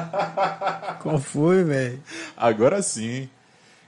[1.02, 2.00] Qual foi, velho?
[2.36, 3.28] Agora sim.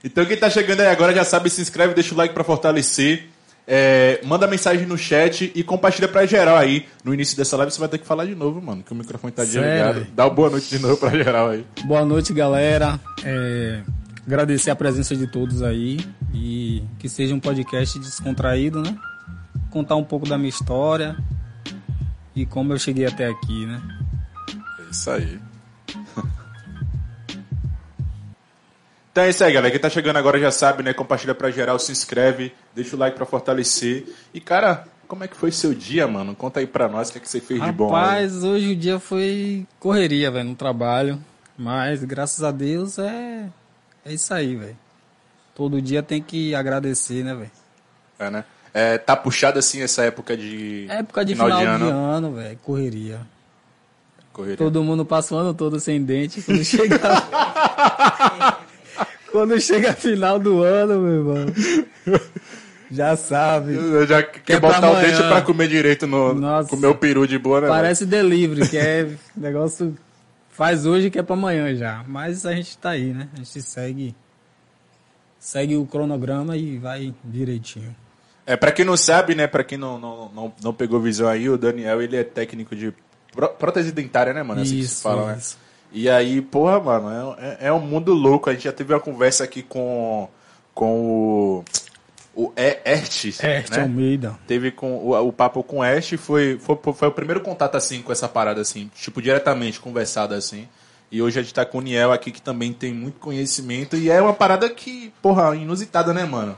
[0.03, 3.27] Então quem tá chegando aí agora já sabe, se inscreve, deixa o like pra fortalecer.
[3.67, 6.85] É, manda mensagem no chat e compartilha pra geral aí.
[7.03, 9.33] No início dessa live você vai ter que falar de novo, mano, que o microfone
[9.33, 10.05] tá desligado.
[10.13, 11.65] Dá uma boa noite de novo pra geral aí.
[11.85, 12.99] Boa noite, galera.
[13.23, 13.81] É,
[14.25, 15.99] agradecer a presença de todos aí
[16.33, 18.95] e que seja um podcast descontraído, né?
[19.71, 21.17] Contar um pouco da minha história
[22.35, 23.81] e como eu cheguei até aqui, né?
[24.79, 25.39] É isso aí.
[29.15, 29.71] Então é isso aí, galera.
[29.71, 30.93] Quem tá chegando agora já sabe, né?
[30.93, 34.05] Compartilha pra geral, se inscreve, deixa o like pra fortalecer.
[34.33, 36.35] E, cara, como é que foi seu dia, mano?
[36.35, 37.87] Conta aí pra nós o que, é que você fez de bom.
[37.87, 41.17] Rapaz, hoje o dia foi correria, velho, no trabalho.
[41.57, 43.45] Mas graças a Deus é
[44.03, 44.77] é isso aí, velho.
[45.55, 47.51] Todo dia tem que agradecer, né, velho?
[48.19, 48.43] É, né?
[48.73, 50.87] É, tá puxado assim essa época de.
[50.89, 53.21] Época de final, de ano, velho, correria.
[54.33, 54.57] Correria.
[54.57, 56.41] Todo mundo passa o ano todo sem dente.
[56.41, 56.99] Quando chega.
[59.35, 61.45] quando chega a final do ano, meu irmão.
[62.89, 63.73] Já sabe.
[63.75, 66.33] Eu já quer, é pra botar o dente pra comer direito no.
[66.33, 66.69] Nossa.
[66.69, 67.67] Comer o peru de boa, né?
[67.67, 67.73] velho?
[67.77, 69.93] Parece delivery, que é negócio.
[70.51, 72.05] Faz hoje que é pra amanhã já.
[72.07, 73.27] Mas a gente tá aí, né?
[73.33, 74.15] A gente segue.
[75.37, 77.93] Segue o cronograma e vai direitinho.
[78.47, 79.47] É, pra quem não sabe, né?
[79.47, 82.93] Pra quem não, não, não, não pegou visão aí, o Daniel, ele é técnico de
[83.33, 84.61] pró- prótese dentária, né, mano?
[84.61, 85.39] Assim Isso, fala, né?
[85.91, 88.49] E aí, porra, mano, é, é, é um mundo louco.
[88.49, 90.27] A gente já teve uma conversa aqui com,
[90.73, 91.65] com o.
[92.37, 93.81] O Ert, Ert né?
[93.83, 94.37] Almeida.
[94.45, 98.01] Teve com o, o papo com o Ash, foi, foi, foi o primeiro contato assim
[98.01, 100.67] com essa parada assim, tipo diretamente conversado assim.
[101.09, 104.09] E hoje a gente tá com o Niel aqui que também tem muito conhecimento e
[104.09, 106.57] é uma parada que, porra, inusitada, né, mano?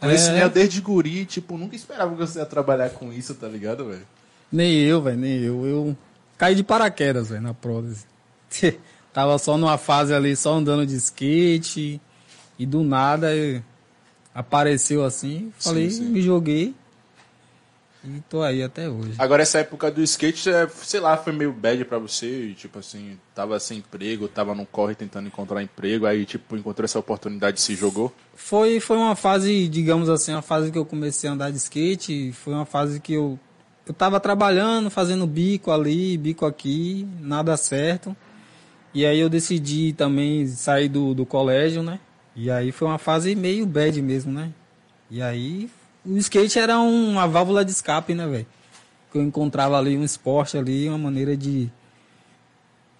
[0.00, 0.32] Conheci É.
[0.32, 3.90] o Niel desde guri, tipo, nunca esperava que você ia trabalhar com isso, tá ligado,
[3.90, 4.06] velho?
[4.50, 5.66] Nem eu, velho, nem eu.
[5.66, 5.96] Eu
[6.38, 8.06] caí de paraquedas, velho, na prótese.
[9.12, 12.00] Tava só numa fase ali, só andando de skate.
[12.58, 13.28] E do nada
[14.34, 15.52] apareceu assim.
[15.58, 16.04] Falei, sim.
[16.04, 16.74] me joguei.
[18.02, 19.12] E tô aí até hoje.
[19.18, 23.18] Agora essa época do skate, é, sei lá, foi meio bad pra você, tipo assim,
[23.34, 27.62] tava sem emprego, tava no corre tentando encontrar emprego, aí tipo, encontrou essa oportunidade e
[27.62, 28.14] se jogou.
[28.34, 32.32] Foi, foi uma fase, digamos assim, uma fase que eu comecei a andar de skate.
[32.32, 33.38] Foi uma fase que eu,
[33.86, 38.16] eu tava trabalhando, fazendo bico ali, bico aqui, nada certo.
[38.92, 42.00] E aí eu decidi também sair do, do colégio, né?
[42.34, 44.50] E aí foi uma fase meio bad mesmo, né?
[45.10, 45.70] E aí
[46.04, 48.46] o skate era um- uma válvula de escape, né, velho?
[49.12, 51.68] Que eu encontrava ali um esporte ali, uma maneira de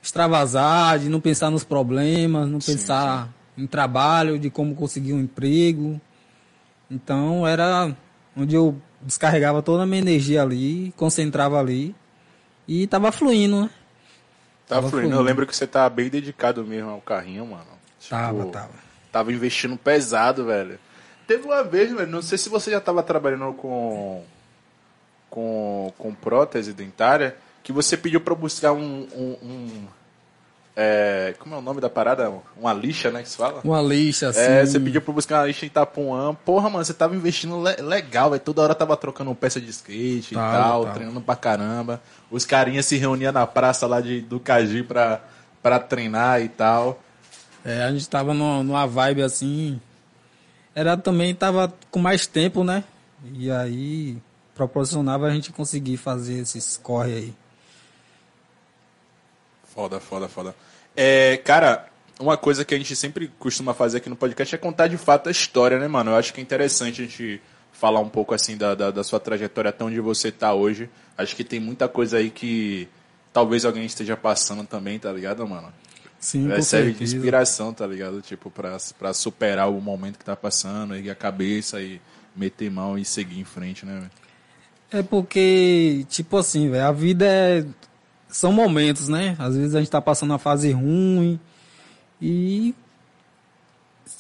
[0.03, 6.01] extravasar, de não pensar nos problemas, não pensar em trabalho, de como conseguir um emprego.
[6.91, 7.95] Então era
[8.37, 11.95] onde eu descarregava toda a minha energia ali, concentrava ali
[12.67, 13.71] e tava fluindo, né?
[14.71, 15.15] Tava Tava fluindo.
[15.17, 17.65] Eu lembro que você tava bem dedicado mesmo ao carrinho, mano.
[17.99, 18.71] Tipo, Tava, tava.
[19.11, 20.79] Tava investindo pesado, velho.
[21.27, 24.25] Teve uma vez, velho, não sei se você já tava trabalhando com.
[25.29, 29.07] com, com prótese dentária, que você pediu pra eu buscar um.
[29.15, 29.87] um, um-
[30.83, 32.33] é, como é o nome da parada?
[32.57, 33.23] Uma lixa, né?
[33.23, 33.61] Que se fala?
[33.63, 34.41] Uma lixa assim.
[34.41, 36.35] É, você pediu pra buscar uma lixa em Itapuã.
[36.35, 38.43] Porra, mano, você tava investindo le- legal, velho.
[38.43, 40.95] Toda hora tava trocando peça de skate Tava, e tal, tava.
[40.95, 42.01] treinando pra caramba.
[42.31, 45.21] Os carinhas se reuniam na praça lá de, do Caji pra,
[45.63, 46.99] pra treinar e tal.
[47.63, 49.79] É, a gente tava numa, numa vibe assim.
[50.75, 52.85] Era também tava com mais tempo, né?
[53.35, 54.17] E aí
[54.55, 57.35] proporcionava a gente conseguir fazer esses corre aí.
[59.75, 60.55] Foda, foda, foda.
[60.97, 61.87] É, cara,
[62.19, 65.29] uma coisa que a gente sempre costuma fazer aqui no podcast é contar de fato
[65.29, 66.11] a história, né, mano?
[66.11, 67.41] Eu acho que é interessante a gente
[67.73, 70.91] falar um pouco assim da, da, da sua trajetória até onde você tá hoje.
[71.17, 72.89] Acho que tem muita coisa aí que
[73.33, 75.73] talvez alguém esteja passando também, tá ligado, mano?
[76.19, 78.21] Sim, É, serve de inspiração, tá ligado?
[78.21, 81.99] Tipo, pra, pra superar o momento que tá passando, erguer a cabeça e
[82.37, 84.11] meter mão e seguir em frente, né, velho?
[84.93, 87.65] É porque, tipo assim, velho, a vida é.
[88.31, 89.37] São momentos, né?
[89.39, 91.39] Às vezes a gente tá passando uma fase ruim
[92.21, 92.75] e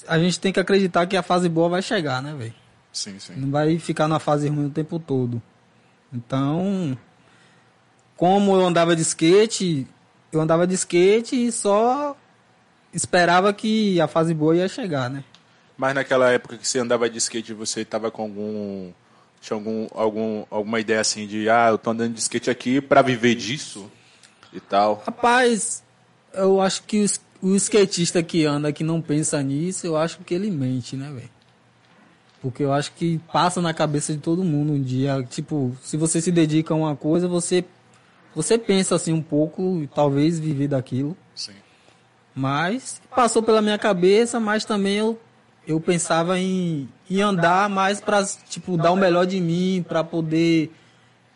[0.07, 2.55] a gente tem que acreditar que a fase boa vai chegar, né, velho?
[2.93, 3.35] Sim, sim.
[3.37, 5.40] Não vai ficar na fase ruim o tempo todo.
[6.12, 6.99] Então,
[8.17, 9.87] como eu andava de skate,
[10.33, 12.17] eu andava de skate e só
[12.93, 15.23] esperava que a fase boa ia chegar, né?
[15.76, 18.93] Mas naquela época que você andava de skate, você tava com algum.
[19.40, 23.00] Tinha algum, algum, alguma ideia assim de, ah, eu tô andando de skate aqui pra
[23.00, 23.90] viver disso
[24.52, 25.02] e tal.
[25.07, 25.83] Rapaz,
[26.35, 30.19] eu acho que o, s- o skatista que anda, que não pensa nisso, eu acho
[30.21, 31.30] que ele mente, né, velho?
[32.42, 35.23] Porque eu acho que passa na cabeça de todo mundo um dia.
[35.28, 37.64] Tipo, se você se dedica a uma coisa, você
[38.35, 41.16] você pensa assim um pouco, talvez viver daquilo.
[41.35, 41.52] Sim.
[42.35, 45.19] Mas passou pela minha cabeça, mas também eu,
[45.66, 50.71] eu pensava em, em andar mais para tipo, dar o melhor de mim, para poder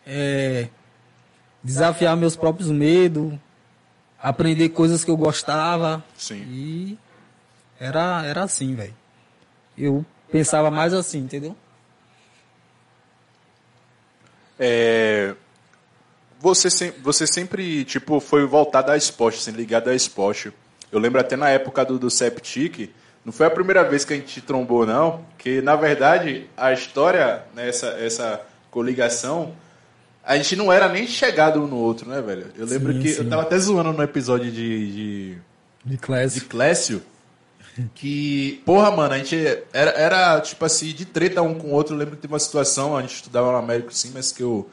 [0.07, 0.69] é,
[1.65, 3.33] desafiar meus próprios medos,
[4.23, 6.05] aprender coisas que eu gostava.
[6.17, 6.45] Sim.
[6.47, 6.99] E
[7.81, 8.95] era, era assim, velho.
[9.77, 11.57] Eu pensava mais assim, entendeu?
[14.59, 15.35] É,
[16.39, 20.53] você, sem- você sempre, tipo, foi voltado a esporte, assim, ligado a esporte.
[20.93, 22.91] Eu lembro até na época do, do Septic,
[23.25, 27.43] não foi a primeira vez que a gente trombou, não, que, na verdade, a história,
[27.55, 28.41] né, essa, essa
[28.71, 29.57] coligação,
[30.27, 32.47] a gente não era nem chegado um no outro, né, velho?
[32.57, 33.19] Eu lembro Sim, que sim.
[33.23, 35.39] eu tava até zoando no episódio de- de
[35.85, 36.41] De de classe.
[36.43, 37.03] Clécio,
[37.95, 39.37] que, porra, mano, a gente
[39.73, 41.95] era, era, tipo assim, de treta um com o outro.
[41.95, 44.69] Eu lembro que teve uma situação, a gente estudava no Américo sim, mas que eu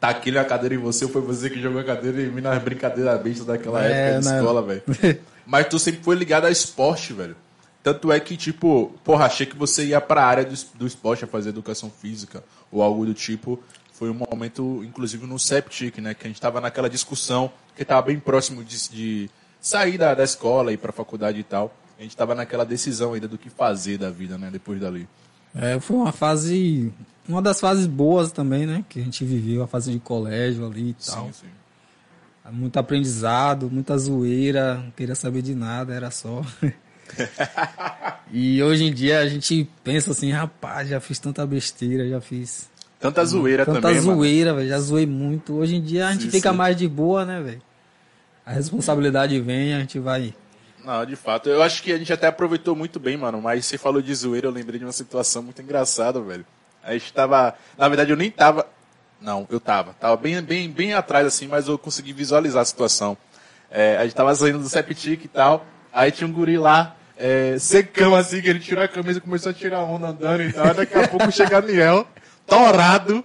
[0.00, 3.20] taquei a cadeira em você, foi você que jogou a cadeira em mim nas brincadeiras
[3.22, 4.38] bestas daquela É, época de né?
[4.38, 4.82] escola, velho.
[5.46, 7.34] Mas tu sempre foi ligado a esporte, velho.
[7.82, 11.26] Tanto é que, tipo, porra, achei que você ia pra área do, do esporte, a
[11.26, 13.58] fazer educação física ou algo do tipo.
[14.00, 16.14] Foi um momento, inclusive, no Septic, né?
[16.14, 19.30] Que a gente tava naquela discussão, que tava bem próximo de, de
[19.60, 21.70] sair da, da escola, ir pra faculdade e tal.
[21.98, 24.48] A gente tava naquela decisão ainda do que fazer da vida, né?
[24.50, 25.06] Depois dali.
[25.54, 26.90] É, foi uma fase,
[27.28, 28.82] uma das fases boas também, né?
[28.88, 31.26] Que a gente viveu, a fase de colégio ali e tal.
[31.26, 32.50] Sim, sim.
[32.50, 36.42] Muito aprendizado, muita zoeira, não queria saber de nada, era só.
[38.32, 42.69] e hoje em dia a gente pensa assim, rapaz, já fiz tanta besteira, já fiz
[43.00, 44.16] Tanta zoeira tanta também, mano.
[44.18, 45.54] zoeira, velho, já zoei muito.
[45.54, 46.56] Hoje em dia a gente Sim, fica sim.
[46.56, 47.62] mais de boa, né, velho?
[48.44, 50.34] A responsabilidade vem, a gente vai.
[50.84, 51.48] Não, de fato.
[51.48, 53.40] Eu acho que a gente até aproveitou muito bem, mano.
[53.40, 56.44] Mas você falou de zoeira, eu lembrei de uma situação muito engraçada, velho.
[56.82, 57.54] A gente tava.
[57.76, 58.66] Na verdade, eu nem tava.
[59.20, 59.94] Não, eu tava.
[59.94, 63.16] Tava bem, bem, bem atrás, assim, mas eu consegui visualizar a situação.
[63.70, 65.64] É, a gente tava saindo do Septic e tal.
[65.92, 69.50] Aí tinha um guri lá, é, secão, assim, que ele tirou a camisa e começou
[69.50, 70.72] a tirar onda andando e tal.
[70.74, 72.06] Daqui a pouco chega a Niel,
[72.50, 73.24] torado.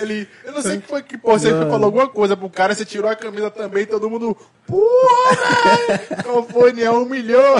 [0.00, 1.70] Ele, eu não sei o que foi que, pô, você Mano.
[1.70, 5.98] falou alguma coisa pro cara, você tirou a camisa também, todo mundo, porra!
[6.22, 7.02] Qual foi, Niel?
[7.02, 7.56] Humilhou!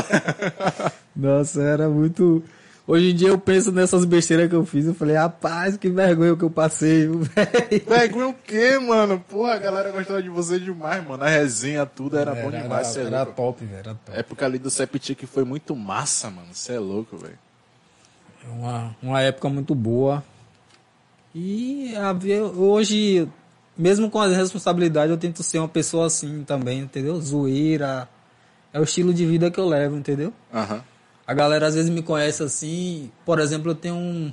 [1.14, 2.42] Nossa, era muito.
[2.86, 4.86] Hoje em dia eu penso nessas besteiras que eu fiz.
[4.86, 7.84] Eu falei, rapaz, que vergonha que eu passei, velho.
[7.86, 9.22] Vergonha o quê, mano?
[9.28, 11.22] Porra, a galera gostava de você demais, mano.
[11.22, 13.32] A resenha, tudo era, bom demais, cê é era louco.
[13.34, 13.78] top, velho.
[13.78, 14.12] Era top.
[14.12, 16.48] A época ali do Septic foi muito massa, mano.
[16.52, 17.38] Você é louco, velho.
[18.44, 20.22] É uma, uma época muito boa.
[21.34, 21.92] E
[22.56, 23.28] hoje,
[23.76, 27.20] mesmo com as responsabilidades, eu tento ser uma pessoa assim também, entendeu?
[27.20, 28.08] Zoeira.
[28.72, 30.32] É o estilo de vida que eu levo, entendeu?
[30.52, 30.82] Aham.
[31.26, 33.10] A galera às vezes me conhece assim.
[33.24, 34.32] Por exemplo, eu tenho um,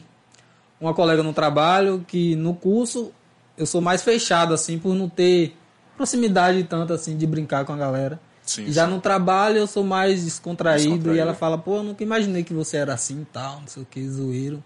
[0.80, 3.12] uma colega no trabalho que no curso
[3.58, 5.56] eu sou mais fechado, assim, por não ter
[5.96, 8.20] proximidade tanto assim de brincar com a galera.
[8.48, 8.94] Sim, já sim.
[8.94, 11.18] no trabalho eu sou mais descontraído, Descontraído.
[11.18, 13.84] e ela fala, pô, eu nunca imaginei que você era assim e tal, não sei
[13.84, 14.64] o que, zoeiro.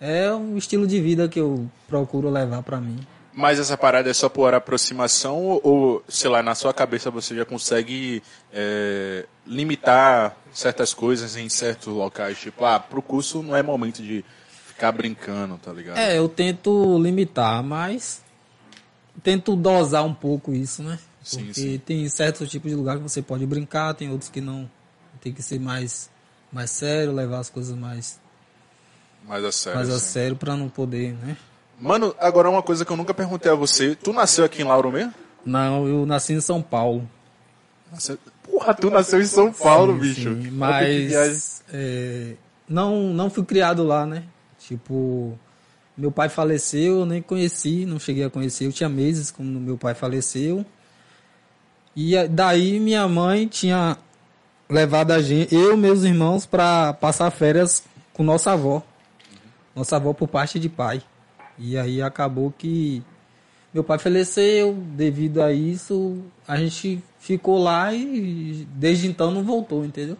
[0.00, 2.98] É um estilo de vida que eu procuro levar pra mim.
[3.32, 7.34] Mas essa parada é só por aproximação ou, ou, sei lá, na sua cabeça você
[7.36, 8.22] já consegue
[8.52, 12.38] é, limitar certas coisas em certos locais?
[12.38, 14.24] Tipo, ah, pro curso não é momento de
[14.66, 15.98] ficar brincando, tá ligado?
[15.98, 18.22] É, eu tento limitar, mas
[19.22, 20.98] tento dosar um pouco isso, né?
[21.28, 21.78] Sim, Porque sim.
[21.84, 24.68] tem certos tipos de lugar que você pode brincar, tem outros que não.
[25.20, 26.08] Tem que ser mais,
[26.50, 28.18] mais sério, levar as coisas mais,
[29.26, 29.78] Mais a sério.
[29.78, 30.06] mais a assim.
[30.06, 31.36] sério pra não poder, né?
[31.78, 33.94] Mano, agora uma coisa que eu nunca perguntei a você.
[33.94, 35.12] Tu nasceu aqui em Lauro mesmo?
[35.44, 37.08] Não, eu nasci em São Paulo.
[37.92, 40.34] Nasceu- Porra, tu nasceu em São Paulo, Sim, bicho.
[40.42, 40.50] sim.
[40.50, 42.34] Mas é,
[42.66, 44.24] não, não fui criado lá, né?
[44.58, 45.38] Tipo,
[45.96, 48.64] meu pai faleceu, eu nem conheci, não cheguei a conhecer.
[48.66, 50.64] Eu tinha meses quando meu pai faleceu.
[52.00, 53.96] E a- daí minha mãe tinha
[54.70, 58.82] levado a gente, eu e meus irmãos, para passar férias com nossa avó.
[59.74, 61.02] Nossa avó por parte de pai.
[61.58, 63.02] E aí acabou que
[63.74, 69.84] meu pai faleceu, devido a isso, a gente ficou lá e desde então não voltou,
[69.84, 70.16] entendeu?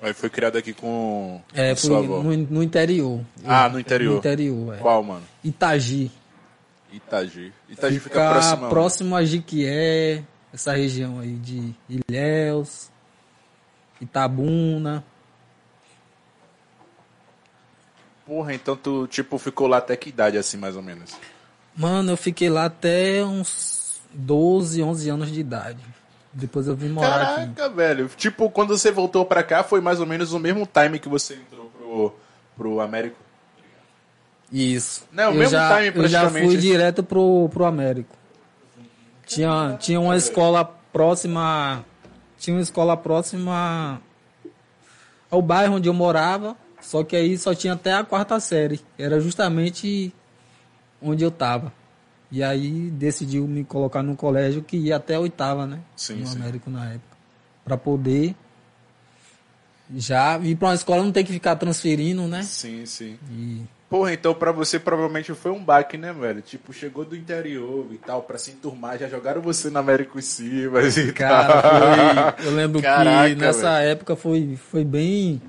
[0.00, 2.22] Aí foi criado aqui com, É, com fui sua avó.
[2.22, 3.20] no, no interior.
[3.44, 4.12] Ah, no interior.
[4.12, 4.78] No interior, é.
[4.78, 5.22] Qual, mano?
[5.42, 6.10] Itagi.
[6.92, 7.52] Itagi.
[7.68, 8.68] Itagi fica, Fica próximo.
[8.68, 10.22] próximo a Jiquié,
[10.52, 12.90] essa região aí de Ilhéus,
[14.00, 15.04] Itabuna.
[18.26, 21.16] Porra, então tu, tipo, ficou lá até que idade, assim, mais ou menos?
[21.76, 25.80] Mano, eu fiquei lá até uns 12, 11 anos de idade.
[26.32, 27.52] Depois eu vim morar aqui.
[27.54, 28.08] Caraca, velho.
[28.16, 31.34] Tipo, quando você voltou pra cá, foi mais ou menos o mesmo time que você
[31.34, 32.14] entrou pro,
[32.56, 33.16] pro Américo?
[34.52, 35.04] Isso.
[35.10, 38.14] Não, o mesmo já, time, Eu já fui direto pro, pro Américo.
[39.26, 41.84] Tinha, tinha uma escola próxima.
[42.38, 44.00] Tinha uma escola próxima
[45.30, 46.54] ao bairro onde eu morava.
[46.82, 48.80] Só que aí só tinha até a quarta série.
[48.98, 50.12] Era justamente
[51.00, 51.72] onde eu tava.
[52.30, 55.80] E aí decidiu me colocar num colégio que ia até a oitava, né?
[55.96, 56.36] Sim, no sim.
[56.36, 57.16] Américo na época.
[57.64, 58.34] Pra poder
[59.94, 62.42] já ir pra uma escola não ter que ficar transferindo, né?
[62.42, 63.18] Sim, sim.
[63.30, 66.40] E Porra, então pra você provavelmente foi um baque, né, velho?
[66.40, 70.22] Tipo, chegou do interior e tal, pra se enturmar, já jogaram você na América em
[70.22, 72.32] cima e Cara, tal.
[72.38, 73.90] foi, eu lembro Caraca, que nessa velho.
[73.90, 75.42] época foi, foi bem.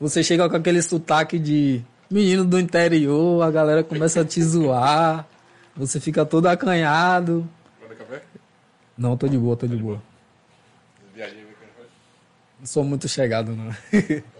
[0.00, 5.26] Você chega com aquele sotaque de menino do interior, a galera começa a te zoar,
[5.76, 7.46] você fica todo acanhado.
[7.82, 8.22] Manda café?
[8.96, 10.02] Não, tô de boa, tô de boa.
[11.14, 11.44] Viajei?
[12.58, 13.70] Não sou muito chegado, não.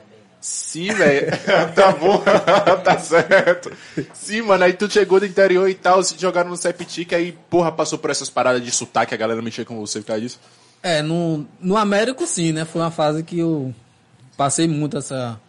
[0.44, 1.28] Sim, velho.
[1.74, 2.18] tá bom,
[2.84, 3.72] tá certo.
[4.12, 7.72] Sim, mano, aí tu chegou do interior e tal, se jogaram no Septic, aí, porra,
[7.72, 10.38] passou por essas paradas de sotaque, a galera mexia com você por causa disso.
[10.82, 12.66] É, no, no Américo sim, né?
[12.66, 13.74] Foi uma fase que eu
[14.36, 15.40] passei muito essa.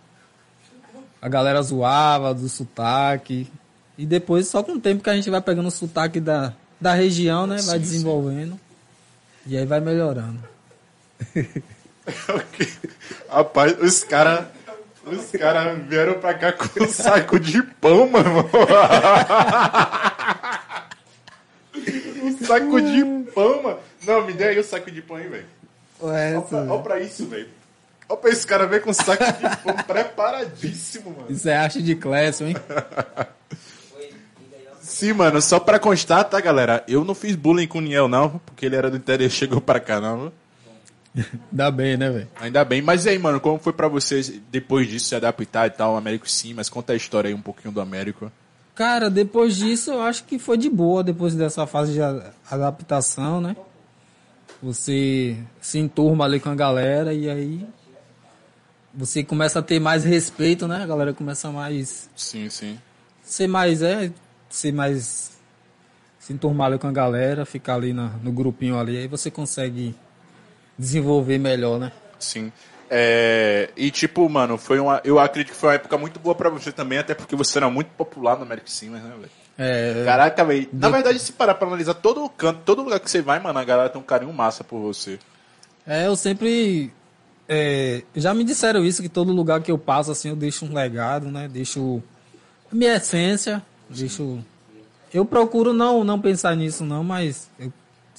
[1.22, 3.52] A galera zoava do sotaque.
[3.98, 6.94] E depois, só com o tempo que a gente vai pegando o sotaque da, da
[6.94, 7.58] região, né?
[7.64, 8.58] Vai Sim, desenvolvendo.
[9.46, 10.42] E aí vai melhorando.
[13.28, 14.55] Rapaz, os caras.
[15.06, 18.50] Os caras vieram pra cá com um saco de pão, mano.
[22.24, 23.80] um saco de pão, mano.
[24.06, 25.46] Não, me dê aí o saco de pão aí, velho.
[26.00, 27.48] Olha pra, olha pra isso, velho.
[28.10, 31.28] Olha pra esse cara ver com um saco de pão preparadíssimo, mano.
[31.30, 32.56] Isso é arte de Clécio, hein?
[34.82, 36.84] Sim, mano, só pra constar, tá, galera?
[36.88, 39.60] Eu não fiz bullying com o Niel, não, porque ele era do interior e chegou
[39.60, 40.32] pra cá, não.
[41.52, 42.28] Dá bem, né, velho?
[42.40, 42.82] Ainda bem.
[42.82, 45.98] Mas e aí, mano, como foi pra vocês, depois disso, se adaptar e tal, o
[45.98, 48.32] Américo sim, mas conta a história aí um pouquinho do Américo.
[48.76, 52.00] Cara, depois disso eu acho que foi de boa, depois dessa fase de
[52.52, 53.56] adaptação, né?
[54.62, 57.66] Você se enturma ali com a galera e aí
[58.94, 60.84] você começa a ter mais respeito, né?
[60.84, 62.78] A galera começa a mais Sim, sim.
[63.22, 64.12] ser mais é,
[64.50, 65.32] ser mais
[66.20, 69.94] se enturmar ali com a galera, ficar ali na- no grupinho ali, aí você consegue
[70.78, 71.92] desenvolver melhor, né?
[72.20, 72.52] Sim.
[72.90, 75.02] É, e tipo, mano, foi uma.
[75.04, 77.70] Eu acredito que foi uma época muito boa pra você também, até porque você era
[77.70, 79.32] muito popular no Américo Simas, né, velho?
[79.58, 80.70] É, Caraca, velho.
[80.72, 83.58] Na verdade, se parar pra analisar todo o canto, todo lugar que você vai, mano,
[83.58, 85.18] a galera tem um carinho massa por você.
[85.88, 86.92] É, eu sempre.
[87.50, 90.74] é, já me disseram isso, que todo lugar que eu passo, assim, eu deixo um
[90.74, 91.48] legado, né?
[91.48, 92.04] Deixo
[92.72, 94.40] a minha essência, deixo.
[95.14, 97.72] Eu procuro não, não pensar nisso, não, mas eu,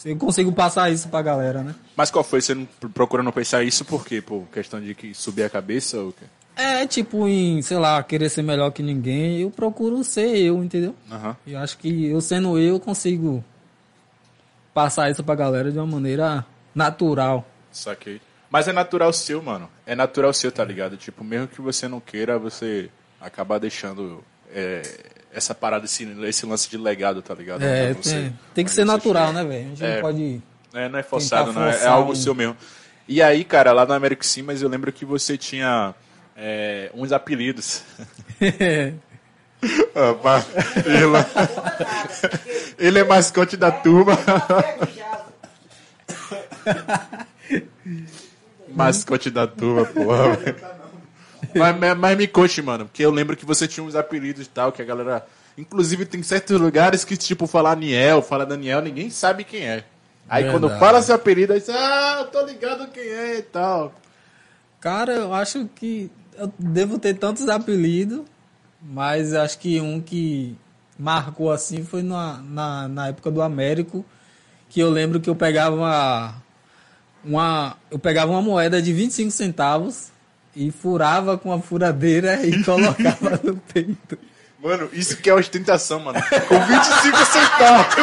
[0.05, 1.75] eu consigo passar isso pra galera, né?
[1.97, 2.41] Mas qual foi?
[2.41, 4.21] Você não procura não pensar isso por quê?
[4.21, 6.25] Por questão de que subir a cabeça ou o quê?
[6.57, 10.95] É, tipo, em, sei lá, querer ser melhor que ninguém, eu procuro ser eu, entendeu?
[11.11, 11.37] Aham.
[11.47, 13.45] E eu acho que eu sendo eu, eu consigo
[14.73, 17.47] passar isso pra galera de uma maneira natural.
[17.71, 18.21] Saquei.
[18.51, 19.69] Mas é natural seu, mano.
[19.87, 20.97] É natural seu, tá ligado?
[20.97, 24.83] Tipo, mesmo que você não queira, você acaba deixando é,
[25.37, 27.63] essa parada, esse, esse lance de legado, tá ligado?
[27.63, 29.67] É, você- tem, tem que ser você natural, né, velho?
[29.67, 29.95] A gente É.
[29.97, 30.43] não pode.
[30.75, 31.65] É, não é forçado, não.
[31.67, 32.57] É, é algo seu mesmo.
[33.07, 35.95] E aí, cara, lá no Américo Simas, eu lembro que você tinha
[36.37, 37.83] é, uns apelidos.
[39.95, 40.45] Ah,
[40.85, 41.17] ele,
[42.79, 44.13] ele é mascote da turma.
[48.69, 50.39] mascote da turma, porra.
[51.55, 54.49] Mas, mas- mas me conte, mano, porque eu lembro que você tinha uns apelidos e
[54.49, 55.27] tal, que a galera.
[55.59, 59.85] Inclusive, tem certos lugares que, tipo, falar Niel, fala Daniel, ninguém sabe quem é.
[60.29, 60.81] Aí quando Verdade.
[60.81, 63.95] fala seu apelido, aí você, ah, eu tô ligado quem é e tal.
[64.81, 68.21] Cara, eu acho que eu devo ter tantos apelidos,
[68.83, 70.57] mas acho que um que
[70.99, 74.05] marcou assim foi na, na, na época do Américo,
[74.69, 76.35] que eu lembro que eu pegava uma,
[77.25, 80.11] uma eu pegava uma moeda de 25 centavos
[80.57, 84.19] e furava com a furadeira e colocava no peito.
[84.63, 86.19] Mano, isso que é ostentação, mano.
[86.49, 87.95] Com 25 centavos.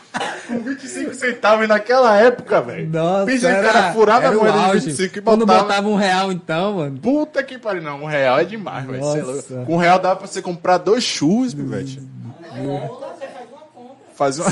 [0.48, 2.88] Com 25 centavos e naquela época, velho.
[2.88, 4.86] Nossa, Pensa que o era, cara furava a era moeda de auge.
[4.86, 5.62] 25 e Quando botava.
[5.62, 6.98] botava um real então, mano.
[6.98, 8.02] Puta que pariu, não.
[8.02, 9.04] Um real é demais, velho.
[9.04, 9.64] É.
[9.64, 12.08] Com um real dava pra você comprar dois churros, velho.
[14.16, 14.50] Fazer uma...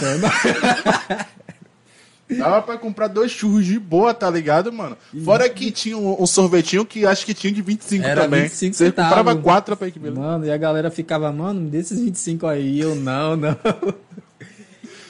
[2.36, 4.96] Dava pra comprar dois churros de boa, tá ligado, mano?
[5.24, 8.42] Fora que tinha um, um sorvetinho que acho que tinha de 25 Era também.
[8.42, 9.16] 25 Você centavos.
[9.16, 10.20] comprava quatro pra beleza.
[10.20, 12.80] Mano, e a galera ficava, mano, me dê esses 25 aí.
[12.80, 13.56] Eu, não, não.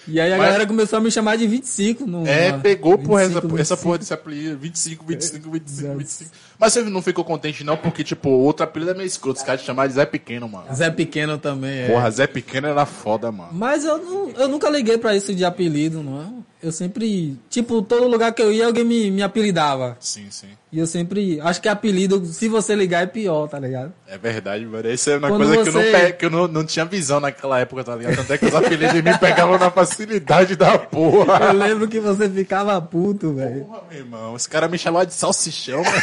[0.06, 2.06] E aí a Mas- galera começou a me chamar de 25.
[2.06, 3.82] No, É, pegou, porra, essa, 25, essa 25.
[3.82, 4.56] porra desse apelido.
[4.58, 5.98] 25, 25, 25, Exato.
[5.98, 6.30] 25.
[6.58, 9.38] Mas você não ficou contente não, porque, tipo, outro apelido é meio escroto.
[9.38, 10.64] Os caras te chamaram de Zé Pequeno, mano.
[10.74, 11.86] Zé Pequeno também, é.
[11.88, 13.50] Porra, Zé Pequeno era foda, mano.
[13.52, 16.26] Mas eu, não, eu nunca liguei pra isso de apelido, não é?
[16.60, 19.96] Eu sempre, tipo, todo lugar que eu ia, alguém me, me apelidava.
[20.00, 20.48] Sim, sim.
[20.72, 23.92] E eu sempre, acho que apelido, se você ligar, é pior, tá ligado?
[24.08, 24.90] É verdade, mano.
[24.90, 27.20] Isso é uma Quando coisa que eu, não, você- que eu não, não tinha visão
[27.20, 28.16] naquela época, tá ligado?
[28.16, 31.46] Tanto é que os apelidos me pegavam na facilidade da porra.
[31.46, 33.64] Eu lembro que você ficava puto, velho.
[33.64, 34.34] Porra, meu irmão.
[34.36, 35.96] Esse cara me chamava de salsichão, mano.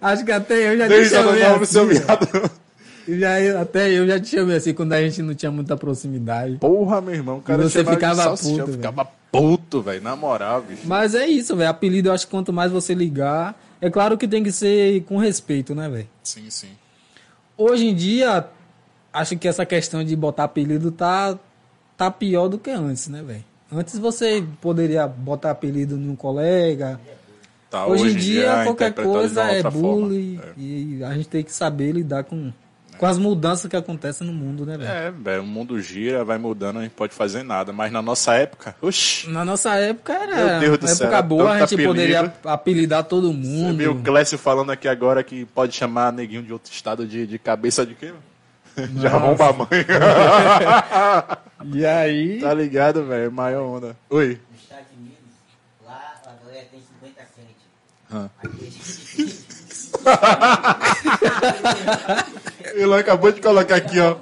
[0.00, 2.02] Acho que até eu já te Desde a chamei seu assim.
[3.08, 6.56] Eu já, até eu já te chamei assim, quando a gente não tinha muita proximidade.
[6.56, 7.40] Porra, meu irmão.
[7.40, 10.02] Cara E você ficava puto, Ficava puto, velho.
[10.02, 10.82] Na moral, bicho.
[10.84, 11.70] Mas é isso, velho.
[11.70, 15.18] Apelido, eu acho que quanto mais você ligar, é claro que tem que ser com
[15.18, 16.08] respeito, né, velho?
[16.22, 16.70] Sim, sim.
[17.56, 18.46] Hoje em dia,
[19.12, 21.38] acho que essa questão de botar apelido tá,
[21.96, 23.44] tá pior do que antes, né, velho?
[23.72, 27.00] Antes você poderia botar apelido num colega.
[27.68, 30.40] Tá, Hoje, em dia, é qualquer coisa é bullying.
[30.40, 30.52] É.
[30.56, 32.52] E a gente tem que saber lidar com,
[32.96, 34.88] com as mudanças que acontecem no mundo, né, velho?
[34.88, 37.72] É, velho, o mundo gira, vai mudando, a gente pode fazer nada.
[37.72, 41.22] Mas na nossa época, oxi, Na nossa época era Meu Deus do uma céu, época
[41.22, 41.88] boa, a gente apelido.
[41.88, 43.76] poderia apelidar todo você mundo.
[43.78, 47.36] viu o Clécio falando aqui agora que pode chamar neguinho de outro estado de, de
[47.36, 48.12] cabeça de quê?
[48.76, 49.68] De arromba a mãe.
[51.74, 53.32] E aí, tá ligado, velho?
[53.32, 53.96] Maior onda.
[54.10, 54.38] Oi.
[54.52, 55.18] Nos Estados Unidos,
[55.84, 57.56] lá a galera tem 50 cent.
[58.12, 58.28] Ah.
[58.44, 58.70] Aqui
[61.26, 62.24] a
[62.70, 64.16] gente Ele acabou de colocar aqui, ó.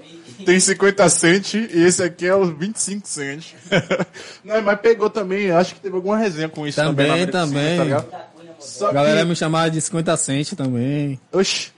[0.46, 3.52] Tem 50 cent e esse aqui é os 25 cent.
[4.44, 7.06] Não, mas pegou também, acho que teve alguma resenha com isso também.
[7.06, 7.90] Também, Sul, também.
[8.10, 8.28] tá?
[8.60, 11.20] Só galera que- me chamava de 50 cent também.
[11.32, 11.73] Oxi.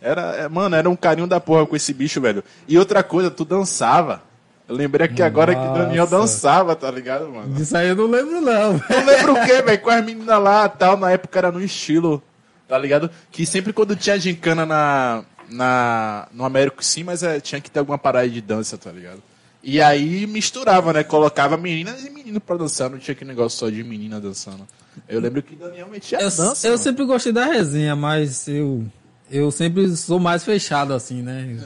[0.00, 2.42] Era, é, mano, era um carinho da porra com esse bicho, velho.
[2.68, 4.22] E outra coisa, tu dançava.
[4.68, 6.18] Eu lembrei aqui agora que Daniel Nossa.
[6.18, 7.54] dançava, tá ligado, mano?
[7.54, 8.72] Disso aí eu não lembro, não.
[8.74, 12.22] Não lembro o que, velho, com as meninas lá tal, na época era no estilo,
[12.68, 13.10] tá ligado?
[13.30, 17.78] Que sempre quando tinha gincana na, na, no Américo sim, mas é, tinha que ter
[17.78, 19.22] alguma parada de dança, tá ligado?
[19.62, 21.02] E aí misturava, né?
[21.02, 24.68] Colocava meninas e meninos pra dançar, não tinha aquele negócio só de menina dançando.
[25.08, 26.66] Eu lembro que Daniel metia Eu, dança.
[26.66, 26.82] eu mano.
[26.82, 28.84] sempre gostei da resenha, mas eu,
[29.30, 31.56] eu sempre sou mais fechado assim, né?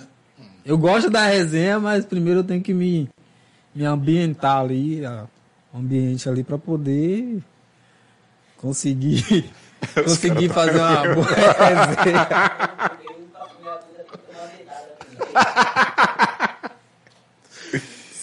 [0.64, 3.09] Eu gosto da resenha, mas primeiro eu tenho que me,
[3.75, 5.27] me ambientar ali, a-
[5.72, 7.42] o ambiente ali pra poder
[8.59, 9.51] conseguir,
[10.05, 12.29] conseguir fazer uma boa resenha.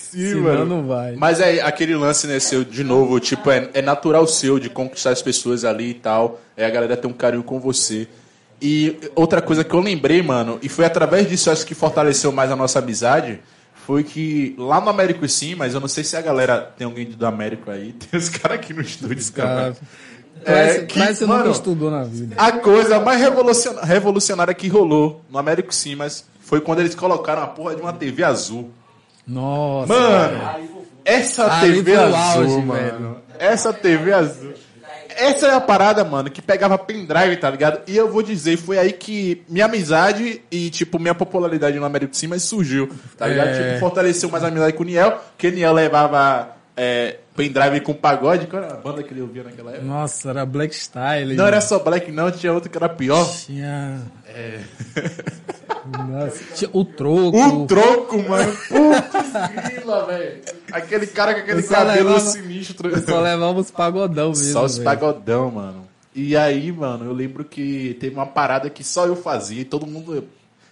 [0.10, 0.66] Sim, Senão mano.
[0.66, 1.16] não vai.
[1.16, 5.12] Mas é aquele lance, né, seu, de novo, tipo, é, é natural seu de conquistar
[5.12, 6.42] as pessoas ali e tal.
[6.58, 8.08] É a galera ter um carinho com você.
[8.62, 12.52] E outra coisa que eu lembrei, mano, e foi através disso acho que fortaleceu mais
[12.52, 13.40] a nossa amizade,
[13.86, 17.06] foi que lá no Américo sim, mas eu não sei se a galera tem alguém
[17.06, 19.76] do Américo aí, tem os caras aqui no estúdio, Cara, cara.
[20.46, 22.36] É, que, que você nunca mano, estudou na vida.
[22.38, 23.22] A coisa mais
[23.84, 27.92] revolucionária que rolou no Américo sim, mas foi quando eles colocaram a porra de uma
[27.92, 28.70] TV azul.
[29.28, 29.94] Nossa.
[29.94, 30.68] Mano,
[31.04, 32.74] essa Ali TV azul, auge, mano.
[32.74, 33.18] velho.
[33.38, 34.54] Essa TV azul.
[35.20, 37.82] Essa é a parada, mano, que pegava pendrive, tá ligado?
[37.86, 42.12] E eu vou dizer, foi aí que minha amizade e, tipo, minha popularidade no Américo
[42.12, 43.50] de Cima surgiu, tá ligado?
[43.50, 43.68] É.
[43.68, 48.48] Tipo, fortaleceu mais a amizade com o Niel, porque Niel levava é, pendrive com pagode.
[48.48, 49.86] Qual era a banda que ele ouvia naquela época?
[49.86, 51.36] Nossa, era Black Style.
[51.36, 53.26] Não era só Black, não, tinha outro que era pior.
[53.46, 54.02] Tinha.
[56.10, 57.38] Nossa, tinha o troco.
[57.38, 58.52] Um troco, mano.
[58.52, 60.42] Putz, grila, velho.
[60.72, 63.02] Aquele cara com aquele cabelo levava- sinistro.
[63.02, 64.54] Só levava os pagodão mesmo.
[64.54, 64.86] Só os velho.
[64.86, 65.88] pagodão, mano.
[66.14, 69.88] E aí, mano, eu lembro que teve uma parada que só eu fazia e todo
[69.88, 70.28] mundo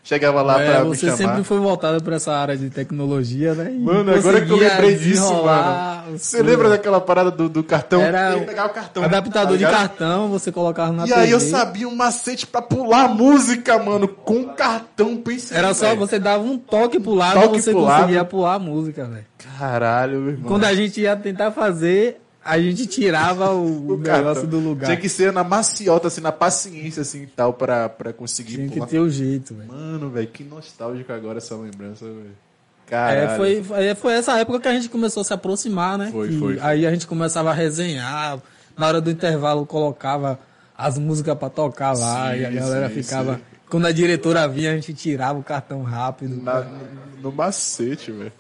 [0.08, 1.18] chegava lá É, pra me você chamar.
[1.18, 3.72] sempre foi voltado pra essa área de tecnologia, né?
[3.74, 6.18] E Mano, agora que eu lembrei disso, mano.
[6.18, 8.02] Você lembra daquela parada do, do cartão?
[8.02, 9.04] Era Ele pegava o cartão.
[9.04, 11.20] Adaptador tá de cartão, você colocava na E TV.
[11.20, 15.58] aí eu sabia um macete pra pular música, mano, com cartão, pensei.
[15.58, 16.00] Era só velho.
[16.00, 18.28] você dava um toque pro lado, Toque você pro conseguia lado.
[18.30, 19.26] pular a música, velho.
[19.60, 20.48] Caralho, meu irmão.
[20.48, 24.18] Quando a gente ia tentar fazer, a gente tirava o, o O cartão.
[24.26, 24.86] negócio do lugar.
[24.86, 28.68] Tinha que ser na maciota, assim, na paciência, assim, e tal, pra, pra conseguir Tinha
[28.70, 28.88] que pular.
[28.88, 29.70] ter o jeito, velho.
[29.72, 32.32] Mano, velho, que nostálgico agora essa lembrança, velho.
[32.88, 33.36] É, Caralho.
[33.38, 36.10] foi, foi, foi essa época que a gente começou a se aproximar, né?
[36.12, 36.64] Foi, Que foi, foi.
[36.66, 38.40] Aí a gente começava a resenhar.
[38.78, 40.40] Na hora do intervalo colocava
[40.78, 43.36] as músicas pra tocar lá Sim, e a galera sim, ficava.
[43.36, 43.42] sim.
[43.70, 46.42] Quando a diretora vinha, a gente tirava o cartão rápido.
[46.42, 46.66] Na-
[47.22, 48.32] no macete, velho.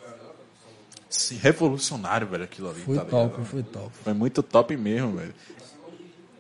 [1.10, 3.46] Sim, revolucionário, velho, aquilo ali, Foi tá top, ligado?
[3.46, 3.89] foi top.
[4.04, 5.34] Foi muito top mesmo, velho.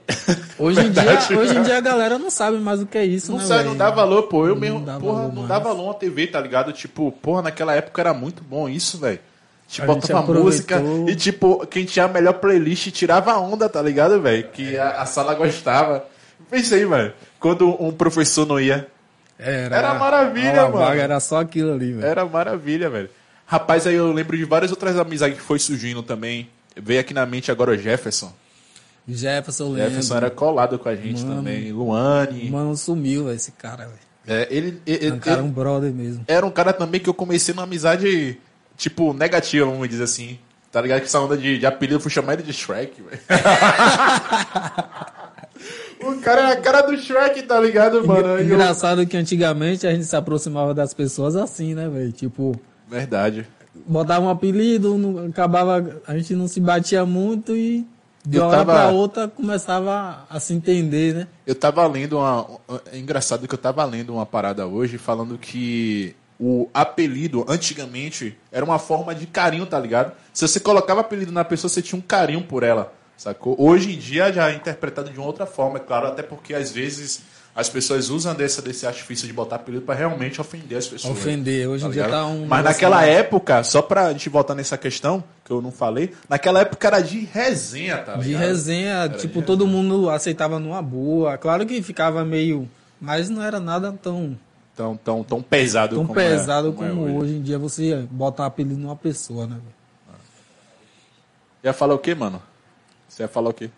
[0.57, 3.29] Hoje em, dia, hoje em dia a galera não sabe mais o que é isso,
[3.31, 3.45] Não né?
[3.45, 3.69] sabe, velho?
[3.71, 4.45] não dá valor, pô.
[4.47, 6.71] Eu Não mesmo, dá porra, valor não dá valor uma TV, tá ligado?
[6.71, 9.19] Tipo, porra, naquela época era muito bom isso, velho.
[9.79, 14.21] A A botava música e, tipo, quem tinha a melhor playlist tirava onda, tá ligado,
[14.21, 14.47] velho?
[14.47, 16.05] Que a, a sala gostava.
[16.49, 18.87] Pensei, mano, quando um professor não ia,
[19.37, 20.77] Era, Era maravilha, a mano.
[20.77, 22.05] vaga Era só aquilo ali, velho.
[22.07, 23.09] Era maravilha, velho.
[23.47, 26.49] Rapaz, aí eu lembro de várias outras amizades que foi surgindo também.
[26.75, 28.31] Veio aqui na mente agora o Jefferson.
[29.07, 29.83] Jefferson, lembro.
[29.89, 31.37] Jefferson era colado com a gente Mano.
[31.37, 31.71] também.
[31.71, 32.49] Luane.
[32.51, 33.99] Mano, sumiu, velho, esse cara, velho.
[34.27, 36.25] É, ele, ele- É um cara, ele um brother mesmo.
[36.27, 38.37] era um cara também que eu comecei numa amizade,
[38.75, 40.37] tipo, negativa, vamos dizer assim.
[40.69, 40.99] Tá ligado?
[40.99, 43.21] Que essa onda de, de apelido eu fui chamar ele de Shrek, velho.
[46.01, 48.35] o cara era a cara do Shrek, tá ligado, mano?
[48.35, 52.11] Aí eu- Engraçado que antigamente a gente se aproximava das pessoas assim, né, velho?
[52.11, 53.45] Tipo, Verdade.
[53.85, 57.85] botava um apelido, não- acabava, a gente não se batia muito e
[58.25, 61.27] de Eu uma hora tava- pra outra começava a se entender, né?
[61.45, 62.45] Eu tava lendo uma.
[62.91, 68.65] É engraçado que eu tava lendo uma parada hoje falando que o apelido, antigamente, era
[68.65, 70.11] uma forma de carinho, tá ligado?
[70.33, 73.55] Se você colocava apelido na pessoa, você tinha um carinho por ela, sacou?
[73.59, 76.71] Hoje em dia já é interpretado de uma outra forma, é claro, até porque às
[76.71, 77.21] vezes
[77.57, 81.17] as pessoas usam dessa, desse artifício de botar apelido pra realmente ofender as pessoas.
[81.17, 81.67] Ofender.
[81.67, 82.21] Hoje em dia ligado?
[82.21, 82.45] tá um.
[82.45, 86.61] Mas naquela mais- época, só pra gente voltar nessa questão, que eu não falei, naquela
[86.61, 88.41] época era de resenha, tá De ligado?
[88.41, 91.35] resenha, tipo, de todo mundo aceitava numa boa.
[91.37, 92.69] Claro que ficava meio.
[93.01, 94.37] Mas não era nada tão,
[94.75, 97.15] Tão, tão, tão pesado tão como é- pesado como é como, hoje.
[97.15, 97.33] hoje.
[97.37, 99.57] em dia você botar apelido numa pessoa, né?
[101.63, 102.39] Ia falar o quê, mano?
[103.09, 103.69] Você ia falar o quê?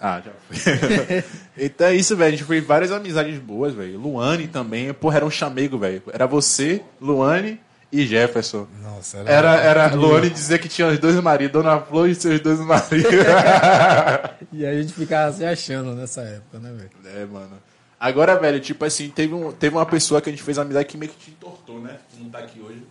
[0.00, 1.24] Ah, já foi.
[1.66, 2.28] então é isso, velho.
[2.28, 3.98] A gente fez várias amizades boas, velho.
[3.98, 4.92] Luane também.
[4.94, 6.02] Porra, era um chamego, velho.
[6.12, 8.68] Era você, Luane e Jefferson.
[8.82, 12.60] Nossa, Era, era Luane dizer que tinha os dois maridos, Dona Flor e seus dois
[12.60, 13.10] maridos.
[14.52, 16.90] E a gente ficava se achando nessa época, né, velho?
[17.20, 17.58] é, mano.
[18.00, 20.96] Agora, velho, tipo assim, teve, um, teve uma pessoa que a gente fez amizade que
[20.96, 21.96] meio que te entortou, né?
[22.10, 22.82] Que não tá aqui hoje.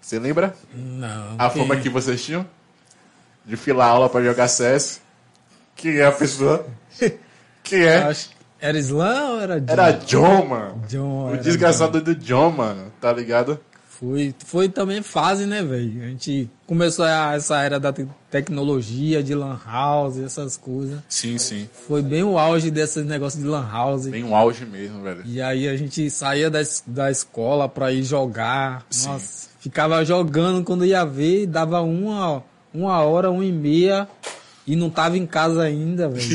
[0.00, 0.54] Você lembra?
[0.74, 1.34] Não.
[1.38, 2.46] A quem- forma que vocês tinham?
[3.44, 5.00] De filar aula pra jogar CS?
[5.76, 6.66] Quem é a pessoa?
[7.72, 7.98] É?
[7.98, 9.72] Acho- Era Slam ou era John?
[9.72, 10.82] Era John, mano.
[10.88, 12.92] John, O desgraçado do John, mano.
[13.00, 13.60] Tá ligado?
[13.88, 16.02] Foi, foi também fase, né, velho?
[16.02, 21.00] A gente começou a, essa era da te- tecnologia, de lan house, essas coisas.
[21.08, 21.68] Sim, sim.
[21.88, 24.06] Foi bem o auge desses negócios de lan house.
[24.06, 25.22] Bem um auge mesmo, velho.
[25.24, 28.84] E aí a gente saía da, da escola pra ir jogar.
[28.90, 29.08] Sim.
[29.08, 32.42] Nossa, ficava jogando quando ia ver, dava uma,
[32.74, 34.06] uma hora, uma e meia
[34.66, 36.26] e não tava em casa ainda, velho.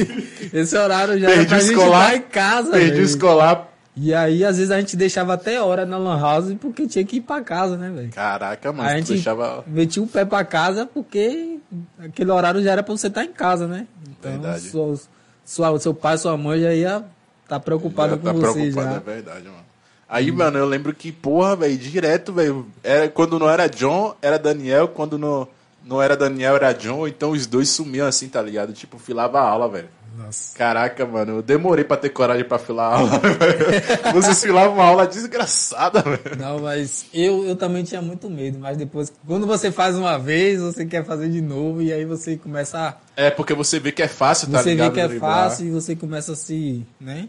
[0.52, 2.04] Esse horário já era Perdi pra o gente escolar.
[2.14, 3.68] estar em casa, Perdi escolar.
[3.96, 7.16] E aí, às vezes, a gente deixava até hora na lan house porque tinha que
[7.18, 8.10] ir pra casa, né, velho?
[8.10, 8.88] Caraca, mano.
[8.88, 9.62] A gente deixava.
[9.68, 11.58] metia o pé pra casa porque
[11.98, 13.86] aquele horário já era pra você estar em casa, né?
[14.18, 14.62] Então, Verdade.
[14.68, 14.98] sua,
[15.44, 17.04] sua, seu pai, sua mãe já ia
[17.44, 18.96] estar preocupado Já com tá você preocupado, já.
[18.96, 19.64] é verdade, mano.
[20.08, 22.66] Aí, mano, eu lembro que, porra, velho, direto, velho.
[22.82, 24.88] Era, quando não era John, era Daniel.
[24.88, 25.46] Quando não,
[25.84, 27.06] não era Daniel, era John.
[27.06, 28.72] Então os dois sumiam assim, tá ligado?
[28.72, 29.88] Tipo, filava a aula, velho.
[30.16, 30.56] Nossa.
[30.56, 33.20] Caraca, mano, eu demorei pra ter coragem pra filar a aula.
[34.14, 36.36] Vocês filavam uma aula desgraçada, velho.
[36.38, 40.60] Não, mas eu, eu também tinha muito medo, mas depois, quando você faz uma vez,
[40.60, 44.02] você quer fazer de novo e aí você começa a É, porque você vê que
[44.02, 44.90] é fácil, tá Você ligado?
[44.90, 45.50] vê que é driblar.
[45.50, 47.28] fácil e você começa a se, né?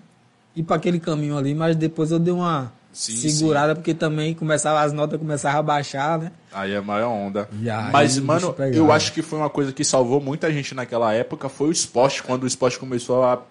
[0.56, 4.82] Ir para aquele caminho ali, mas depois eu dei uma Sim, segurada porque também começava
[4.82, 6.32] as notas começavam a baixar, né?
[6.56, 7.50] Aí é a maior onda.
[7.52, 11.50] Aí Mas, mano, eu acho que foi uma coisa que salvou muita gente naquela época,
[11.50, 13.42] foi o esporte, quando o esporte começou a,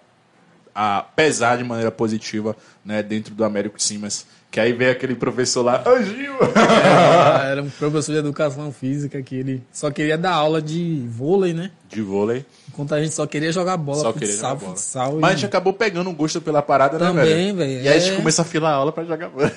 [0.73, 4.25] a pesar de maneira positiva, né, dentro do Américo Simas.
[4.49, 6.33] Que aí veio aquele professor lá, ô Gil!
[6.55, 11.53] Era, era um professor de educação física que ele só queria dar aula de vôlei,
[11.53, 11.71] né?
[11.89, 14.75] De vôlei, Enquanto a gente só queria jogar bola, só queria futsal, jogar bola.
[14.77, 15.17] futsal.
[15.19, 17.55] Mas a e- gente acabou pegando um gosto pela parada, né, Também, velho?
[17.57, 18.15] velho, E aí a gente é.
[18.15, 19.51] começou a filar a aula pra jogar bola.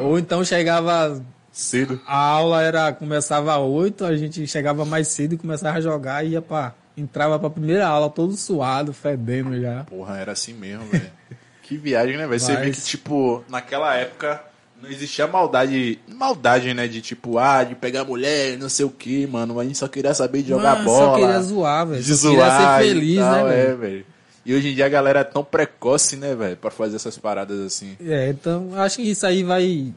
[0.00, 2.00] Ou então chegava Cedo.
[2.06, 6.24] A aula era começava às 8, a gente chegava mais cedo e começava a jogar
[6.24, 9.84] e ia pra, entrava pra primeira aula todo suado, fedendo já.
[9.84, 11.10] Porra, era assim mesmo, velho.
[11.62, 12.40] que viagem, né, velho?
[12.40, 14.42] Você vê que, tipo, naquela época
[14.82, 19.26] não existia maldade, maldade, né, de tipo, ah, de pegar mulher, não sei o que,
[19.26, 19.60] mano.
[19.60, 21.06] A gente só queria saber de jogar Mano, bola.
[21.06, 22.02] Só queria zoar, velho.
[22.02, 23.78] de Só queria zoar ser e feliz, tal, né, É, velho?
[23.78, 24.06] velho.
[24.44, 27.60] E hoje em dia a galera é tão precoce, né, velho, pra fazer essas paradas
[27.60, 27.96] assim.
[28.04, 29.92] É, então acho que isso aí vai.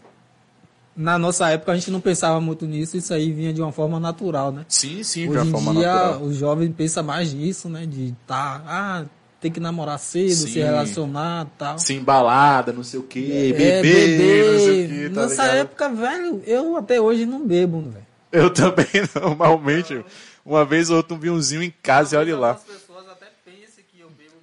[0.95, 3.99] Na nossa época a gente não pensava muito nisso, isso aí vinha de uma forma
[3.99, 4.65] natural, né?
[4.69, 6.21] Sim, sim, de Hoje uma em forma dia natural.
[6.21, 7.85] o jovem pensa mais nisso, né?
[7.85, 9.05] De tá, ah,
[9.41, 10.47] tem que namorar cedo, Sim.
[10.47, 11.77] se relacionar tal.
[11.77, 15.57] Se embalada, não sei o que, É, beber, não sei o que, tá Nessa ligado?
[15.57, 18.05] época, velho, eu até hoje não bebo, velho.
[18.31, 18.87] Eu também,
[19.21, 20.03] normalmente.
[20.45, 22.53] Uma vez ou outra um vinhozinho em casa e olha lá.
[22.53, 24.35] pessoas até pensam que eu bebo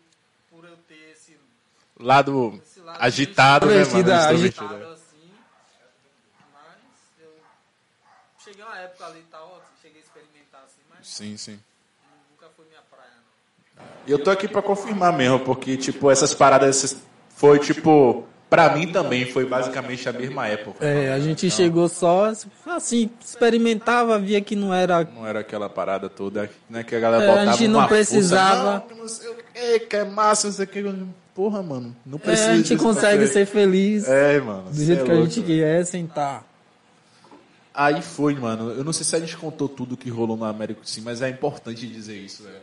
[0.51, 1.37] por eu ter esse
[1.99, 2.61] Lado
[2.99, 4.13] agitado, né, mano?
[4.13, 4.87] Agitado né?
[4.93, 5.31] assim,
[6.53, 6.79] mas
[7.21, 7.33] eu
[8.77, 11.59] época ali e tal, cheguei a experimentar assim, mas Sim, sim.
[12.31, 13.11] nunca foi minha praia.
[13.77, 13.85] não.
[14.07, 16.97] E eu tô aqui pra confirmar mesmo, porque, tipo, essas paradas
[17.37, 20.83] foi, tipo, pra mim também foi basicamente a mesma época.
[20.85, 22.33] É, a gente chegou só,
[22.75, 25.05] assim, experimentava, via que não era.
[25.15, 26.83] Não era aquela parada toda, né?
[26.83, 28.73] Que a galera É, a gente não uma força, precisava.
[28.75, 31.07] não, que não sei o que, que é massa, não sei o que.
[31.35, 34.71] Porra, mano, não É, precisa a gente consegue ser feliz É, mano.
[34.71, 35.61] do jeito é que a louco, gente velho.
[35.63, 36.43] quer, sem tá.
[37.75, 38.71] Aí foi, mano.
[38.71, 41.29] Eu não sei se a gente contou tudo que rolou no Américo sim, mas é
[41.29, 42.57] importante dizer isso, velho.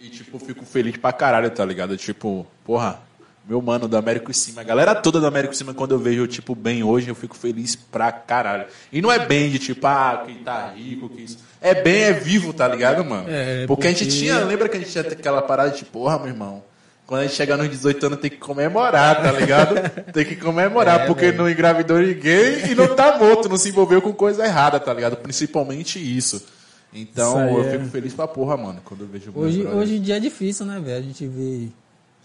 [0.00, 1.96] E, tipo, fico feliz pra caralho, tá ligado?
[1.96, 3.00] Tipo, porra,
[3.48, 4.60] meu mano do Américo Cima.
[4.60, 7.74] A galera toda do Américo Cima, quando eu vejo, tipo, bem hoje, eu fico feliz
[7.74, 8.66] pra caralho.
[8.92, 11.38] E não é bem de tipo, ah, que tá rico, que isso.
[11.60, 13.26] É bem, é vivo, tá ligado, mano?
[13.28, 16.18] É, porque, a gente porque- tinha, lembra que a gente tinha aquela parada de, porra,
[16.18, 16.62] meu irmão.
[17.08, 19.76] Quando a gente chegar nos 18 anos tem que comemorar, tá ligado?
[20.12, 24.02] tem que comemorar, É, porque não engravidou ninguém e não tá morto, não se envolveu
[24.02, 25.16] com coisa errada, tá ligado?
[25.16, 26.44] Principalmente isso.
[26.92, 27.78] Então Isso eu é.
[27.78, 30.78] fico feliz pra porra, mano, quando eu vejo Hoje, hoje em dia é difícil, né,
[30.78, 30.98] velho?
[30.98, 31.68] A gente vê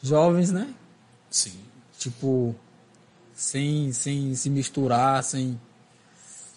[0.02, 0.68] jovens, né?
[1.30, 1.54] Sim.
[1.98, 2.54] Tipo,
[3.34, 5.58] sem, sem se misturar, sem.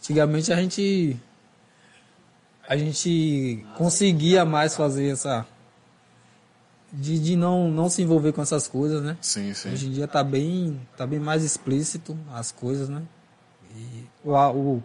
[0.01, 1.17] Antigamente a gente.
[2.69, 5.47] A gente conseguia mais fazer essa.
[6.92, 9.16] De, de não, não se envolver com essas coisas, né?
[9.20, 9.72] Sim, sim.
[9.72, 13.03] Hoje em dia tá bem, tá bem mais explícito as coisas, né?
[13.77, 14.83] E o, o,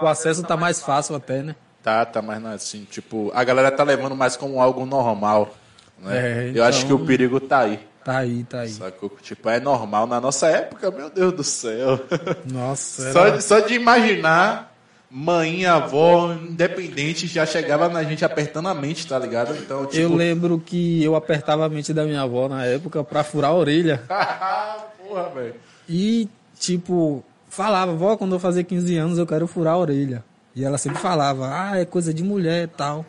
[0.00, 1.54] o acesso tá mais fácil até, né?
[1.82, 5.54] Tá, tá mais assim, tipo, a galera tá levando mais como algo normal.
[6.02, 6.48] Né?
[6.48, 7.80] É, Eu acho que então- o perigo tá aí.
[8.04, 8.68] Tá aí, tá aí.
[8.68, 9.08] Sacou?
[9.22, 10.06] Tipo, é normal.
[10.06, 11.98] Na nossa época, meu Deus do céu.
[12.44, 13.36] Nossa, Só, era...
[13.38, 14.73] de- só de imaginar,
[15.16, 19.56] mãe, avó, independente, já chegava na gente apertando a mente, tá ligado?
[19.56, 20.02] Então, tipo.
[20.02, 23.54] Eu lembro que eu apertava a mente da minha avó na época pra furar a
[23.54, 24.02] orelha.
[25.06, 25.54] Porra, velho.
[25.88, 30.24] E, tipo, falava, vó, quando eu fazer 15 anos eu quero furar a orelha.
[30.52, 33.06] E ela sempre falava, ah, é coisa de mulher e tal.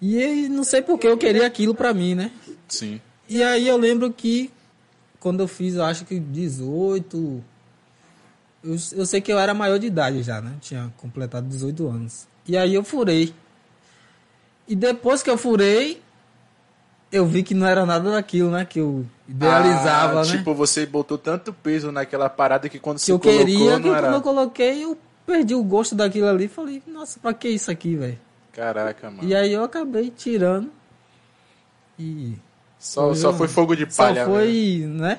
[0.00, 2.30] E aí, não sei por que eu queria aquilo pra mim, né?
[2.68, 3.02] Sim.
[3.28, 4.50] E aí eu lembro que
[5.20, 7.44] quando eu fiz, eu acho que 18.
[8.64, 10.54] Eu, eu sei que eu era maior de idade já, né?
[10.60, 12.26] Tinha completado 18 anos.
[12.46, 13.34] E aí eu furei.
[14.68, 16.02] E depois que eu furei,
[17.12, 18.64] eu vi que não era nada daquilo, né?
[18.64, 20.30] Que eu idealizava, Ah, né?
[20.30, 23.64] Tipo, você botou tanto peso naquela parada que quando que você eu colocou, queria, que
[23.70, 24.12] não quando era.
[24.12, 26.48] eu coloquei, eu perdi o gosto daquilo ali.
[26.48, 28.18] Falei, nossa, pra que isso aqui, velho?
[28.52, 29.28] Caraca, mano.
[29.28, 30.70] E aí eu acabei tirando.
[31.98, 32.34] E.
[32.78, 34.36] Só, Foi só foi fogo de Só palha, velho.
[34.36, 35.18] foi, né?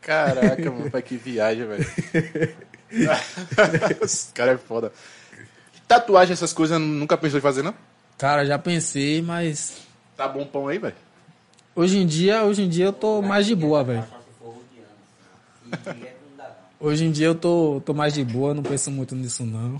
[0.00, 1.86] Caraca, mano, pai, que viagem, velho.
[4.02, 4.92] Esse cara é foda.
[5.86, 7.74] Tatuagem, essas coisas, nunca pensou em fazer, não?
[8.18, 9.78] Cara, já pensei, mas
[10.16, 10.94] Tá bom pão aí, velho?
[11.74, 14.04] hoje em dia, hoje em dia eu tô mais de boa, velho.
[16.78, 19.78] Hoje em dia eu tô, tô mais de boa, não penso muito nisso não.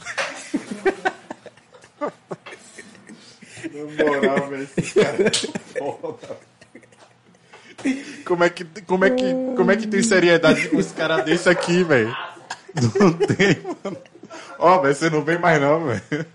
[3.73, 5.31] Na moral, velho, esse cara é
[5.79, 6.37] foda.
[8.24, 11.49] Como é que, como é que, como é que tem seriedade com esse cara desse
[11.49, 12.16] aqui, velho?
[13.01, 13.97] Não tem, mano.
[14.57, 16.26] Ó, velho, você não vem mais não, velho.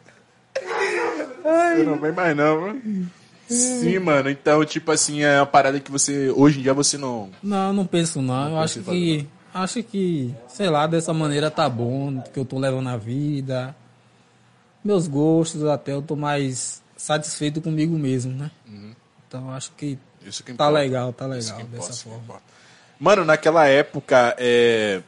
[1.43, 3.11] Você não vem mais não, mano.
[3.47, 4.29] Sim, mano.
[4.29, 7.29] Então, tipo assim, é uma parada que você, hoje em dia você não...
[7.41, 8.49] Não, não penso não.
[8.49, 12.89] Eu acho que acho que, sei lá, dessa maneira tá bom, que eu tô levando
[12.89, 13.73] a vida.
[14.83, 18.51] Meus gostos até eu tô mais satisfeito comigo mesmo, né?
[19.27, 20.71] Então acho que Isso que tá importa.
[20.79, 22.41] legal, tá legal importa, dessa forma.
[22.99, 25.01] Mano, naquela época, é,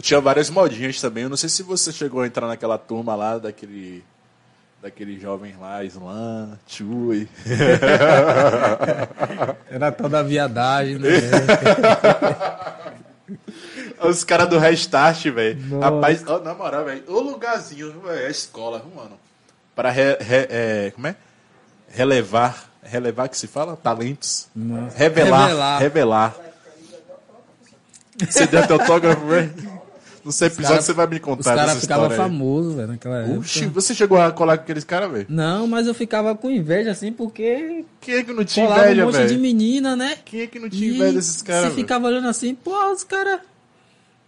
[0.00, 1.24] tinha várias modinhas também.
[1.24, 4.04] Eu não sei se você chegou a entrar naquela turma lá daquele.
[4.82, 7.28] Daqueles jovens lá, Slam, Chui.
[9.70, 11.08] Era toda a viadagem, né?
[14.02, 15.80] Os caras do Restart, velho.
[15.80, 17.04] Rapaz, ó, na moral, velho.
[17.06, 19.18] O lugarzinho, véio, é a escola, mano.
[19.74, 21.16] Pra re, re- é, como é?
[21.88, 22.70] Relevar.
[22.82, 23.76] Relevar que se fala?
[23.76, 24.48] Talentos.
[24.54, 24.96] Nossa.
[24.98, 25.46] Revelar.
[25.46, 25.78] Revelar.
[25.78, 26.36] Revelar.
[28.28, 29.52] Você deu teu autógrafo, velho?
[30.24, 33.18] No seu episódio cara- você vai me Os contar caras dessa ficavam famosos, velho, naquela
[33.22, 33.38] época.
[33.40, 35.26] Oxi, você chegou a colar com aqueles caras, velho?
[35.28, 39.06] Não, mas eu ficava com inveja, assim, porque Quem é que não tinha inveja, um
[39.06, 39.40] monte de velho?
[39.40, 40.16] menina, né?
[40.24, 41.80] Quem é que não tinha E inveja desses caras, Você velho?
[41.82, 43.40] ficava olhando assim, pô, os caras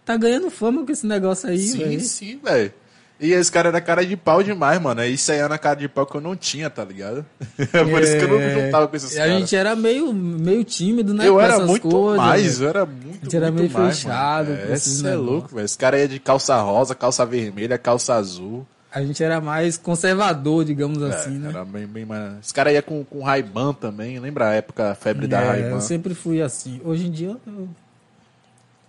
[0.03, 2.01] tá ganhando fama com esse negócio aí, Sim, velho.
[2.01, 2.73] sim, velho.
[3.19, 5.03] E esse cara era cara de pau demais, mano.
[5.05, 7.25] Isso aí era cara de pau que eu não tinha, tá ligado?
[7.55, 9.39] Por isso que eu não me juntava com esses É, E a caras.
[9.39, 11.25] gente era meio, meio tímido, né?
[11.25, 14.61] eu era muito coisas, mais, eu era muito, gente era meio mais, fechado mano.
[14.73, 15.63] É, você é louco, velho.
[15.65, 18.67] Esse cara ia de calça rosa, calça vermelha, calça azul.
[18.91, 21.49] A gente era mais conservador, digamos É, assim, né?
[21.49, 22.39] Era bem, bem mais...
[22.43, 24.19] Esse cara ia com, com Ray-Ban também.
[24.19, 25.69] Lembra a época, a febre da É, Ray-Ban?
[25.75, 26.79] eu sempre fui assim.
[26.83, 27.67] Hoje em dia, eu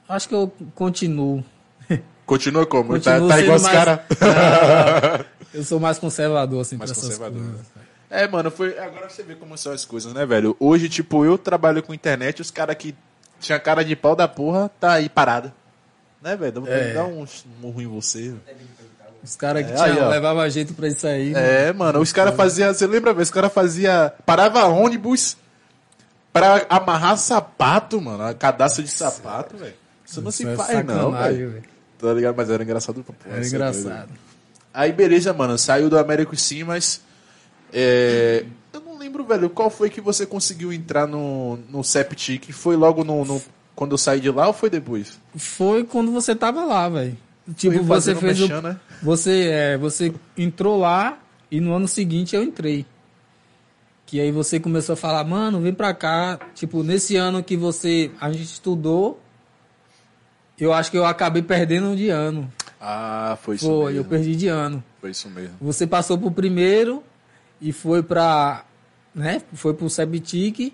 [0.09, 1.45] acho que eu continuo.
[2.27, 2.99] Continua como?
[3.01, 4.01] Tá, tá igual os mais- caras.
[5.55, 7.61] Eu sou mais conservador, assim, Mais conservador, coisas.
[7.75, 7.83] né?
[8.11, 8.79] É, mano, foi.
[8.79, 10.57] Agora você vê como são as coisas, né, velho?
[10.61, 12.95] Hoje, tipo, eu trabalho com internet, os caras que
[13.41, 15.53] tinha cara de pau da porra, tá aí parada.
[16.23, 16.61] Né, velho?
[16.61, 16.93] Dá É.
[16.95, 17.25] dar um
[17.61, 18.35] murro em você.
[19.23, 20.09] Os caras que É, aí, ó.
[20.09, 21.33] levavam jeito pra isso aí.
[21.35, 22.73] É, mano, os caras faziam.
[22.73, 23.23] Você lembra, velho?
[23.23, 24.11] Os caras faziam.
[24.25, 25.37] Parava ônibus
[26.33, 28.33] pra amarrar sapato, mano.
[28.37, 29.75] Cadastro de sapato, velho.
[30.05, 31.63] Isso não se Isso é faz, não, velho.
[31.99, 32.35] Tá ligado?
[32.37, 33.37] Mas era engraçado pra porra.
[33.37, 34.11] Era engraçado.
[34.73, 35.57] Aí, beleza, mano.
[35.57, 37.01] Saiu do Américo sim, mas.
[37.73, 42.51] é, Eu não lembro, velho, qual foi que você conseguiu entrar no, no Septic?
[42.53, 43.43] Foi logo no, no-
[43.75, 45.19] Quando eu saí de lá ou foi depois?
[45.35, 47.17] Foi quando você tava lá, velho.
[47.57, 48.43] Tipo, você fez o...
[48.43, 48.81] mexendo, né?
[49.03, 51.19] Você, é, você entrou lá
[51.51, 52.85] e no ano seguinte eu entrei.
[54.05, 56.39] Que aí você começou a falar, mano, vem pra cá.
[56.55, 58.11] Tipo, nesse ano que você.
[58.21, 59.21] A gente estudou.
[60.59, 62.51] Eu acho que eu acabei perdendo de ano.
[62.81, 64.05] Ah, foi isso Foi, eu mesmo.
[64.11, 64.83] perdi de ano.
[65.01, 65.55] Foi isso mesmo.
[65.61, 67.03] Você passou pro primeiro
[67.61, 68.65] e foi pra.
[69.15, 69.43] né?
[69.55, 70.73] Foi pro Septic.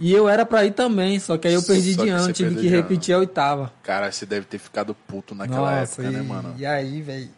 [0.00, 2.32] E eu era pra ir também, só que aí eu perdi Só de que ano,
[2.32, 2.76] tive que de ano.
[2.76, 3.72] repetir a oitava.
[3.82, 6.54] Cara, você deve ter ficado puto naquela Nossa, época, e, né, mano?
[6.56, 7.28] e aí, velho?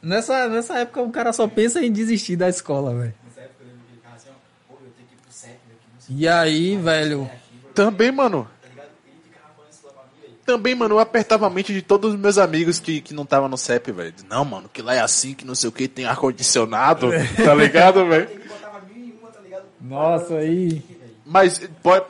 [0.00, 3.14] Nessa, nessa época o cara só pensa em desistir da escola, velho.
[3.24, 4.34] Nessa época eu lembro que ele ficava assim, ó,
[4.72, 7.30] pô, eu tenho que ir pro sétimo aqui, não sei E aí, velho,
[7.74, 8.48] Também, mano.
[8.62, 8.88] tá ligado?
[9.08, 10.33] Ele ficava falando isso lá pra mim, velho.
[10.44, 13.48] Também, mano, eu apertava a mente de todos os meus amigos que, que não estavam
[13.48, 14.14] no CEP, velho.
[14.28, 17.10] Não, mano, que lá é assim, que não sei o que, tem ar-condicionado,
[17.42, 18.28] tá ligado, velho?
[18.30, 18.48] E
[19.32, 19.64] tá ligado?
[19.80, 20.82] nossa, aí.
[21.24, 22.04] Mas pode,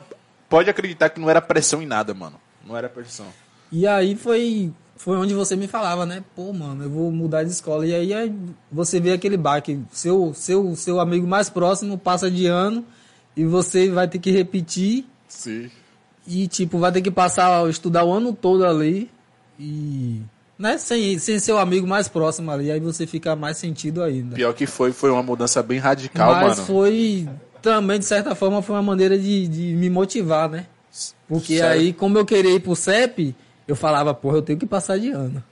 [0.49, 2.35] pode acreditar que não era pressão em nada, mano.
[2.65, 3.27] Não era pressão.
[3.71, 6.23] E aí foi, foi onde você me falava, né?
[6.35, 7.85] Pô, mano, eu vou mudar de escola.
[7.85, 8.35] E aí, aí
[8.71, 9.79] você vê aquele baque.
[9.91, 12.85] Seu, seu, seu amigo mais próximo passa de ano
[13.35, 15.05] e você vai ter que repetir.
[15.27, 15.69] Sim.
[16.27, 19.09] E, tipo, vai ter que passar, estudar o ano todo ali.
[19.59, 20.21] E.
[20.57, 20.77] Né?
[20.77, 22.71] Sem, sem seu amigo mais próximo ali.
[22.71, 24.35] Aí você fica mais sentido ainda.
[24.35, 26.65] Pior que foi, foi uma mudança bem radical, Mas mano.
[26.67, 27.27] foi
[27.61, 30.65] também, de certa forma, foi uma maneira de, de me motivar, né?
[31.27, 31.81] Porque Sério?
[31.81, 33.35] aí, como eu queria ir pro CEP,
[33.67, 35.43] eu falava, porra, eu tenho que passar de ano.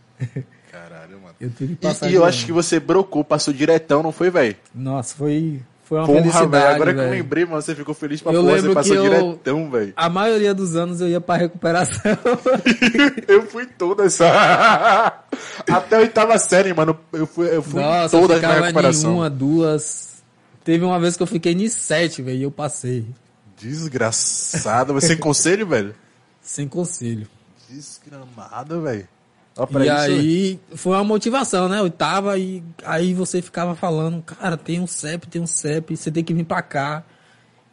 [0.72, 1.36] Caralho, mano.
[1.42, 2.30] Eu tenho que E, passar e de eu ano.
[2.30, 4.56] acho que você brocou, passou diretão, não foi, velho?
[4.74, 6.76] Nossa, foi, foi uma Porra, felicidade, velho.
[6.76, 9.70] Agora que eu lembrei, mano, você ficou feliz pra Eu porra, você passou eu- diretão,
[9.70, 9.94] velho.
[9.96, 12.02] A maioria dos anos eu ia pra recuperação.
[13.28, 14.26] eu fui toda essa.
[15.70, 16.98] Até a oitava série, mano.
[17.12, 19.16] Eu fui, eu fui Nossa, eu todas na recuperação.
[19.18, 20.14] uma, duas...
[20.64, 23.06] Teve uma vez que eu fiquei em sete, velho, e eu passei.
[23.58, 24.94] Desgraçado.
[24.94, 25.94] Você sem conselho, velho?
[26.42, 27.26] Sem conselho.
[27.70, 29.08] Desgramado, velho.
[29.86, 31.82] E aí foi uma motivação, né?
[31.82, 36.24] Oitava e aí você ficava falando, cara, tem um CEP, tem um CEP, você tem
[36.24, 37.04] que vir pra cá.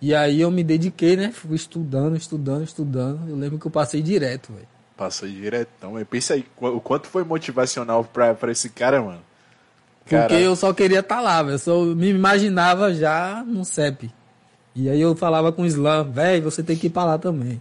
[0.00, 1.30] E aí eu me dediquei, né?
[1.32, 3.28] Fui estudando, estudando, estudando.
[3.28, 4.68] Eu lembro que eu passei direto, velho.
[4.96, 5.94] Passou diretão.
[5.94, 6.06] velho.
[6.06, 9.22] Pensa aí, o quanto foi motivacional pra, pra esse cara, mano.
[10.06, 11.54] Porque eu só queria estar lá, velho.
[11.54, 14.10] Eu só me imaginava já no CEP.
[14.74, 17.60] E aí eu falava com o Slam, velho, você tem que ir pra lá também.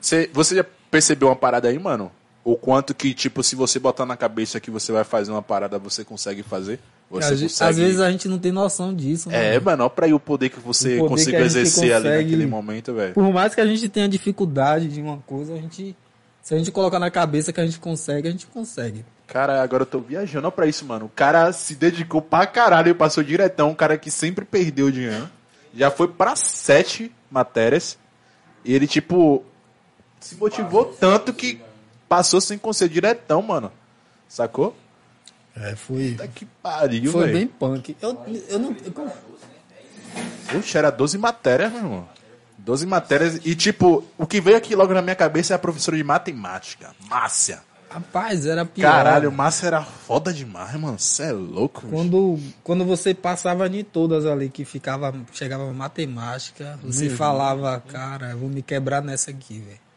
[0.00, 2.10] Você, você já percebeu uma parada aí, mano?
[2.48, 5.78] O quanto que, tipo, se você botar na cabeça que você vai fazer uma parada,
[5.78, 6.80] você consegue fazer?
[7.10, 7.70] Você às, consegue...
[7.70, 9.54] às vezes a gente não tem noção disso, né?
[9.54, 12.24] É, mano, ó pra aí o poder que você poder conseguiu que exercer ali consegue-
[12.24, 13.12] naquele momento, velho.
[13.12, 15.94] Por mais que a gente tenha dificuldade de uma coisa, a gente.
[16.40, 19.04] Se a gente colocar na cabeça que a gente consegue, a gente consegue.
[19.26, 21.04] Cara, agora eu tô viajando pra isso, mano.
[21.04, 23.72] O cara se dedicou pra caralho e passou diretão.
[23.72, 25.28] Um cara que sempre perdeu dinheiro.
[25.74, 27.98] Já foi pra sete matérias.
[28.64, 29.44] E ele, tipo,
[30.18, 31.60] se motivou tanto que
[32.08, 33.70] passou sem conselho diretão, mano.
[34.28, 34.76] Sacou?
[35.56, 36.12] É, foi.
[36.12, 37.38] Puta que pariu, Foi velho.
[37.38, 37.96] bem punk.
[38.00, 38.16] Eu,
[38.48, 38.76] eu não.
[38.84, 39.12] eu-
[40.48, 42.08] Puxa, era 12 matérias, meu irmão.
[42.58, 43.40] 12 matérias.
[43.44, 46.94] E, tipo, o que veio aqui logo na minha cabeça é a professora de matemática,
[47.08, 47.60] Márcia.
[47.90, 48.90] rapaz, era pior.
[48.90, 50.98] Caralho, Márcia era foda demais, mano.
[50.98, 51.86] Você é louco.
[51.88, 58.38] Quando, quando você passava de todas ali, que ficava, chegava matemática, você falava, cara, eu
[58.38, 59.87] vou me quebrar nessa aqui, velho.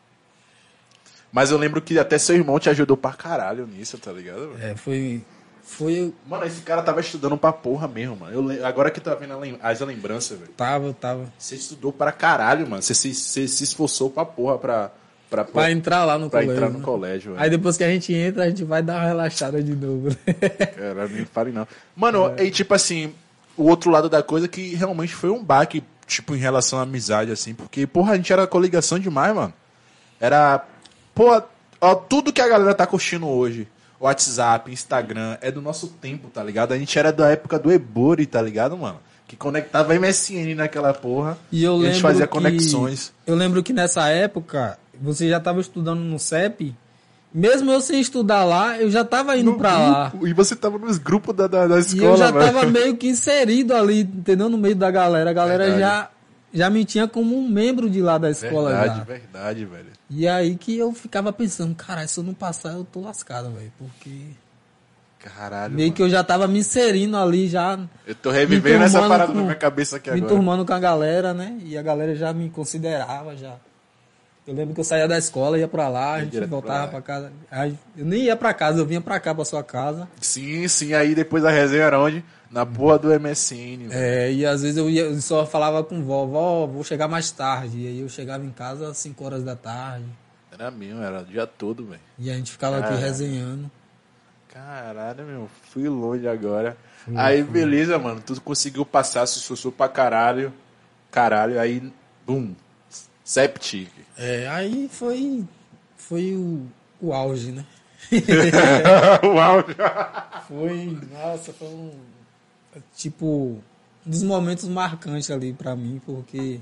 [1.31, 4.53] Mas eu lembro que até seu irmão te ajudou pra caralho nisso, tá ligado?
[4.53, 4.71] velho?
[4.71, 5.21] É, foi.
[5.63, 6.13] Foi.
[6.27, 8.51] Mano, esse cara tava estudando pra porra mesmo, mano.
[8.53, 10.51] Eu, agora que tá vendo lem- as lembranças, velho.
[10.51, 11.31] Tava, tava.
[11.37, 12.81] Você estudou pra caralho, mano.
[12.81, 14.91] Você se, você se esforçou pra porra pra,
[15.29, 16.55] pra, Pra entrar lá no pra colégio.
[16.57, 16.83] entrar no né?
[16.83, 17.43] colégio, velho.
[17.43, 20.09] Aí depois que a gente entra, a gente vai dar uma relaxada de novo.
[20.09, 20.15] né?
[20.75, 21.65] Cara, nem fale não.
[21.95, 23.13] Mano, e tipo assim,
[23.55, 27.31] o outro lado da coisa que realmente foi um baque, tipo, em relação à amizade,
[27.31, 29.53] assim, porque, porra, a gente era coligação demais, mano.
[30.19, 30.65] Era,
[31.13, 31.45] porra,
[31.79, 33.67] ó, tudo que a galera tá curtindo hoje,
[33.99, 36.73] WhatsApp, Instagram, é do nosso tempo, tá ligado?
[36.73, 38.99] A gente era da época do Ebori, tá ligado, mano?
[39.27, 41.37] Que conectava MSN naquela porra.
[41.51, 43.13] E eu a lembro gente fazia que- conexões.
[43.25, 46.75] Eu lembro que nessa época você já estava estudando no CEP
[47.33, 50.09] Mesmo eu sem estudar lá, eu já tava indo No pra lá.
[50.09, 52.45] grupo, E você tava nos grupos da, da, da E escola, eu já velho.
[52.45, 54.49] tava meio que inserido ali, entendeu?
[54.49, 55.29] No meio da galera.
[55.29, 55.79] A galera Verdade.
[55.79, 56.09] já,
[56.53, 59.03] já me tinha como um membro de lá da escola Verdade, já.
[59.03, 59.87] verdade, velho.
[60.09, 63.71] E aí que eu ficava pensando, caralho, se eu não passar, eu tô lascado, velho.
[63.77, 64.27] Porque
[65.19, 65.95] Caralho, meio mano.
[65.95, 69.43] que eu já tava me inserindo ali, já Eu tô revivendo essa parada com- na
[69.43, 70.33] minha cabeça aqui me agora.
[70.33, 71.57] turmando com a galera, né?
[71.63, 73.55] E a galera já me considerava já.
[74.47, 77.01] Eu lembro que eu saía da escola, ia pra lá, a gente voltava pra pra,
[77.01, 77.31] casa.
[77.51, 80.09] Aí eu nem ia pra casa, eu vinha pra cá, pra sua casa.
[80.19, 82.25] Sim, sim, aí depois da resenha era onde?
[82.51, 83.87] Na porra do MSN.
[83.91, 87.31] É, e às vezes eu ia, eu só falava com vó, vó, vou chegar mais
[87.31, 87.79] tarde.
[87.79, 90.05] E aí eu chegava em casa às 5 horas da tarde.
[90.51, 92.01] Era mesmo, era o dia todo, velho.
[92.19, 93.05] E a gente ficava aqui Caralho.
[93.05, 93.71] resenhando.
[94.49, 96.75] Caralho, meu, fui longe agora.
[97.15, 100.53] aí, beleza, mano, tu conseguiu passar, se esforçou pra caralho.
[101.09, 101.91] Caralho, aí,
[102.27, 102.53] bum,
[103.23, 103.89] Septic.
[104.17, 105.45] É, aí foi,
[105.95, 106.67] foi o,
[106.99, 107.65] o auge, né?
[109.23, 109.63] Uau,
[110.49, 111.91] Foi, nossa, foi um,
[112.95, 113.25] tipo,
[114.05, 116.59] um dos momentos marcantes ali pra mim, porque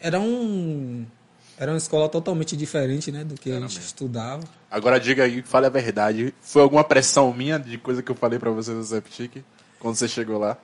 [0.00, 1.04] era um,
[1.58, 4.42] era uma escola totalmente diferente, né, do que a gente estudava.
[4.70, 6.34] Agora diga aí, fale a verdade.
[6.40, 9.42] Foi alguma pressão minha de coisa que eu falei pra você do Septic?
[9.78, 10.56] Quando você chegou lá?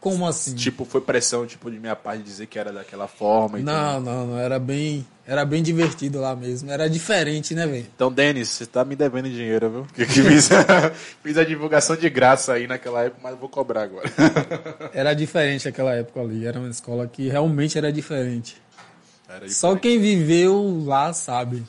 [0.00, 0.54] Como assim?
[0.54, 4.04] Tipo, foi pressão, tipo, de minha parte dizer que era daquela forma e Não, tudo.
[4.10, 7.86] não, não, era bem, era bem divertido lá mesmo, era diferente, né, velho?
[7.94, 9.86] Então, Denis, você tá me devendo dinheiro, viu?
[9.94, 10.48] Que, que fiz,
[11.22, 14.10] fiz a divulgação de graça aí naquela época, mas vou cobrar agora.
[14.92, 18.60] Era diferente aquela época ali, era uma escola que realmente era diferente.
[19.28, 21.62] Era Só quem viveu lá sabe.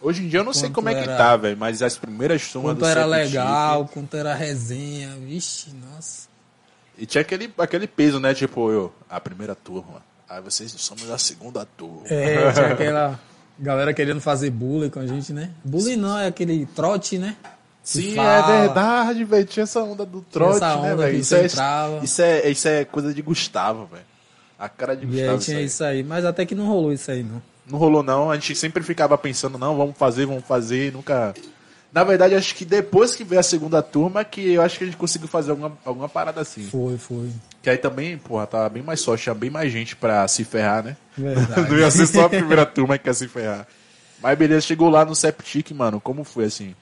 [0.00, 1.98] Hoje em dia eu não sei Quanto como é que era- tá, velho, mas as
[1.98, 6.28] primeiras turmas Quanto do era legal, quanto era resenha, vixe, nossa.
[6.96, 8.32] E tinha aquele, aquele peso, né?
[8.32, 10.02] Tipo, eu, a primeira turma.
[10.32, 12.06] Aí vocês somos a segunda turma.
[12.06, 13.20] É, tinha aquela
[13.58, 15.50] galera querendo fazer bullying com a gente, né?
[15.62, 17.36] Bullying não, é aquele trote, né?
[17.82, 18.54] Sim, fala.
[18.54, 19.44] é verdade, velho.
[19.44, 21.14] Tinha essa onda do trote, essa né, onda velho?
[21.14, 21.46] que Isso é,
[22.02, 24.04] isso, é, isso é coisa de Gustavo, velho.
[24.58, 25.32] A cara de E Gustavo.
[25.32, 27.42] aí tinha isso aí, mas até que não rolou isso aí, não.
[27.66, 28.30] Não rolou, não.
[28.30, 30.94] A gente sempre ficava pensando, não, vamos fazer, vamos fazer.
[30.94, 31.34] Nunca.
[31.92, 34.86] Na verdade, acho que depois que veio a segunda turma, que eu acho que a
[34.86, 36.62] gente conseguiu fazer alguma, alguma parada assim.
[36.62, 37.28] Foi, foi.
[37.60, 40.82] Que aí também, porra, tava bem mais só, tinha bem mais gente pra se ferrar,
[40.82, 40.96] né?
[41.16, 41.68] Verdade.
[41.70, 43.66] Não ia ser só a primeira turma que ia se ferrar.
[44.22, 46.00] Mas beleza, chegou lá no Septic, mano.
[46.00, 46.74] Como foi assim?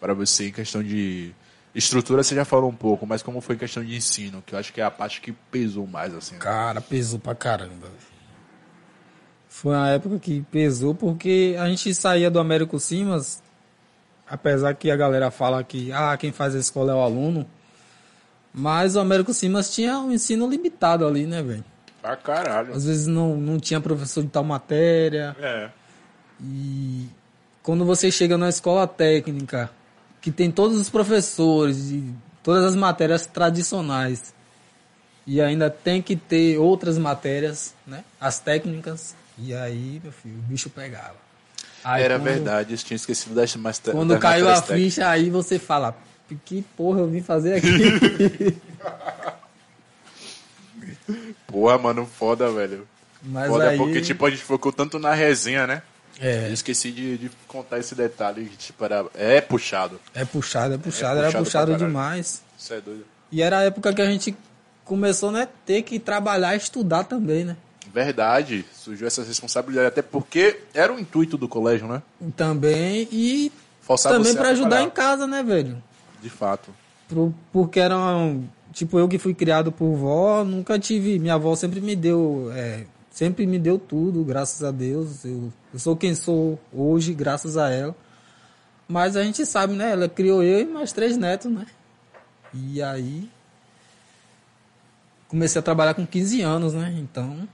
[0.00, 1.32] Pra você, em questão de
[1.74, 4.42] estrutura, você já falou um pouco, mas como foi em questão de ensino?
[4.44, 6.34] Que eu acho que é a parte que pesou mais, assim.
[6.34, 6.40] né?
[6.40, 7.86] Cara, pesou pra caramba.
[9.48, 13.41] Foi uma época que pesou porque a gente saía do Américo Simas,
[14.32, 17.46] apesar que a galera fala que ah, quem faz a escola é o aluno,
[18.52, 21.62] mas o Américo Simas tinha um ensino limitado ali, né, velho?
[22.00, 22.72] Pra caralho.
[22.72, 25.68] Às vezes não, não tinha professor de tal matéria, É.
[26.40, 27.06] e
[27.62, 29.70] quando você chega na escola técnica,
[30.18, 32.02] que tem todos os professores de
[32.42, 34.34] todas as matérias tradicionais,
[35.26, 38.02] e ainda tem que ter outras matérias, né?
[38.18, 41.16] As técnicas, e aí, meu filho, o bicho pegava.
[41.84, 45.58] Aí, Era quando- verdade, eu tinha esquecido das mais Quando caiu a ficha, aí você
[45.58, 45.96] fala,
[46.44, 48.56] que porra eu vim fazer aqui?
[51.46, 52.86] Porra, mano, foda, velho.
[53.22, 53.76] Mas foda aí...
[53.76, 55.82] porque, tipo, a gente focou tanto na resenha, né?
[56.18, 59.04] É, Eu esqueci de, de contar esse detalhe, tipo, era...
[59.14, 60.00] é puxado.
[60.14, 61.86] é puxado, é puxado, puxado era pra puxado caralho.
[61.86, 62.42] demais.
[62.58, 63.04] Isso é doido.
[63.30, 64.36] E era a época que a gente
[64.84, 67.56] começou, né, ter que trabalhar e estudar também, né?
[67.92, 72.02] Verdade, surgiu essa responsabilidade, até porque era o intuito do colégio, né?
[72.36, 75.82] Também e Forçar também você a pra ajudar em casa, né, velho?
[76.22, 76.70] De fato.
[77.08, 81.54] Pro- porque era um, tipo eu que fui criado por vó, nunca tive, minha avó
[81.54, 85.24] sempre me deu, é, sempre me deu tudo, graças a Deus.
[85.24, 87.94] Eu, eu sou quem sou hoje, graças a ela.
[88.88, 89.92] Mas a gente sabe, né?
[89.92, 91.66] Ela criou eu e mais três netos, né?
[92.54, 93.28] E aí
[95.28, 96.94] comecei a trabalhar com 15 anos, né?
[96.98, 97.48] Então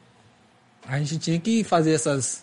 [0.89, 2.43] a gente tinha que fazer essas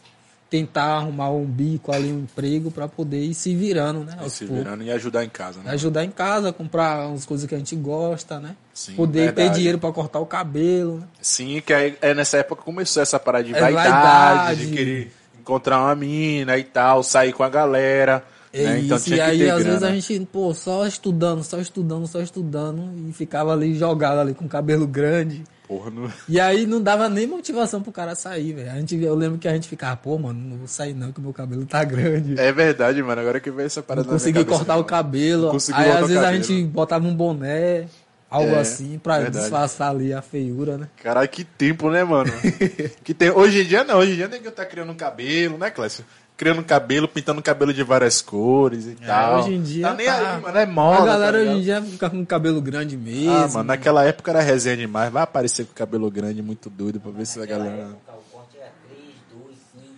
[0.49, 4.15] tentar arrumar um bico ali, um emprego para poder ir se virando, né?
[4.19, 5.71] aos se virando e ajudar em casa, né?
[5.71, 8.55] Ajudar em casa, comprar umas coisas que a gente gosta, né?
[8.73, 9.55] Sim, Poder ter verdade.
[9.55, 10.99] dinheiro para cortar o cabelo.
[10.99, 11.07] né?
[11.19, 14.67] Sim, que aí, é nessa época que começou essa parada de É vaidade, vaidade.
[14.67, 18.23] de querer encontrar uma mina e tal, sair com a galera.
[18.55, 18.79] É né?
[18.81, 19.87] Então isso, tinha e que aí às vezes grana.
[19.93, 24.45] a gente, pô, só estudando, só estudando, só estudando e ficava ali jogado ali com
[24.45, 25.43] o cabelo grande.
[25.67, 26.09] Porra, não...
[26.29, 28.71] E aí não dava nem motivação pro cara sair, velho.
[28.71, 31.19] A gente, eu lembro que a gente ficava, pô, mano, não vou sair não, que
[31.19, 32.39] meu cabelo tá grande.
[32.39, 33.19] É verdade, mano.
[33.19, 34.87] Agora que veio essa não parada minha consegui cabeça, cortar o mano.
[34.87, 35.43] cabelo.
[35.51, 37.87] Não Aí às o vezes a gente botava um boné,
[38.29, 39.39] algo É, assim, pra verdade.
[39.39, 40.87] disfarçar ali a feiura, né?
[41.01, 42.31] Caralho, que tempo, né, mano?
[43.03, 43.31] que tem...
[43.31, 46.05] Hoje em dia não, hoje em dia ninguém tá criando um cabelo, né, Clécio?
[46.37, 49.39] Criando cabelo, pintando cabelo de várias cores e tal.
[49.39, 50.57] hoje em dia Tá nem tá- aí, mano.
[50.57, 51.01] É moda.
[51.03, 53.31] a galera tá hoje em dia fica com cabelo grande mesmo.
[53.31, 55.11] Ah, mano, naquela época era resenha demais.
[55.11, 57.71] Vai aparecer com cabelo grande, muito doido, pra ver se a galera.
[57.71, 59.93] época, o corte era 3, 2, 5.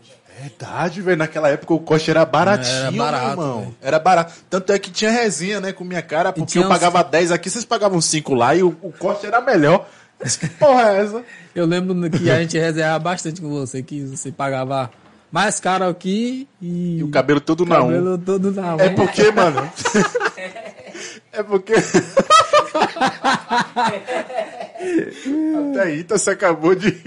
[0.00, 1.16] Hoje é Verdade, velho.
[1.18, 3.60] Naquela época o corte era baratinho, Era barato, irmão.
[3.60, 3.74] velho.
[3.82, 4.32] Era barato.
[4.48, 7.50] Tanto é que tinha resenha, né, com minha cara, porque eu uns- pagava 10 aqui,
[7.50, 9.86] vocês pagavam 5 lá e o, o corte era melhor.
[10.40, 11.22] Que porra é essa?
[11.54, 14.90] Eu lembro que a gente reservava bastante com você, que você pagava
[15.34, 17.86] mais caro aqui e, E o cabelo todo na um.
[17.88, 18.94] cabelo todo na É mão.
[18.94, 19.68] porque, mano.
[21.32, 21.74] é porque.
[25.72, 26.92] Até aí, tá, você acabou de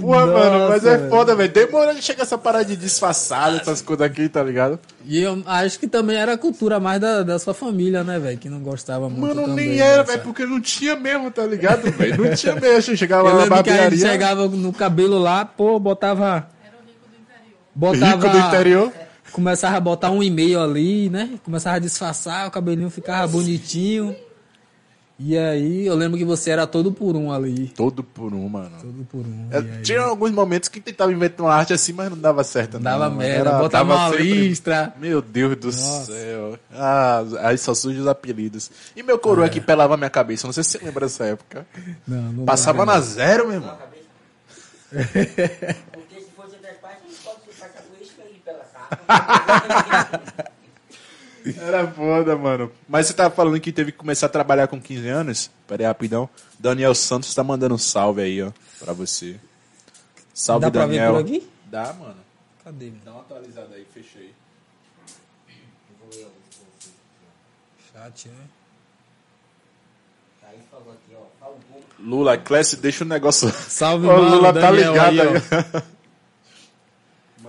[0.00, 1.52] Porra, mano, mas é foda, velho.
[1.52, 4.78] Demorou de chegar essa parada de disfarçado, essas coisas aqui, tá ligado?
[5.04, 8.38] E eu acho que também era a cultura mais da, da sua família, né, velho?
[8.38, 9.70] Que não gostava muito Mano, também.
[9.70, 12.24] nem era, velho, porque não tinha mesmo, tá ligado, velho?
[12.24, 12.96] Não tinha mesmo.
[12.96, 13.98] Chegava Eu lá na barbearia.
[14.10, 16.48] chegava no cabelo lá, pô, botava...
[17.74, 18.26] Botava...
[18.26, 18.92] Rico do interior.
[19.32, 21.30] Começava a botar um e-mail ali, né?
[21.44, 24.14] Começava a disfarçar, o cabelinho ficava bonitinho.
[25.16, 27.68] E aí, eu lembro que você era todo por um ali.
[27.68, 28.76] Todo por um, mano.
[28.80, 29.46] Todo por um.
[29.52, 32.80] É, aí, tinha alguns momentos que tentava inventar uma arte assim, mas não dava certo.
[32.80, 33.16] Dava não.
[33.16, 34.92] merda, Era- botava dava uma sempre- listra.
[34.98, 36.06] Meu Deus do Nossa.
[36.12, 36.58] céu.
[36.72, 38.70] Ah, aí só surge os apelidos.
[38.96, 41.64] E meu coroa que pelava minha cabeça, não sei se você lembra dessa época.
[42.08, 42.94] Não, não Passava lembro.
[42.96, 43.78] na zero, meu irmão.
[44.90, 47.40] Porque se fosse outras partes, não pode
[48.20, 50.22] aí pela sala.
[51.58, 52.72] Era foda, mano.
[52.88, 55.50] Mas você tava falando que teve que começar a trabalhar com 15 anos?
[55.66, 56.28] Pera aí, rapidão.
[56.58, 59.38] Daniel Santos tá mandando um salve aí, ó, pra você.
[60.32, 61.12] Salve, Dá pra ver Daniel.
[61.14, 61.48] por aqui?
[61.70, 62.16] Dá, mano.
[62.64, 62.90] Cadê?
[63.04, 64.32] Dá uma atualizada aí, fechei.
[67.92, 68.34] Chat, né?
[70.48, 71.24] Aí falou aqui, ó.
[71.40, 71.84] Fala um pouco.
[71.98, 73.48] Lula, Classe, deixa o negócio.
[73.50, 75.82] Salve, Ô, mano, Lula tá Daniel ligado aí, aí.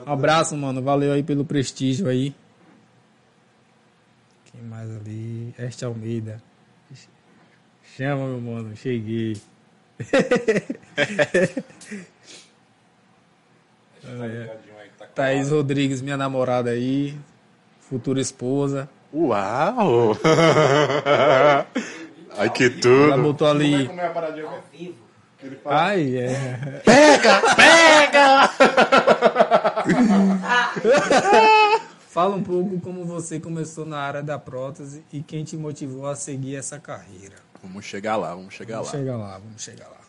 [0.06, 0.82] Um abraço, mano.
[0.82, 2.36] Valeu aí pelo prestígio aí.
[4.56, 5.54] Quem mais ali?
[5.60, 6.42] Este Almeida.
[7.98, 8.74] Chama, meu mano.
[8.76, 9.36] Cheguei.
[15.14, 17.18] Thaís Rodrigues, minha namorada aí.
[17.82, 18.90] Futura esposa.
[19.14, 20.18] Uau!
[22.38, 23.12] Ai, que tudo.
[23.12, 23.88] Ela botou ali.
[23.88, 24.50] Como é a paradinha?
[32.16, 36.16] Fala um pouco como você começou na área da prótese e quem te motivou a
[36.16, 37.36] seguir essa carreira.
[37.62, 39.00] Vamos chegar lá, vamos chegar Vamos lá.
[39.00, 40.00] chegar lá, vamos chegar lá.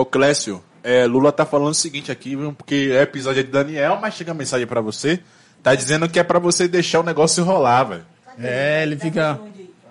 [0.00, 3.98] Ô, Clécio, é, Lula tá falando o seguinte aqui, viu, porque é episódio de Daniel,
[4.00, 5.22] mas chega a mensagem pra você.
[5.62, 8.06] Tá dizendo que é pra você deixar o negócio rolar, velho.
[8.38, 9.38] É, ele fica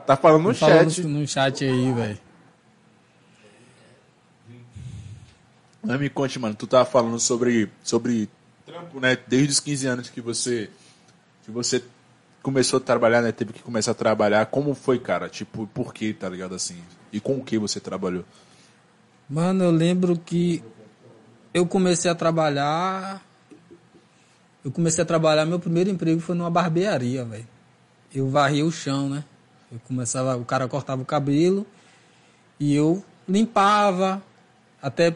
[0.07, 1.05] Tá falando no falando chat.
[1.05, 2.17] no chat aí, velho.
[5.83, 8.27] Mas me conte, mano, tu tava falando sobre, sobre
[8.65, 9.15] trampo, né?
[9.27, 10.71] Desde os 15 anos que você,
[11.45, 11.83] que você
[12.41, 13.31] começou a trabalhar, né?
[13.31, 14.45] Teve que começar a trabalhar.
[14.47, 15.29] Como foi, cara?
[15.29, 16.77] Tipo, por que, tá ligado assim?
[17.13, 18.25] E com o que você trabalhou?
[19.29, 20.63] Mano, eu lembro que
[21.53, 23.23] eu comecei a trabalhar.
[24.63, 27.47] Eu comecei a trabalhar, meu primeiro emprego foi numa barbearia, velho.
[28.13, 29.23] Eu varria o chão, né?
[29.71, 31.67] Eu começava, o cara cortava o cabelo
[32.59, 34.23] e eu limpava,
[34.81, 35.15] até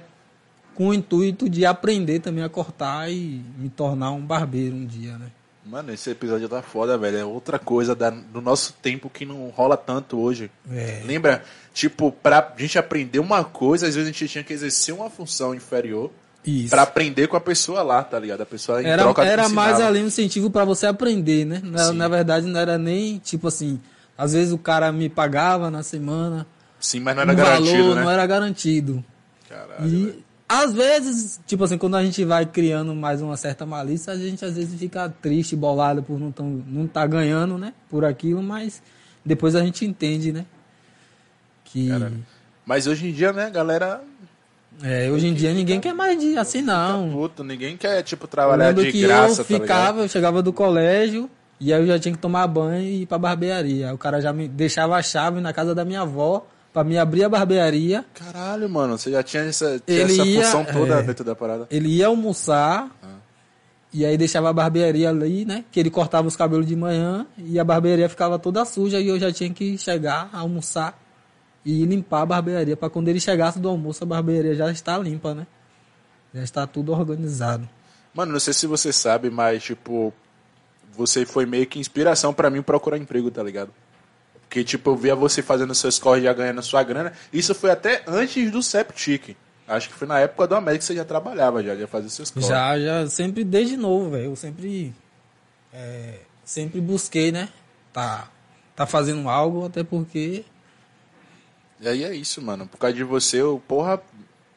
[0.75, 5.17] com o intuito de aprender também a cortar e me tornar um barbeiro um dia,
[5.17, 5.31] né?
[5.69, 7.17] Mano, esse episódio tá foda, velho.
[7.17, 10.49] É outra coisa da- do nosso tempo que não rola tanto hoje.
[10.71, 11.01] É.
[11.05, 11.43] Lembra?
[11.73, 15.53] Tipo, pra gente aprender uma coisa, às vezes a gente tinha que exercer uma função
[15.53, 16.09] inferior
[16.43, 16.71] Isso.
[16.71, 18.41] pra aprender com a pessoa lá, tá ligado?
[18.41, 21.61] A pessoa em Era, troca era mais ali um incentivo para você aprender, né?
[21.63, 23.79] Na, na verdade, não era nem tipo assim.
[24.17, 26.47] Às vezes o cara me pagava na semana.
[26.79, 28.01] Sim, mas não era um garantido, valor né?
[28.03, 29.05] não era garantido.
[29.47, 30.23] Caralho, E velho.
[30.49, 34.43] Às vezes, tipo assim, quando a gente vai criando mais uma certa malícia, a gente
[34.43, 37.71] às vezes fica triste, bolado por não, tão, não tá ganhando, né?
[37.87, 38.81] Por aquilo, mas
[39.23, 40.47] depois a gente entende, né?
[41.65, 42.25] Que Caralho.
[42.65, 44.01] Mas hoje em dia, né, galera
[44.81, 47.11] é, hoje em dia ninguém quer mais de assim, não.
[47.11, 51.29] puto, ninguém quer, tipo, trabalhar de que graça, eu tá ficava, eu chegava do colégio
[51.59, 53.89] e aí eu já tinha que tomar banho e ir pra barbearia.
[53.89, 56.97] Aí o cara já me deixava a chave na casa da minha avó pra me
[56.97, 58.05] abrir a barbearia.
[58.13, 61.03] Caralho, mano, você já tinha essa, tinha Ele essa ia- função toda é.
[61.03, 61.67] dentro da parada.
[61.71, 62.89] Ele ia almoçar
[63.91, 65.65] e aí deixava a barbearia ali, né?
[65.71, 69.19] Que ele cortava os cabelos de manhã e a barbearia ficava toda suja e eu
[69.19, 70.97] já tinha que chegar, almoçar
[71.65, 75.33] e limpar a barbearia pra quando ele chegasse do almoço a barbearia já está limpa,
[75.33, 75.47] né?
[76.33, 77.67] Já está tudo organizado.
[78.13, 80.13] Mano, não sei se você sabe, mas, tipo,
[80.95, 83.71] você foi meio que inspiração pra mim procurar emprego, tá ligado?
[84.49, 87.13] Porque, tipo, eu via você fazendo seus corres já ganhando sua grana.
[87.31, 89.37] Isso foi até antes do Septic.
[89.67, 92.31] Acho que foi na época do América que você já trabalhava, já, já fazia seus
[92.31, 92.49] corres.
[92.49, 94.25] Já, já, sempre desde novo, velho.
[94.25, 94.91] Eu sempre.
[95.71, 97.47] é, sempre busquei, né?
[97.93, 98.27] Tá,
[98.75, 100.43] tá fazendo algo, até porque.
[101.79, 102.65] E aí é isso, mano.
[102.65, 104.01] Por causa de você, eu, porra,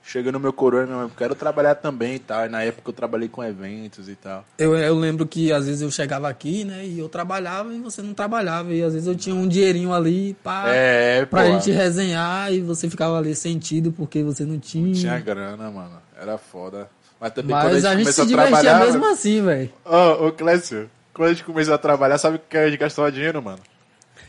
[0.03, 2.47] chega no meu coroa, meu, eu quero trabalhar também e tal.
[2.47, 4.45] E na época eu trabalhei com eventos e tal.
[4.59, 6.85] Eu, eu lembro que às vezes eu chegava aqui, né?
[6.85, 8.73] E eu trabalhava e você não trabalhava.
[8.73, 12.91] E às vezes eu tinha um dinheirinho ali pra, É, pra gente resenhar e você
[12.91, 14.95] ficava ali sentido porque você não tinha.
[14.95, 16.01] Tinha grana, mano.
[16.21, 16.89] Era foda.
[17.21, 18.85] Mas também quando Mas a gente começou se a divertia trabalhar.
[18.85, 19.71] mesmo assim, velho.
[19.85, 23.13] Ô, ô, Clécio, quando a gente começou a trabalhar, sabe o que a gente gastava
[23.13, 23.61] dinheiro, mano?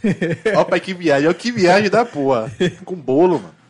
[0.56, 1.28] Ó, pai, que viagem.
[1.28, 2.52] Ó, que viagem da porra.
[2.86, 3.63] Com bolo, mano.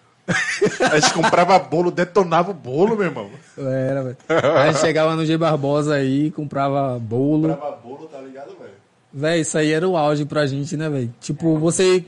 [0.91, 3.30] A gente comprava bolo, detonava o bolo, meu irmão.
[3.57, 4.17] Era, velho.
[4.57, 7.49] Aí chegava no G Barbosa aí, comprava bolo.
[7.49, 8.74] Comprava bolo, tá ligado, velho?
[9.13, 11.13] Véi, isso aí era o auge pra gente, né, velho?
[11.19, 12.05] Tipo, você,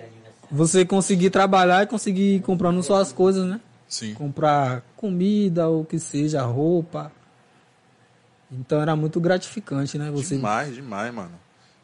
[0.50, 3.60] você conseguir trabalhar e conseguir ir comprando só as coisas, né?
[3.88, 4.14] Sim.
[4.14, 7.12] Comprar comida, ou o que seja, roupa.
[8.52, 10.10] Então era muito gratificante, né?
[10.12, 11.32] Você Demais, demais, mano.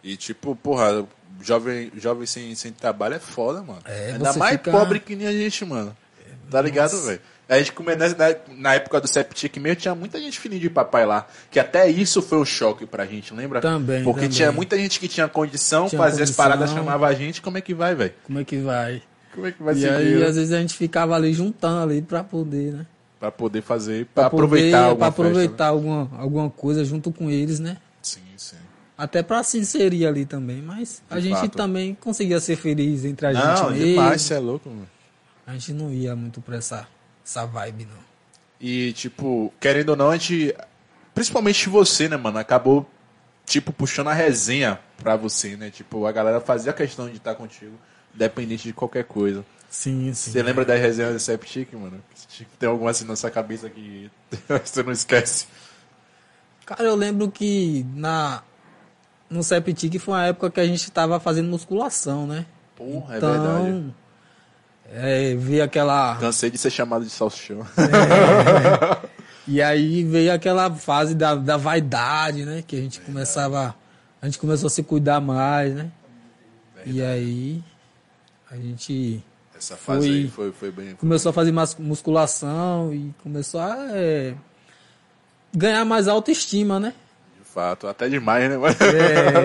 [0.04, 1.06] E tipo, porra,
[1.42, 3.82] jovem, jovem sem, sem trabalho é foda, mano.
[3.86, 5.96] É, Ainda mais fica- pobre que nem a gente, mano.
[6.52, 7.20] Tá ligado, velho?
[7.49, 8.06] A gente come, na,
[8.56, 11.28] na- época do Septic mesmo, tinha muita gente fininha de papai lá.
[11.49, 13.60] Que até isso foi um choque pra gente, lembra?
[13.60, 14.36] Também, Porque também.
[14.36, 16.45] tinha muita gente que tinha condição, Tinha fazia as condição.
[16.45, 17.41] paradas, chamava a gente.
[17.41, 18.14] Como é que vai, velho?
[18.26, 19.02] como é que vai?
[19.34, 19.93] Como é que vai E seguir?
[19.93, 22.86] aí, às vezes, a gente ficava ali juntando ali pra poder, né?
[23.20, 25.30] Pra poder fazer, pra, Pra aproveitar poder, alguma pra festa, né?
[25.30, 27.78] aproveitar alguma, alguma coisa junto com eles, né?
[28.02, 28.56] Sim, sim.
[28.97, 31.56] Até pra se inserir ali também, mas a De gente fato.
[31.58, 34.20] também conseguia ser feliz entre a Não, gente demais, mesmo.
[34.28, 34.88] você é louco, mano.
[35.52, 36.88] A gente não ia muito pra essa,
[37.26, 37.99] essa vibe, não.
[38.60, 40.56] E, tipo, querendo ou não, a gente.
[41.14, 42.38] Principalmente você, né, mano?
[42.38, 42.89] Acabou,
[43.45, 45.70] tipo, puxando a resenha pra você, né?
[45.70, 47.78] Tipo, a galera fazia questão de estar contigo,
[48.16, 49.43] independente de qualquer coisa.
[49.70, 50.32] Sim, sim.
[50.32, 52.02] Você lembra das resenhas do Septic, mano?
[52.30, 54.10] Tipo, Tem alguma assim na sua cabeça que
[54.64, 55.47] você não esquece?
[56.66, 58.41] Cara, eu lembro que na
[59.30, 62.45] no Septic foi uma época que a gente tava fazendo musculação, né?
[62.78, 63.93] Porra, é verdade.
[64.94, 67.66] É, ver aquela Cansei de ser chamado de salsichão.
[69.48, 72.64] e aí veio aquela fase da, da vaidade, né?
[72.66, 73.76] Que a gente começava
[74.22, 75.92] a gente começou a se cuidar mais, né?
[76.86, 77.64] E aí
[78.50, 79.24] a gente
[79.58, 80.96] Essa fase Foi- aí foi, foi bem.
[80.96, 84.34] começou a fazer musculação e começou a é,
[85.56, 86.94] ganhar mais autoestima, né?
[87.39, 88.58] De fato, até demais, né?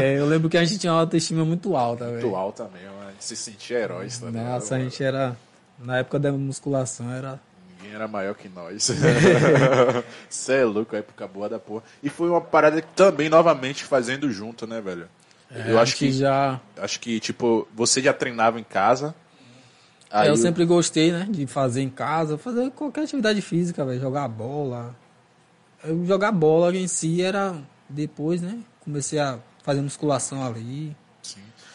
[0.00, 2.22] É, eu lembro que a gente tinha uma autoestima muito alta, velho.
[2.22, 5.36] Muito alta mesmo, se sentia heróis, tá ligado, Nossa, a gente era.
[5.78, 7.38] Na época da musculação era.
[7.78, 8.90] Ninguém era maior que nós.
[10.28, 11.82] Você é louco, época boa da porra.
[12.02, 15.08] E foi uma parada que também, novamente, fazendo junto, né, velho?
[15.66, 16.60] Eu a acho que, já.
[16.76, 19.14] acho que, tipo, você já treinava em casa.
[20.10, 21.26] É, Aí eu sempre gostei, né?
[21.28, 24.00] De fazer em casa, fazer qualquer atividade física, velho.
[24.00, 24.94] Jogar bola.
[25.84, 27.54] Eu jogar bola em si era
[27.88, 28.58] depois, né?
[28.80, 30.96] Comecei a fazer musculação ali.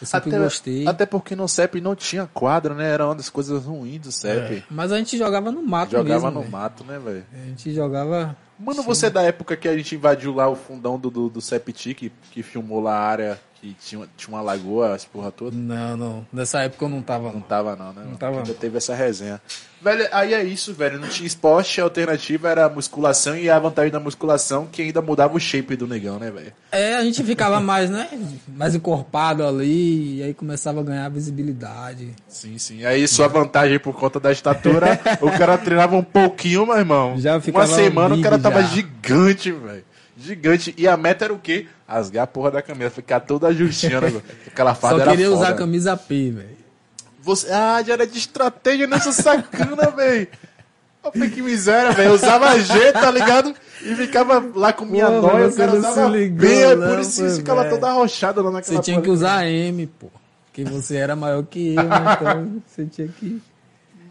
[0.02, 0.06] Sim.
[0.06, 0.88] Eu sempre até, gostei.
[0.88, 2.90] Até porque no CEP não tinha quadra, né?
[2.90, 4.64] Era uma das coisas ruins do CEP.
[4.70, 6.32] Mas a gente jogava no mato Jogava mesmo.
[6.32, 6.52] no velho.
[6.52, 7.24] mato, né, velho?
[7.34, 8.36] A gente jogava.
[8.58, 11.42] Mano, você é da época que a gente invadiu lá o fundão do, do, do
[11.42, 15.56] Septic, que, que filmou lá a área que tinha, tinha uma lagoa, as porra toda?
[15.56, 16.28] Não, não.
[16.34, 17.28] Nessa época eu não tava.
[17.28, 17.42] Não Não.
[17.42, 18.04] tava não, né?
[18.10, 19.40] Não tava, Ainda teve essa resenha.
[19.82, 21.00] Velho, aí é isso, velho.
[21.00, 25.02] Não tinha esporte, a alternativa era a musculação e a vantagem da musculação que ainda
[25.02, 26.54] mudava o shape do negão, né, velho?
[26.72, 28.08] É, a gente ficava mais, né?
[28.48, 30.18] Mais encorpado ali.
[30.18, 32.14] E aí começava a ganhar visibilidade.
[32.28, 32.84] Sim, sim.
[32.86, 37.20] Aí sua vantagem por conta da estatura, o cara treinava um pouquinho, meu irmão.
[37.20, 38.68] Já Uma ficava semana o cara tava já.
[38.70, 39.84] gigante, velho.
[40.18, 40.74] Gigante.
[40.78, 41.66] E a meta era o quê?
[41.92, 44.22] Rasgar a porra da camisa, ficar toda justinha, né?
[44.48, 46.58] Aquela fada Só era queria usar a camisa P, velho.
[47.22, 47.52] Você...
[47.52, 50.28] Ah, já era de estratégia nessa sacana, velho.
[51.04, 52.12] Olha que miséria, velho.
[52.12, 53.54] Eu usava G, tá ligado?
[53.82, 56.76] E ficava lá com minha Pô, nóia, o cara não usava se ligou, B, é
[56.76, 59.06] por não, isso você ficava toda arrochada lá naquela Você tinha porra.
[59.06, 60.08] que usar M, pô.
[60.46, 62.14] Porque você era maior que eu, né?
[62.14, 63.42] Então você tinha que.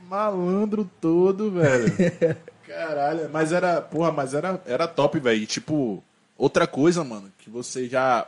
[0.08, 1.86] Malandro todo, velho.
[2.66, 5.46] Caralho, mas era, porra, mas era, era top, velho.
[5.46, 6.02] Tipo,
[6.41, 8.26] outra coisa, mano, que você já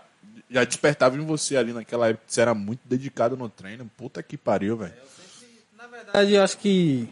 [0.50, 3.90] já despertava em você ali naquela época, você era muito dedicado no treino.
[3.96, 4.92] Puta que pariu, velho.
[5.76, 7.08] Na verdade, eu acho que,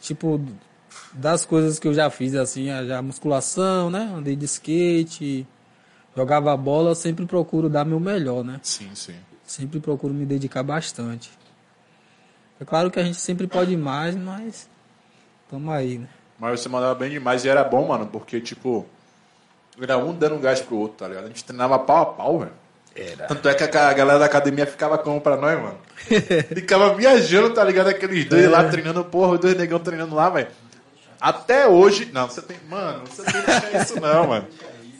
[0.00, 0.40] tipo,
[1.12, 4.10] das coisas que eu já fiz, assim, a já musculação, né?
[4.16, 5.46] Andei de skate,
[6.16, 8.58] jogava bola, eu sempre procuro dar meu melhor, né?
[8.62, 9.16] Sim, sim.
[9.44, 11.30] Sempre procuro me dedicar bastante.
[12.58, 14.68] É claro que a gente sempre pode mais, mas
[15.50, 16.08] tamo aí, né?
[16.38, 18.86] Mas você mandava bem demais e era bom, mano, porque, tipo,
[19.80, 21.24] era um dando gás pro outro, tá ligado?
[21.24, 22.52] A gente treinava pau a pau, velho.
[22.94, 23.26] Era.
[23.26, 25.78] Tanto é que a galera da academia ficava como pra nós, mano?
[26.54, 27.88] Ficava viajando, tá ligado?
[27.88, 30.48] Aqueles dois lá treinando, porra, os dois negão treinando lá, velho.
[31.18, 32.10] Até hoje.
[32.12, 32.58] Não, você tem.
[32.68, 34.46] Mano, você tem que deixar isso não, mano.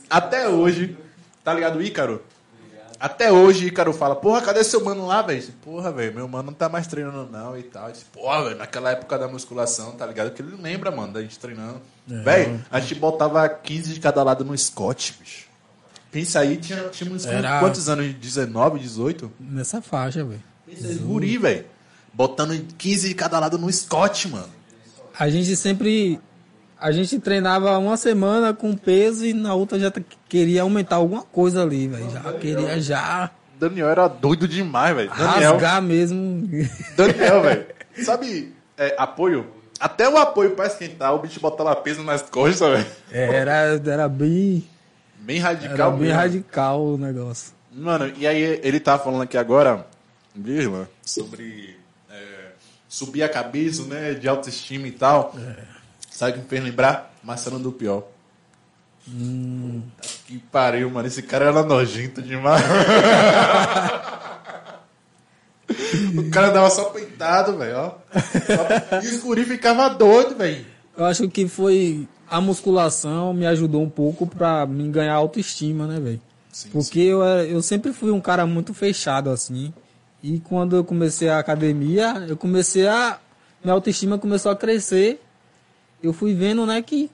[0.08, 0.96] Até hoje.
[1.44, 2.22] Tá ligado, Ícaro?
[3.02, 5.42] Até hoje, Ícaro fala, porra, cadê seu mano lá, velho?
[5.64, 7.86] Porra, velho, meu mano não tá mais treinando não e tal.
[7.88, 10.30] Eu disse, porra, velho, naquela época da musculação, tá ligado?
[10.30, 11.80] Que ele lembra, mano, da gente treinando.
[12.06, 15.46] velho, a gente botava 15 de cada lado no Scott, bicho.
[16.12, 18.14] Pensa aí, tinha, tínhamos Era- quantos anos?
[18.14, 19.32] 19, 18?
[19.40, 20.42] Nessa faixa, velho.
[21.00, 21.64] Guri, velho.
[22.14, 24.48] Botando 15 de cada lado no Scott, mano.
[25.18, 26.20] A gente sempre.
[26.82, 29.92] A gente treinava uma semana com peso e na outra já
[30.28, 32.10] queria aumentar alguma coisa ali, velho.
[32.10, 35.08] Já queria já Daniel era doido demais, velho.
[35.10, 36.48] Daniel, rasgar mesmo.
[36.96, 37.66] Daniel, velho.
[38.04, 39.46] Sabe, é, apoio?
[39.78, 42.86] Até o apoio pra esquentar, o bicho botava peso nas costas, velho.
[43.12, 44.66] Era, era bem.
[45.20, 46.16] Bem Era radical bem mesmo.
[46.16, 47.52] radical o negócio.
[47.70, 49.86] Mano, e aí ele tá falando aqui agora,
[50.34, 51.76] Virla, sobre
[52.10, 52.48] é,
[52.88, 55.32] subir a cabeça, né, de autoestima e tal.
[56.12, 57.12] Sabe o que me fez lembrar?
[57.22, 58.04] Marcelo do Pior.
[59.04, 61.08] Puta Que pariu, mano.
[61.08, 62.62] Esse cara era nojento demais.
[66.16, 67.94] o cara dava só peitado, velho,
[69.02, 70.64] E os guri ficava doido, velho.
[70.96, 72.06] Eu acho que foi.
[72.30, 76.20] A musculação me ajudou um pouco pra me ganhar autoestima, né, velho?
[76.50, 79.72] Sim, Porque eu, era- eu sempre fui um cara muito fechado, assim.
[80.22, 83.18] E quando eu comecei a academia, eu comecei a.
[83.62, 85.20] Minha autoestima começou a crescer.
[86.02, 87.10] Eu fui vendo, né, que.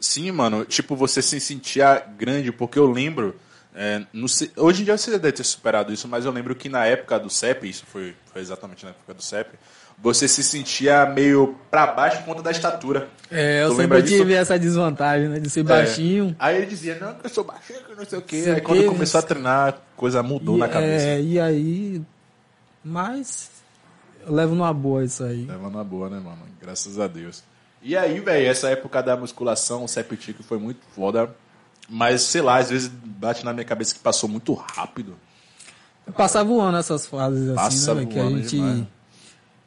[0.00, 0.64] Sim, mano.
[0.64, 3.36] Tipo, você se sentia grande, porque eu lembro.
[3.74, 4.26] é, no
[4.56, 7.30] hoje em dia você deve ter superado isso, mas eu lembro que na época do
[7.30, 9.50] CEP, isso foi, foi exatamente na época do CEP,
[9.96, 13.08] você se sentia meio pra baixo por conta da estatura.
[13.30, 14.16] É, eu Tu sempre disso?
[14.18, 16.30] tive essa desvantagem, né, de ser baixinho.
[16.30, 16.34] É.
[16.40, 18.44] Aí ele dizia, não, que eu sou baixinho, que não sei o quê.
[18.56, 21.04] Aí quando quê, começou a treinar, a coisa mudou E, na cabeça.
[21.06, 22.02] é, e aí.
[22.84, 23.50] Mas.
[24.26, 25.44] Eu levo numa boa isso aí.
[25.46, 26.42] Leva na boa, né, mano?
[26.60, 27.42] Graças a Deus.
[27.82, 31.34] E aí, velho, essa época da musculação, o septico foi muito foda.
[31.88, 35.16] Mas, sei lá, às vezes bate na minha cabeça que passou muito rápido.
[36.16, 38.56] Passar voando essas fases assim, Passa né, velho, que a voando gente.
[38.56, 38.84] demais.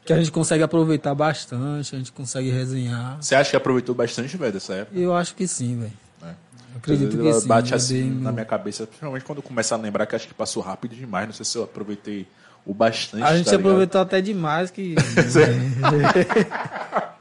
[0.06, 3.18] Que a gente consegue aproveitar bastante, a gente consegue resenhar.
[3.22, 4.98] Você acha que aproveitou bastante, velho, dessa época?
[4.98, 5.94] Eu acho que sim, velho.
[6.22, 7.48] Eu acredito que sim.
[7.48, 10.62] Bate eu assim na minha cabeça, principalmente quando começa a lembrar que acho que passou
[10.62, 11.26] rápido demais.
[11.26, 12.28] Não sei se eu aproveitei
[12.66, 13.24] o bastante.
[13.24, 14.96] A gente tá aproveitou até demais que.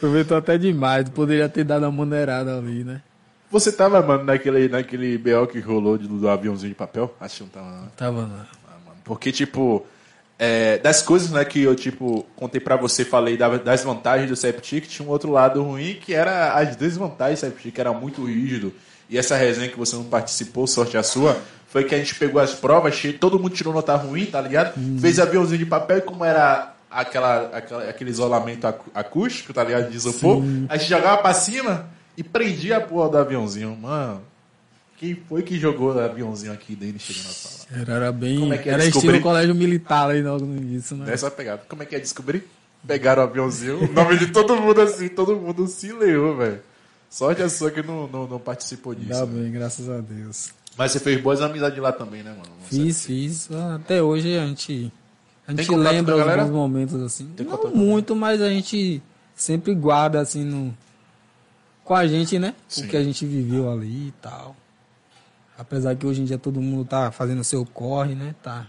[0.00, 1.08] aproveitou até demais.
[1.10, 3.02] Poderia ter dado uma maneirada ali, né?
[3.50, 7.14] Você tava, mano, naquele, naquele BO que rolou de- do aviãozinho de papel?
[7.20, 7.86] Acho que não tava, não.
[7.96, 8.46] Tava lá.
[8.68, 8.96] Ah, mano.
[9.04, 9.84] Porque, tipo,
[10.38, 14.36] é, das coisas né, que eu, tipo, contei pra você, falei da- das vantagens do
[14.36, 18.24] Septic, tinha um outro lado ruim, que era as desvantagens do Septic, que era muito
[18.24, 18.72] rígido.
[19.08, 21.36] E essa resenha que você não participou, sorte a sua,
[21.66, 24.74] foi que a gente pegou as provas, todo mundo tirou nota ruim, tá ligado?
[25.00, 29.90] Fez aviãozinho de papel e como era aquela, aquela- aquele isolamento acústico, tá ligado?
[29.90, 33.76] De isopor, a gente jogava pra cima e prendia a porra do aviãozinho.
[33.76, 34.22] Mano,
[34.98, 37.82] quem foi que jogou o aviãozinho aqui dentro chegou na sala?
[37.82, 38.40] Era, era bem.
[38.40, 39.08] Como é que é era descobrir?
[39.08, 41.06] estilo colégio militar aí logo no início, né?
[41.06, 41.62] Nessa pegada.
[41.68, 42.44] Como é que é descobrir?
[42.86, 46.60] Pegaram o aviãozinho, o nome de todo mundo assim, todo mundo se leu, velho.
[47.10, 49.26] Sorte a sua que não, não, não participou disso.
[49.26, 49.42] Né?
[49.42, 50.50] bem, graças a Deus.
[50.78, 52.44] Mas você fez boas amizades lá também, né, mano?
[52.60, 52.66] Não.
[52.68, 53.48] Fiz, fiz.
[53.74, 54.90] Até hoje a gente.
[55.58, 57.26] A gente lembra a os bons momentos assim.
[57.36, 59.02] Tem não muito, mas a gente
[59.34, 60.76] sempre guarda assim no.
[61.84, 62.54] Com a gente, né?
[62.68, 62.84] Sim.
[62.84, 64.54] O que a gente viveu ali e tal.
[65.58, 68.34] Apesar que hoje em dia todo mundo tá fazendo seu corre, né?
[68.42, 68.66] Tá.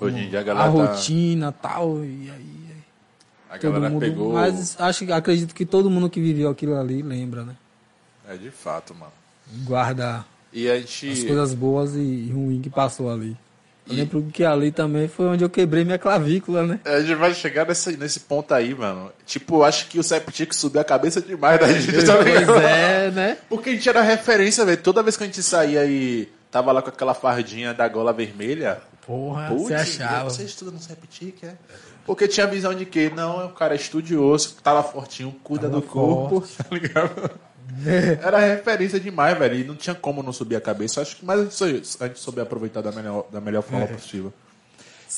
[0.00, 2.04] Hoje em dia a A galera, tá, rotina e tal.
[2.04, 2.64] E aí.
[3.50, 4.00] a Todo galera mundo.
[4.00, 4.32] pegou.
[4.32, 7.56] Mas acho acredito que todo mundo que viveu aquilo ali lembra, né?
[8.28, 9.12] É de fato, mano.
[9.64, 11.26] Guarda E a as gente.
[11.26, 13.36] coisas boas e ruins que passou ali.
[13.86, 16.80] Eu E- lembro que ali também foi onde eu quebrei minha clavícula, né?
[16.84, 19.12] A gente vai chegar nesse, nesse ponto aí, mano.
[19.26, 22.46] Tipo, acho que o Septic subiu a cabeça demais da gente, tá ligado?
[22.46, 23.38] Pois é, né?
[23.48, 24.78] Porque a gente era referência, velho.
[24.82, 28.80] Toda vez que a gente saía e tava lá com aquela fardinha da gola vermelha,
[29.06, 30.30] Porra, Putz, você achava.
[30.30, 31.54] Você estuda no Septic, é?
[32.06, 35.80] Porque tinha a visão de que, não, o cara é estudioso, tava fortinho, cuida Tava
[35.80, 37.30] do corpo, tá ligado?
[38.22, 39.54] Era referência demais, velho.
[39.56, 41.00] E não tinha como não subir a cabeça.
[41.00, 44.32] Acho que mais isso aí, a gente soube aproveitar da melhor, da melhor forma possível.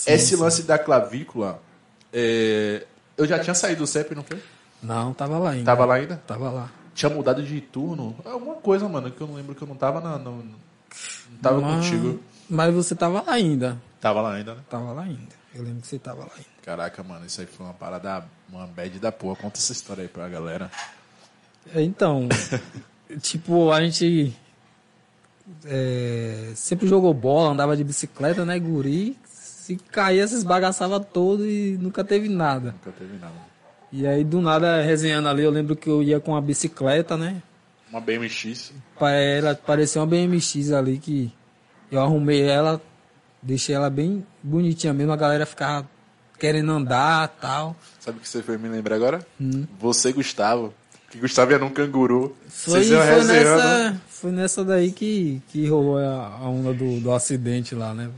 [0.06, 1.60] Esse lance da clavícula,
[2.12, 2.86] é,
[3.16, 4.40] eu já tinha saído do CEP, não foi?
[4.82, 5.64] Não, tava lá ainda.
[5.64, 6.22] Tava lá ainda?
[6.26, 6.70] Tava lá.
[6.94, 8.16] Tinha mudado de turno.
[8.24, 10.18] Alguma coisa, mano, que eu não lembro que eu não tava na.
[10.18, 10.54] Não, não
[11.42, 12.20] tava Mas- contigo.
[12.48, 13.80] Mas você tava lá ainda.
[14.00, 14.60] Tava lá ainda, né?
[14.70, 15.34] Tava lá ainda.
[15.54, 16.48] Eu lembro que você tava lá ainda.
[16.62, 19.36] Caraca, mano, isso aí foi uma parada, uma bad da porra.
[19.36, 20.70] Conta essa história aí pra galera.
[21.74, 22.28] É, Então,
[23.20, 24.34] tipo, a gente
[25.64, 29.16] é, sempre jogou bola, andava de bicicleta, né, guri?
[29.26, 32.72] Se caía, se esbagaçava todo e nunca teve nada.
[32.72, 33.34] Nunca teve nada.
[33.92, 37.42] E aí, do nada, resenhando ali, eu lembro que eu ia com a bicicleta, né?
[37.90, 38.72] Uma BMX.
[39.00, 41.32] Ela parecia uma BMX ali que
[41.90, 42.80] eu arrumei ela,
[43.40, 45.88] deixei ela bem bonitinha mesmo, a galera ficava
[46.38, 47.76] querendo andar tal.
[48.00, 49.26] Sabe o que você fez me lembrar agora?
[49.40, 49.66] Hum.
[49.78, 50.74] Você, Gustavo.
[51.10, 52.36] Que Gustavo ia num canguru.
[52.48, 57.74] Foi, foi, nessa, foi nessa daí que, que rolou a, a onda do, do acidente
[57.74, 58.10] lá, né?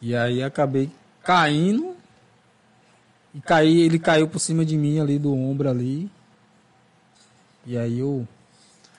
[0.00, 0.90] E aí acabei
[1.24, 1.96] caindo.
[3.34, 6.08] E caí, ele caiu por cima de mim ali, do ombro ali.
[7.66, 8.26] E aí eu.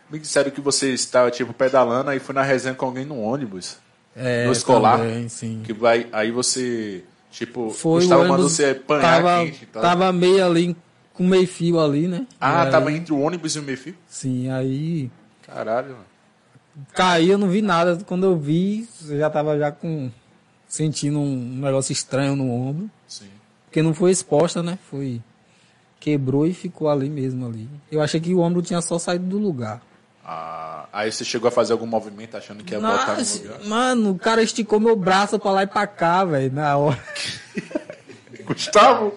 [0.09, 3.77] Me disseram que você estava, tipo, pedalando e foi na resenha com alguém no ônibus.
[4.15, 4.99] É, no escolar.
[4.99, 5.61] também, sim.
[5.63, 9.81] Que vai, aí você, tipo, Foi Gustavo o mandou você apanhar tava, quente tal.
[9.81, 10.75] tava meio ali
[11.17, 12.25] com meio fio ali, né?
[12.39, 13.95] Ah, aí- tava entre o ônibus e o meio fio?
[14.07, 15.09] Sim, aí
[15.45, 16.05] Caralho, mano.
[16.93, 17.97] caí, eu não vi nada.
[18.05, 20.09] Quando eu vi, eu já tava já com
[20.67, 23.29] sentindo um negócio estranho no ombro, Sim.
[23.65, 24.77] porque não foi exposta, né?
[24.89, 25.21] Foi
[25.99, 27.67] quebrou e ficou ali mesmo ali.
[27.91, 29.81] Eu achei que o ombro tinha só saído do lugar.
[30.23, 33.63] Ah, aí você chegou a fazer algum movimento achando que ia botar no Nossa, lugar?
[33.65, 37.01] mano, o cara esticou meu braço pra lá e pra cá, velho, na hora.
[38.45, 39.13] Gustavo?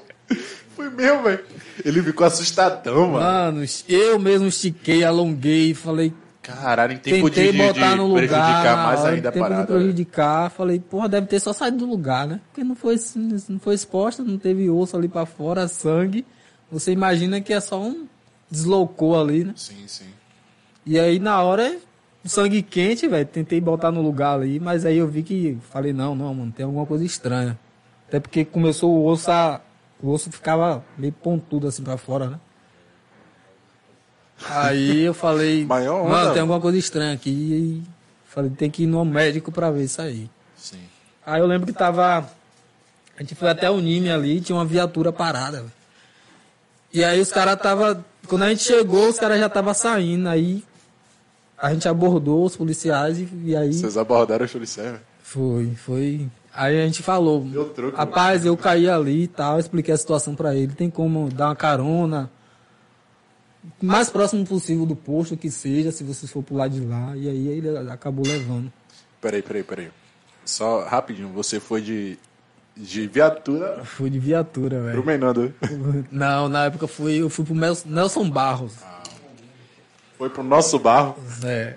[0.80, 1.44] Foi meu, velho.
[1.84, 3.60] Ele ficou assustadão, mano.
[3.60, 6.10] Mano, eu mesmo estiquei, alonguei, falei,
[6.40, 9.44] Caralho, em tempo de, Tentei de, botar de no lugar, prejudicar mais ainda a tempo
[9.44, 9.66] de parada.
[9.66, 9.78] velho.
[9.80, 12.40] prejudicar, falei, porra, deve ter só saído do lugar, né?
[12.46, 16.24] Porque não foi, não foi exposta, não teve osso ali pra fora, sangue.
[16.72, 18.06] Você imagina que é só um
[18.50, 19.52] deslocou ali, né?
[19.54, 20.06] Sim, sim.
[20.86, 21.76] E aí na hora,
[22.24, 26.14] sangue quente, velho, tentei botar no lugar ali, mas aí eu vi que, falei, não,
[26.14, 27.58] não, mano, tem alguma coisa estranha.
[28.08, 29.60] Até porque começou o osso a,
[30.02, 32.40] o osso ficava meio pontudo assim pra fora, né?
[34.48, 37.30] Aí eu falei, Maior onda, mano, tem alguma coisa estranha aqui.
[37.30, 37.82] E
[38.26, 40.30] falei, tem que ir no médico pra ver isso aí.
[40.56, 40.80] Sim.
[41.24, 42.30] Aí eu lembro que tava.
[43.16, 45.66] A gente foi até o Nime ali, tinha uma viatura parada.
[46.92, 48.04] E aí os caras tava.
[48.26, 50.28] Quando a gente chegou, os caras já tava saindo.
[50.28, 50.64] Aí
[51.58, 53.74] a gente abordou os policiais e, e aí.
[53.74, 55.02] Vocês abordaram o policiais, velho?
[55.22, 56.28] Foi, foi.
[56.54, 60.34] Aí a gente falou, Deu troco, rapaz, eu caí ali e tal, expliquei a situação
[60.34, 62.30] pra ele, tem como dar uma carona,
[63.80, 67.28] mais próximo possível do posto que seja, se você for pro lado de lá, e
[67.28, 68.72] aí ele acabou levando.
[69.20, 69.90] Peraí, peraí, peraí.
[70.44, 72.18] Só rapidinho, você foi de,
[72.76, 75.06] de viatura Fui de viatura, pro velho.
[75.06, 75.54] Menando.
[76.10, 78.74] Não, na época eu fui, eu fui pro Nelson Barros.
[80.18, 81.16] Foi pro nosso barro.
[81.44, 81.76] É,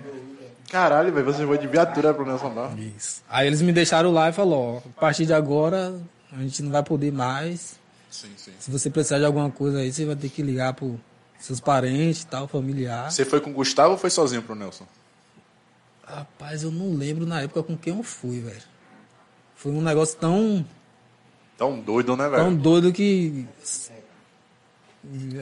[0.70, 2.78] Caralho, velho, você foi de viatura pro Nelson Barro.
[2.96, 3.22] isso.
[3.28, 5.94] Aí eles me deixaram lá e falou, ó, a partir de agora
[6.32, 7.78] a gente não vai poder mais.
[8.10, 8.52] Sim, sim.
[8.58, 10.98] Se você precisar de alguma coisa aí, você vai ter que ligar pro
[11.38, 13.10] seus parentes e tal, familiar.
[13.10, 14.86] Você foi com o Gustavo ou foi sozinho pro Nelson?
[16.06, 18.62] Rapaz, eu não lembro na época com quem eu fui, velho.
[19.56, 20.64] Foi um negócio tão,
[21.56, 22.56] Tão doido, né, tão velho?
[22.56, 23.46] doido que.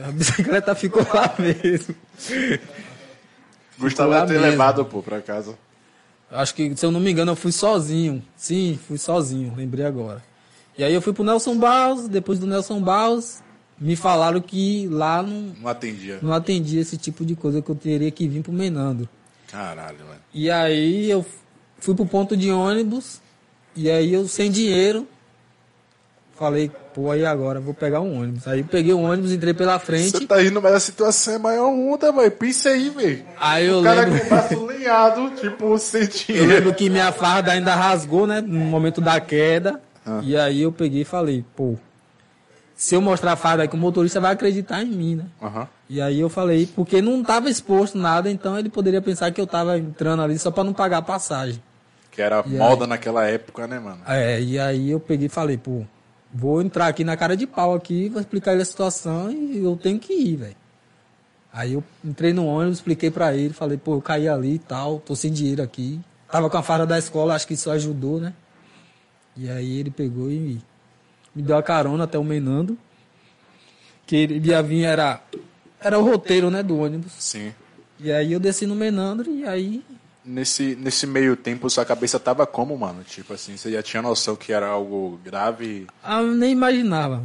[0.05, 1.95] A bicicleta ficou lá mesmo.
[3.83, 4.45] Gustavo ia ter mesmo.
[4.47, 5.57] levado, pô, pra casa.
[6.31, 8.23] Acho que, se eu não me engano, eu fui sozinho.
[8.35, 10.23] Sim, fui sozinho, lembrei agora.
[10.77, 13.41] E aí eu fui pro Nelson Barros, depois do Nelson Barros,
[13.79, 16.19] me falaram que lá não, Não atendia.
[16.21, 19.07] não atendia esse tipo de coisa que eu teria que vir pro Menando.
[19.51, 20.19] Caralho, velho.
[20.33, 21.23] E aí eu
[21.77, 23.21] fui pro ponto de ônibus,
[23.75, 25.07] e aí eu sem dinheiro,
[26.35, 28.47] falei, pô, aí agora vou pegar um ônibus.
[28.47, 31.37] Aí eu peguei o ônibus, entrei pela Você frente, tá rindo, mas a situação é
[31.37, 32.31] maior onda, velho.
[32.31, 33.23] Pensa aí, velho.
[33.39, 36.47] aí eu O cara lembro, com o braço lenhado, tipo, sem eu dinheiro.
[36.47, 40.19] lembro que minha farda ainda rasgou, né, no momento da queda, Ah.
[40.23, 41.75] e aí eu peguei e falei, pô,
[42.75, 45.25] se eu mostrar a farda aqui, o motorista vai acreditar em mim, né?
[45.41, 45.67] Aham.
[45.89, 49.45] E aí eu falei, porque não tava exposto nada, então ele poderia pensar que eu
[49.47, 51.61] tava entrando ali só pra não pagar a passagem.
[52.11, 53.99] Que era E moda naquela época, né, mano?
[54.07, 55.83] É, e aí eu peguei e falei, pô,
[56.33, 59.77] vou entrar aqui na cara de pau aqui, vou explicar ele a situação e eu
[59.77, 60.55] tenho que ir, velho.
[61.51, 64.99] Aí eu entrei no ônibus, expliquei pra ele, falei, pô, eu caí ali e tal,
[64.99, 66.01] tô sem dinheiro aqui.
[66.31, 68.33] Tava com a farda da escola, acho que isso ajudou, né?
[69.37, 70.59] E aí ele pegou e
[71.35, 72.75] me deu a carona até o Menando.
[74.07, 75.21] Que ele ia vir, era,
[75.79, 77.13] era o roteiro, né, do ônibus.
[77.19, 77.53] Sim.
[77.99, 79.83] E aí eu desci no Menandro e aí
[80.25, 83.03] Nesse, nesse meio tempo, sua cabeça tava como, mano?
[83.03, 85.85] Tipo assim, você já tinha noção que era algo grave?
[86.01, 87.21] ah, eu nem imaginava.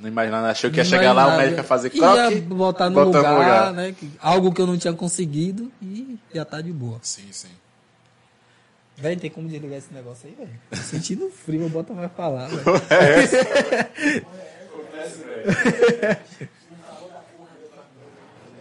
[0.00, 1.42] Não imaginava, achou que ia Não chegar lá, o imaginava.
[1.42, 2.40] médico ia fazer Ia croque?
[2.40, 3.92] botar no botar lugar, né?
[3.96, 6.98] que- Algo que eu não tinha conseguido e já tá de boa.
[7.02, 7.48] Sim, sim.
[8.96, 10.58] Velho, tem como desligar esse negócio aí, velho?
[10.70, 12.64] Tô sentindo frio, bota mais pra lá, velho.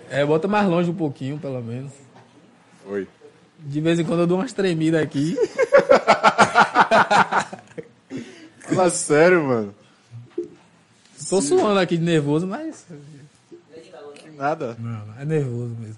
[0.10, 1.92] É, bota mais longe um pouquinho, pelo menos.
[2.84, 3.08] Foi.
[3.66, 5.36] De vez em quando eu dou umas tremidas aqui.
[8.62, 9.76] Fala sério, mano.
[11.30, 12.86] Tô suando aqui de nervoso, mas.
[14.38, 14.76] Nada.
[14.80, 15.98] Não, é nervoso mesmo.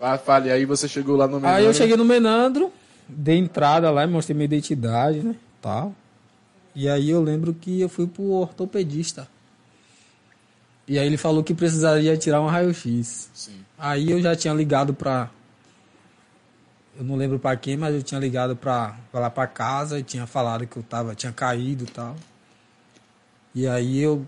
[0.00, 1.74] Ah, fale, aí você chegou lá no Aí eu Menandro.
[1.74, 2.70] cheguei no Menandro,
[3.08, 5.34] dei entrada lá, mostrei minha identidade, né?
[5.62, 5.94] Tal.
[6.74, 9.26] E aí eu lembro que eu fui pro ortopedista.
[10.86, 13.30] E aí ele falou que precisaria tirar um raio-x.
[13.32, 13.56] Sim.
[13.78, 15.30] Aí eu já tinha ligado pra.
[16.98, 20.02] Eu não lembro pra quem, mas eu tinha ligado pra, pra lá pra casa e
[20.02, 22.16] tinha falado que eu tava, tinha caído e tal.
[23.54, 24.26] E aí eu.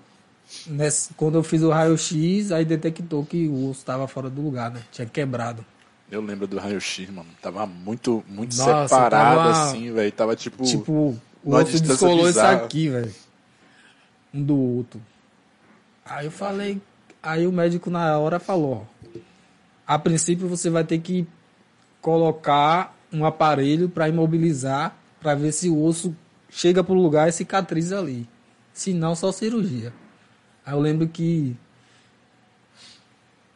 [0.66, 4.71] nesse- quando eu fiz o raio-x, aí detectou que o osso tava fora do lugar,
[4.71, 4.83] né?
[4.93, 5.64] Tinha quebrado.
[6.11, 7.29] Eu lembro do raio-x, mano.
[7.41, 10.12] Tava muito, muito Nossa, separado tava- assim, velho.
[10.12, 10.62] Tava tipo.
[10.64, 12.64] Tipo, o distância descolou isso bizarra.
[12.64, 13.14] aqui, velho.
[14.33, 15.01] Um do outro.
[16.05, 16.81] Aí eu falei.
[17.23, 19.19] Aí o médico na hora falou: ó,
[19.87, 21.27] a princípio você vai ter que
[22.09, 26.16] colocar um aparelho para imobilizar, para ver se o osso
[26.48, 28.26] chega pro lugar e cicatriza ali.
[28.72, 29.92] Se não, só cirurgia.
[30.64, 31.54] Aí eu lembro que.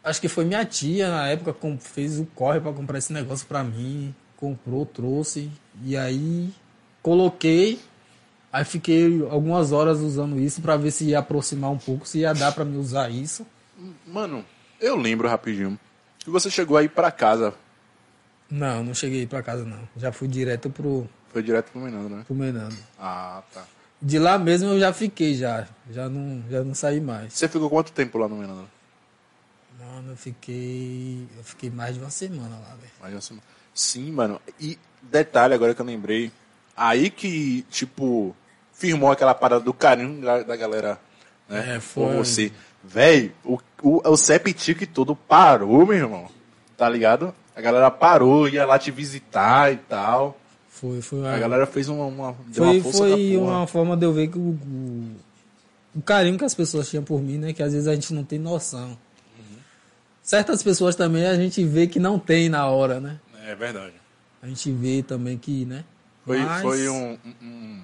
[0.04, 3.46] Acho que foi minha tia na época com- fez o corre para comprar esse negócio
[3.46, 5.50] para mim, comprou, trouxe
[5.82, 6.52] e aí
[7.00, 7.80] coloquei.
[8.52, 12.34] Aí fiquei algumas horas usando isso para ver se ia aproximar um pouco, se ia
[12.34, 13.46] dar para me usar isso.
[14.06, 14.44] Mano,
[14.78, 15.78] eu lembro rapidinho.
[16.18, 17.54] Que você chegou aí pra casa.
[18.52, 19.88] Não, não cheguei para casa não.
[19.96, 22.22] Já fui direto pro, Foi direto pro Menandro, né?
[22.26, 22.76] pro Menando.
[22.98, 23.64] Ah, tá.
[24.00, 27.32] De lá mesmo eu já fiquei já, já não, já não saí mais.
[27.32, 28.68] Você ficou quanto tempo lá no Menandro?
[29.80, 32.92] Mano, eu fiquei, eu fiquei mais de uma semana lá, velho.
[33.00, 33.46] Mais de uma semana.
[33.72, 34.38] Sim, mano.
[34.60, 36.30] E detalhe agora que eu lembrei.
[36.76, 38.36] Aí que, tipo,
[38.74, 41.00] firmou aquela parada do carinho da, da galera,
[41.48, 41.76] né?
[41.76, 42.04] É, foi.
[42.04, 42.52] Por você.
[42.84, 46.30] Véi, o, o, o Septic todo parou, meu irmão.
[46.76, 47.34] Tá ligado?
[47.54, 50.38] A galera parou, ia lá te visitar e tal.
[50.68, 54.12] Foi, foi A galera fez uma, uma, foi, uma força foi uma forma de eu
[54.12, 55.10] ver que o, o,
[55.96, 57.52] o carinho que as pessoas tinham por mim, né?
[57.52, 58.96] Que às vezes a gente não tem noção.
[60.22, 63.18] Certas pessoas também a gente vê que não tem na hora, né?
[63.46, 63.94] É verdade.
[64.42, 65.84] A gente vê também que, né?
[66.24, 67.18] Foi, Mas foi um.
[67.42, 67.82] um-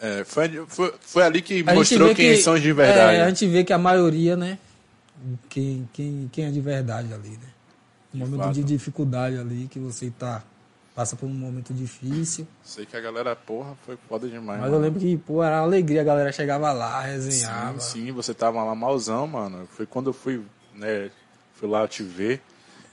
[0.00, 3.16] é, foi, foi, foi ali que a mostrou quem que- são de verdade.
[3.16, 4.58] É, a gente vê que a maioria, né?
[5.48, 7.48] Quem, quem, quem é de verdade ali, né?
[8.14, 8.54] Um momento fato.
[8.54, 10.42] de dificuldade ali, que você tá,
[10.94, 12.46] passa por um momento difícil.
[12.62, 14.60] Sei que a galera, porra, foi foda demais.
[14.60, 14.84] Mas eu mano.
[14.84, 17.80] lembro que, pô, era uma alegria, a galera chegava lá, resenhava.
[17.80, 19.66] Sim, sim, você tava lá malzão, mano.
[19.72, 20.42] Foi quando eu fui,
[20.74, 21.10] né,
[21.54, 22.40] fui lá te ver.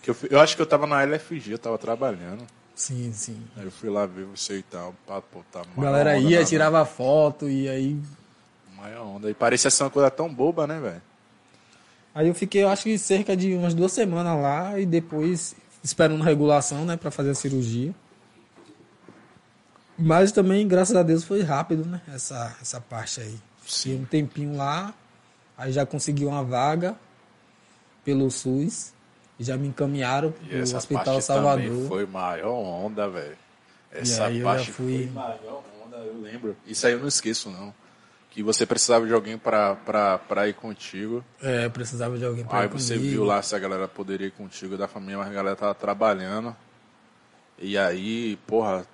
[0.01, 2.43] Que eu, fui- eu acho que eu tava na LFG, eu tava trabalhando.
[2.73, 3.39] Sim, sim.
[3.55, 4.95] Aí eu fui lá ver você e tal.
[5.05, 8.01] Pá, pô, tá A galera ia, na- tirava foto e aí.
[8.75, 9.29] Maior onda.
[9.29, 11.01] E parecia ser uma coisa tão boba, né, velho?
[12.13, 16.21] Aí eu fiquei, eu acho que cerca de umas duas semanas lá e depois esperando
[16.23, 17.93] regulação, né, pra fazer a cirurgia.
[19.97, 23.35] Mas também, graças a Deus, foi rápido, né, essa, essa parte aí.
[23.61, 24.93] Fiquei um tempinho lá,
[25.57, 26.95] aí já consegui uma vaga
[28.03, 28.93] pelo SUS
[29.39, 31.87] e já me encaminharam E pro essa Hospital parte Salvador.
[31.87, 33.37] foi maior onda, velho.
[33.91, 36.55] Essa aí eu parte fui- foi maior onda, eu lembro.
[36.65, 37.73] Isso aí eu não esqueço, não.
[38.31, 39.37] Que você precisava de alguém
[40.25, 41.23] pra ir contigo.
[41.41, 43.11] É, eu precisava de alguém Aí ir você comigo.
[43.11, 46.55] viu lá se a galera poderia ir contigo da família, mas a galera tava trabalhando.
[47.59, 48.85] E aí, porra,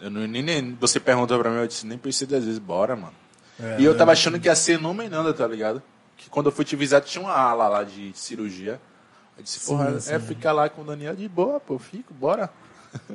[0.00, 2.94] eu não, nem, nem- você perguntou pra mim, eu disse, nem pensei duas vezes, bora,
[2.94, 3.14] mano.
[3.60, 5.82] É, e eu tava achando que ia ser Menanda, tá ligado?
[6.16, 8.80] Que quando eu fui te visitar tinha uma ala lá de cirurgia.
[9.36, 10.12] Eu disse, porra, sim.
[10.14, 12.48] é ficar lá com o Daniel de boa, pô, fico, bora.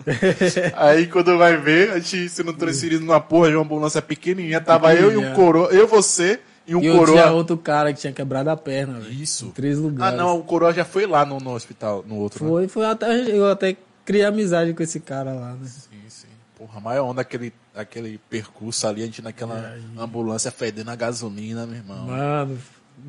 [0.75, 4.93] aí quando vai ver, a gente sendo transferido numa porra de uma ambulância pequenininha, tava
[4.93, 5.35] eu e um Pequenininha.
[5.35, 7.17] coroa, eu, você e um E coroa.
[7.21, 9.11] tinha outro cara que tinha quebrado a perna, velho.
[9.13, 9.45] Isso.
[9.47, 10.17] Em três Ah, lugares.
[10.17, 12.43] não, o Coroa já foi lá no, no hospital, no outro.
[12.43, 12.49] né?
[12.49, 13.07] Foi, foi até.
[13.29, 13.75] Eu até
[14.05, 15.65] criei amizade com esse cara lá, né?
[15.65, 16.27] Sim, sim.
[16.57, 21.65] Porra, a maior onda aquele, aquele percurso ali, a gente naquela ambulância fedendo a gasolina,
[21.65, 22.05] meu irmão.
[22.05, 22.57] Mano.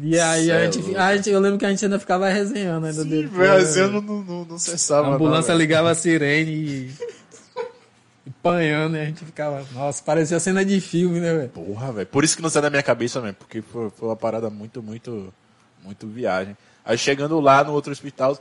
[0.00, 1.30] E aí a gente, a gente.
[1.30, 3.26] Eu lembro que a gente ainda ficava resenhando ainda dele.
[3.26, 5.06] Velho, assim, eu não, não, não, não cessava.
[5.06, 5.58] A não, ambulância velho.
[5.58, 6.94] ligava a sirene e.
[8.26, 9.64] e panhando, e a gente ficava.
[9.72, 11.48] Nossa, parecia cena de filme, né, velho?
[11.50, 12.06] Porra, velho.
[12.06, 13.34] Por isso que não sai da minha cabeça, velho.
[13.34, 15.32] Porque foi, foi uma parada muito, muito,
[15.84, 16.56] muito viagem.
[16.84, 18.38] Aí chegando lá no outro hospital,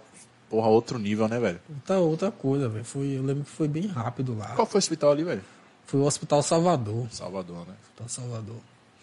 [0.50, 1.60] porra, outro nível, né, velho?
[1.70, 2.86] Outra, outra coisa, velho.
[2.86, 4.48] Foi, eu lembro que foi bem rápido lá.
[4.56, 5.44] Qual foi o hospital ali, velho?
[5.86, 7.08] Foi o Hospital Salvador.
[7.12, 7.74] Salvador, né?
[7.84, 8.56] Hospital Salvador.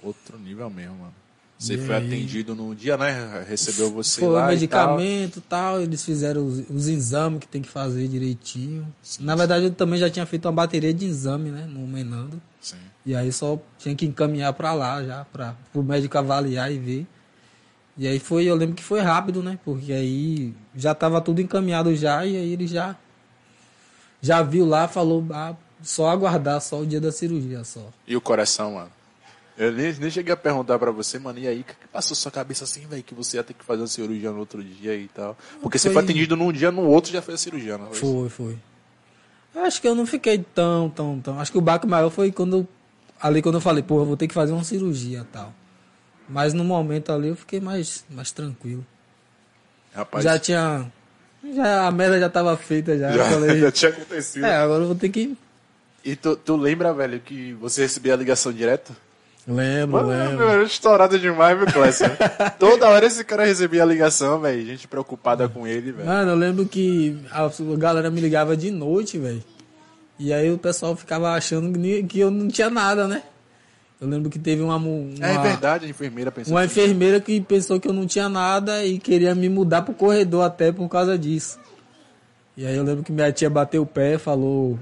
[0.02, 1.12] Outro nível mesmo, mano.
[1.58, 3.44] Você foi atendido no dia, né?
[3.48, 5.80] Recebeu você Foi lá medicamento e tal.
[5.80, 8.86] eles fizeram os, os exames que tem que fazer direitinho.
[9.18, 12.36] Na verdade, eu também já tinha feito uma bateria de exame, né, no Menando.
[12.36, 12.40] e tal.
[12.60, 12.76] Sim.
[13.04, 17.06] E aí só tinha que encaminhar pra lá já, para o médico avaliar e ver.
[17.96, 19.58] E aí foi, eu lembro que foi rápido, né?
[19.64, 22.96] Porque aí já tava tudo encaminhado já e aí ele já
[24.20, 27.88] já viu lá, falou, ah, só aguardar só o dia da cirurgia só.
[28.06, 28.90] E o coração, mano?
[29.58, 32.30] Eu nem, nem cheguei a perguntar pra você, mano, e aí, o que passou sua
[32.30, 35.08] cabeça assim, velho, que você ia ter que fazer uma cirurgia no outro dia e
[35.08, 35.36] tal?
[35.60, 37.96] Porque você Foi- foi atendido num dia, no outro já fez a cirurgia, não foi?
[37.98, 38.58] Foi, foi.
[39.64, 41.40] Acho que eu não fiquei tão, tão, tão.
[41.40, 42.68] Acho que o baque maior foi quando.
[43.20, 45.52] Ali quando eu falei, porra, eu vou ter que fazer uma cirurgia e tal.
[46.28, 48.86] Mas no momento ali eu fiquei mais, mais tranquilo.
[49.92, 50.92] Rapaz, já tinha.
[51.54, 53.10] Já, a merda já tava feita já.
[53.10, 54.44] já, falei, já tinha acontecido.
[54.44, 55.36] é, agora eu vou ter que.
[56.04, 58.94] E tu, tu lembra, velho, que você recebia a ligação direto?
[59.50, 60.36] Lembro, Mano, lembro.
[60.38, 62.04] meu, era estourado demais, viu, Clécio?
[62.60, 64.66] Toda hora esse cara recebia a ligação, velho.
[64.66, 66.06] Gente preocupada com ele, velho.
[66.06, 67.48] Mano, eu lembro que a
[67.78, 69.42] galera me ligava de noite, velho.
[70.18, 71.72] E aí o pessoal ficava achando
[72.06, 73.22] que eu não tinha nada, né?
[73.98, 76.52] Eu lembro que teve uma, uma, É verdade, a enfermeira pensou.
[76.54, 79.94] uma que- enfermeira que pensou que eu não tinha nada e queria me mudar pro
[79.94, 81.58] corredor até por causa disso.
[82.56, 84.78] E aí eu lembro que minha tia bateu o pé, falou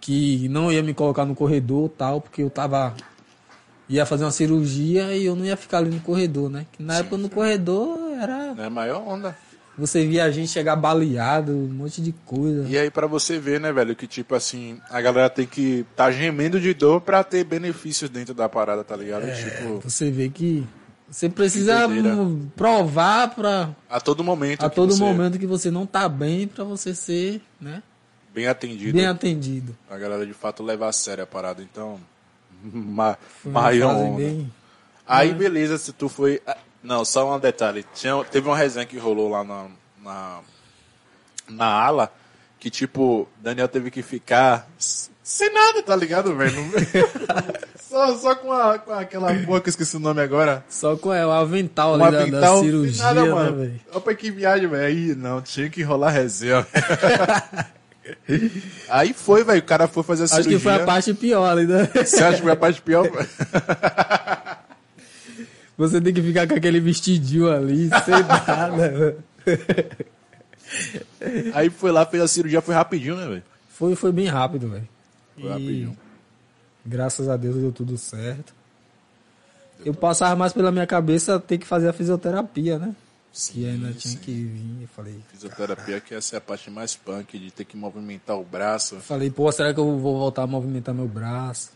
[0.00, 2.94] que não ia me colocar no corredor tal, porque eu tava.
[3.96, 6.66] Ia fazer uma cirurgia e eu não ia ficar ali no corredor, né?
[6.72, 8.54] Que na época no corredor era.
[8.58, 9.36] É a maior onda.
[9.78, 12.68] Você via a gente chegar baleado, um monte de coisa.
[12.68, 16.10] E aí pra você ver, né, velho, que tipo assim, a galera tem que tá
[16.10, 19.24] gemendo de dor pra ter benefícios dentro da parada, tá ligado?
[19.34, 20.66] Tipo, Você vê que
[21.08, 21.86] você precisa
[22.56, 24.64] provar pra, a todo momento.
[24.64, 27.82] a todo você momento que você não tá bem pra você ser, né,
[28.34, 28.96] Bem atendido.
[28.96, 29.76] bem atendido.
[29.90, 31.62] A galera de fato leva a sério a parada.
[31.62, 31.98] Então,
[32.72, 33.16] ma
[33.84, 34.16] onda.
[34.16, 34.52] bem
[35.06, 36.40] Aí beleza, se tu foi.
[36.46, 37.84] ah, Não, só um detalhe.
[37.94, 39.66] Tinha, teve uma resenha que rolou lá na,
[40.02, 40.40] na,
[41.48, 42.12] na ala
[42.58, 44.68] que tipo, Daniel teve que ficar
[45.22, 46.54] sem nada, tá ligado, velho?
[47.80, 50.64] Só, só com, a, com aquela porra que eu esqueci o nome agora.
[50.66, 53.56] só com é, o avental Um ali da, da avental, sem cirurgia, nada, né, mano.
[53.58, 53.80] velho?
[53.92, 54.86] Opa, que viagem, velho.
[54.86, 56.66] Aí, não, tinha que rolar resenha.
[58.90, 59.60] Aí foi, velho.
[59.60, 60.58] O cara foi fazer a Acho cirurgia.
[60.58, 61.86] que foi a parte pior ali, né?
[61.94, 63.08] Você acha que foi a parte pior?
[65.78, 69.16] Você tem que ficar com aquele vestidinho ali, sem nada.
[71.54, 73.42] Aí foi lá, fez a cirurgia, foi rapidinho, né, velho?
[73.70, 74.88] Foi, foi bem rápido, velho.
[75.34, 75.96] Foi E rapidinho.
[76.84, 78.54] graças a Deus deu tudo certo.
[79.84, 82.94] Eu passava mais pela minha cabeça ter que fazer a fisioterapia, né?
[83.32, 84.82] Que ainda tinha que vir.
[84.82, 88.44] Eu falei, Fisioterapia que essa é a parte mais punk, de ter que movimentar o
[88.44, 88.96] braço.
[89.00, 91.72] falei, pô, será que eu vou voltar a movimentar meu braço?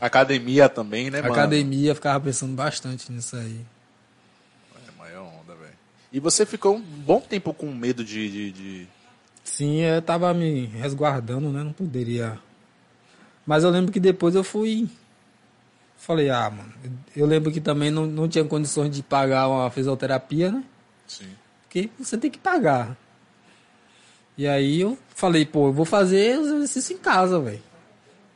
[0.00, 1.32] Academia também, né, mano?
[1.32, 3.60] Academia, ficava pensando bastante nisso aí.
[4.86, 5.72] É maior onda, velho.
[6.12, 8.30] E você ficou um bom tempo com medo de...
[8.30, 8.88] de, de-
[9.42, 11.64] Sim, eu tava me resguardando, né?
[11.64, 12.38] Não poderia.
[13.46, 14.86] Mas eu lembro que depois eu fui.
[15.96, 16.72] Falei, ah, mano.
[17.16, 20.62] Eu lembro que também não, não tinha condições de pagar uma fisioterapia, né?
[21.08, 21.28] Sim.
[21.64, 22.96] Porque você tem que pagar.
[24.36, 27.60] E aí eu falei, pô, eu vou fazer os exercícios em casa, velho.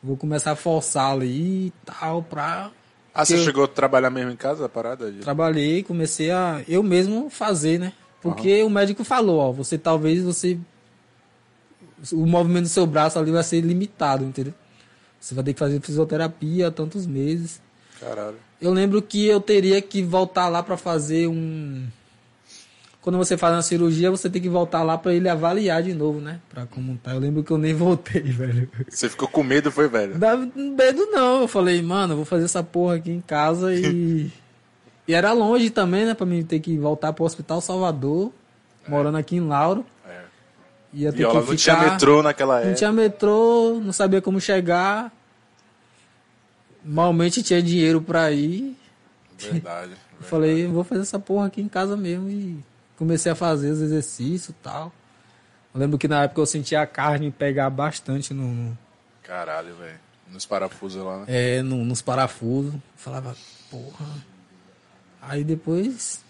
[0.02, 2.70] Vou começar a forçar ali e tal, pra.
[3.14, 5.12] Ah, você Eu- chegou a trabalhar mesmo em casa, a parada?
[5.12, 5.20] De...
[5.20, 7.92] Trabalhei, comecei a eu mesmo fazer, né?
[8.20, 10.58] Porque o médico falou, ó, você talvez você
[12.12, 14.54] o movimento do seu braço ali vai ser limitado, entendeu?
[15.20, 17.60] Você vai ter que fazer fisioterapia há tantos meses.
[18.00, 18.36] Caralho.
[18.60, 21.86] Eu lembro que eu teria que voltar lá pra fazer um
[23.02, 26.20] quando você faz uma cirurgia, você tem que voltar lá pra ele avaliar de novo,
[26.20, 26.38] né?
[26.48, 27.10] Pra como tá.
[27.10, 28.70] Eu lembro que eu nem voltei, velho.
[28.88, 30.12] Você ficou com medo, foi, velho?
[30.12, 31.42] Não dava medo não.
[31.42, 34.30] Eu falei, mano, eu vou fazer essa porra aqui em casa e.
[35.06, 36.14] e era longe também, né?
[36.14, 38.32] Pra mim ter que voltar pro Hospital Salvador,
[38.86, 39.84] morando aqui em Lauro.
[40.08, 40.20] É.
[40.94, 41.56] Ia ter E ó, que não ficar...
[41.56, 42.74] tinha metrô naquela Não época.
[42.76, 45.12] tinha metrô, não sabia como chegar.
[46.84, 48.76] Malmente tinha dinheiro pra ir.
[49.38, 49.90] Verdade.
[50.22, 52.62] Eu falei, vou fazer essa porra aqui em casa mesmo e
[53.02, 54.92] comecei a fazer os exercícios e tal.
[55.74, 58.78] Eu lembro que na época eu sentia a carne pegar bastante no, no-
[59.22, 59.98] Caralho, velho.
[60.30, 61.24] Nos parafusos lá, né?
[61.28, 62.74] é, no- nos parafusos.
[62.96, 63.34] Falava,
[63.70, 64.06] porra.
[65.20, 66.20] Aí depois,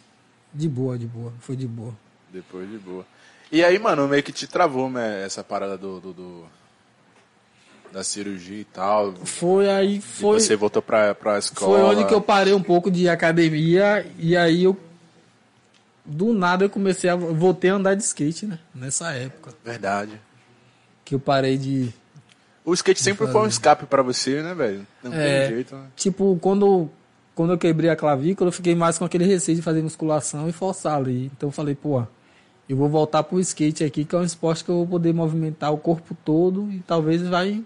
[0.53, 1.94] de boa, de boa, foi de boa.
[2.32, 3.05] Depois de boa.
[3.51, 5.24] E aí, mano, meio que te travou, né?
[5.24, 6.44] Essa parada do, do- do-
[7.93, 9.15] da cirurgia e tal.
[9.24, 11.78] Foi aí, E foi, você voltou pra, pra escola.
[11.78, 14.74] foi onde que eu parei um pouco de academia e aí eu,
[16.05, 18.59] do nada eu comecei a, voltei a andar de skate, né?
[18.74, 19.53] Nessa época.
[19.65, 20.20] Verdade.
[21.05, 21.93] Que eu parei de,
[22.65, 24.87] O skate sempre foi um escape pra você, né, velho?
[25.03, 25.47] Não É.
[25.47, 25.87] tem jeito, né?
[25.97, 26.89] Tipo, quando,
[27.35, 30.53] quando eu quebrei a clavícula, eu fiquei mais com aquele receio de fazer musculação e
[30.53, 31.27] forçar ali.
[31.37, 32.07] Então eu falei, pô,
[32.69, 35.73] eu vou voltar pro skate aqui, que é um esporte que eu vou poder movimentar
[35.73, 37.62] o corpo todo e talvez vai,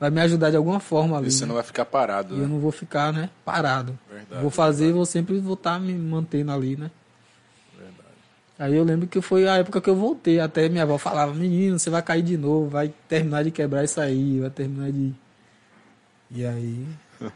[0.00, 1.28] vai me ajudar de alguma forma ali.
[1.28, 1.48] E você né?
[1.48, 2.48] não vai ficar parado, E eu né?
[2.48, 3.98] não vou ficar, né, parado.
[4.10, 6.90] Verdade, vou fazer, vou sempre vou estar me mantendo ali, né?
[8.58, 10.38] Aí eu lembro que foi a época que eu voltei.
[10.38, 14.00] Até minha avó falava, menino, você vai cair de novo, vai terminar de quebrar isso
[14.00, 15.12] aí, vai terminar de.
[16.30, 16.86] E aí.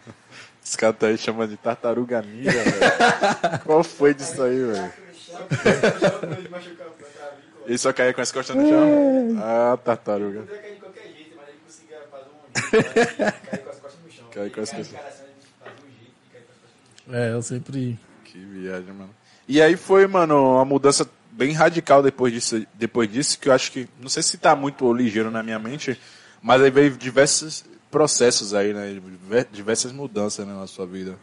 [0.65, 3.59] Os caras tá aí chamando de tartaruga ninja, velho.
[3.65, 4.93] Qual foi disso aí, velho?
[7.67, 9.39] Ele só caía com as costas no chão?
[9.43, 10.43] Ah, tartaruga.
[10.45, 14.27] cair de qualquer jeito, mas ele conseguia fazer um cair com as costas no chão.
[14.31, 14.89] Cair com as costas.
[14.91, 17.21] cara, ele fazia jeito de cair com as costas no chão.
[17.21, 17.99] É, eu sempre.
[18.25, 19.18] Que viagem, mano.
[19.49, 23.73] E aí foi, mano, uma mudança bem radical depois disso, depois disso, que eu acho
[23.73, 25.99] que, não sei se tá muito ligeiro na minha mente,
[26.43, 28.93] mas aí veio diversos processos aí, né?
[28.93, 31.17] Diver- Diversas mudanças né, na sua vida.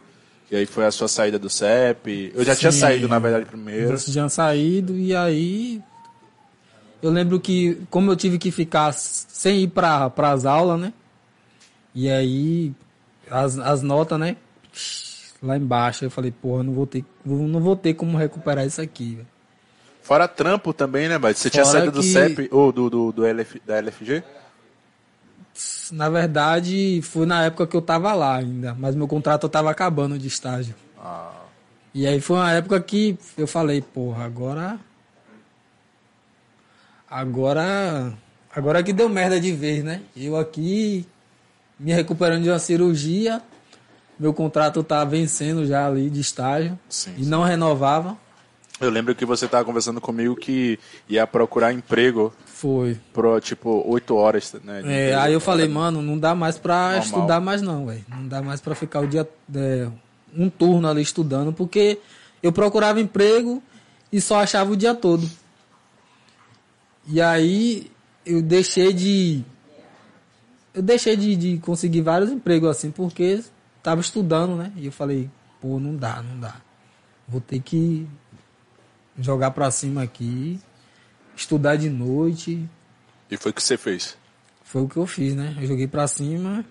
[0.50, 2.32] E aí foi a sua saída do CEP.
[2.34, 2.80] Eu já tinha Sim.
[2.80, 3.96] saído, na verdade, primeiro.
[3.96, 5.80] Você tinha saído e aí.
[7.02, 10.92] Eu lembro que, como eu tive que ficar sem ir para as aulas, né?
[11.94, 12.72] E aí,
[13.30, 14.36] as, as notas, né?
[15.42, 19.18] Lá embaixo, eu falei, porra, não vou ter, não vou ter como recuperar isso aqui.
[20.02, 21.38] Fora trampo também, né, Bate?
[21.38, 24.22] Você tinha Fora saído do que- CEP, ou do, do, do LF, da LFG?
[25.92, 30.18] Na verdade, foi na época que eu tava lá ainda, mas meu contrato tava acabando
[30.18, 30.74] de estágio.
[30.98, 31.32] Ah,
[31.94, 34.78] E aí foi uma época que eu falei, porra, agora.
[37.08, 38.12] Agora.
[38.54, 40.02] Agora que deu merda de vez, né?
[40.16, 41.06] Eu aqui
[41.78, 43.42] me recuperando de uma cirurgia,
[44.18, 47.30] meu contrato tá vencendo já ali de estágio Sim, e sim.
[47.30, 48.16] não renovava.
[48.80, 50.78] eu lembro que você tava conversando comigo que
[51.08, 52.98] ia procurar emprego Foi.
[53.12, 54.82] por, tipo, oito horas, né?
[54.84, 57.00] É, aí eu falei, mano, não dá mais pra Normal.
[57.02, 58.04] estudar mais não, velho.
[58.08, 59.88] Não dá mais pra ficar o dia é,
[60.36, 61.98] um turno ali estudando, porque
[62.42, 63.62] eu procurava emprego
[64.12, 65.28] e só achava o dia todo.
[67.06, 67.90] E aí
[68.24, 69.44] eu deixei de
[70.74, 73.42] eu deixei de, de conseguir vários empregos assim, porque
[73.86, 74.72] tava estudando, né?
[74.74, 75.30] E eu falei,
[75.60, 76.56] pô, não dá, não dá.
[77.28, 78.04] Vou ter que
[79.16, 80.58] jogar pra cima aqui,
[81.36, 82.68] estudar de noite,
[83.30, 84.18] E foi o que você fez.
[84.64, 85.56] foi o que eu fiz, né?
[85.60, 86.64] Eu joguei pra cima.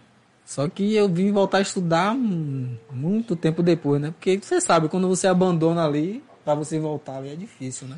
[0.46, 4.12] Só que eu vim voltar a estudar hum, muito tempo depois, né?
[4.12, 7.98] Porque você sabe, quando você abandona ali, pra você voltar ali é difícil, né?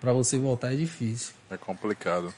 [0.00, 1.34] Pra você voltar é difícil.
[1.50, 2.32] É complicado.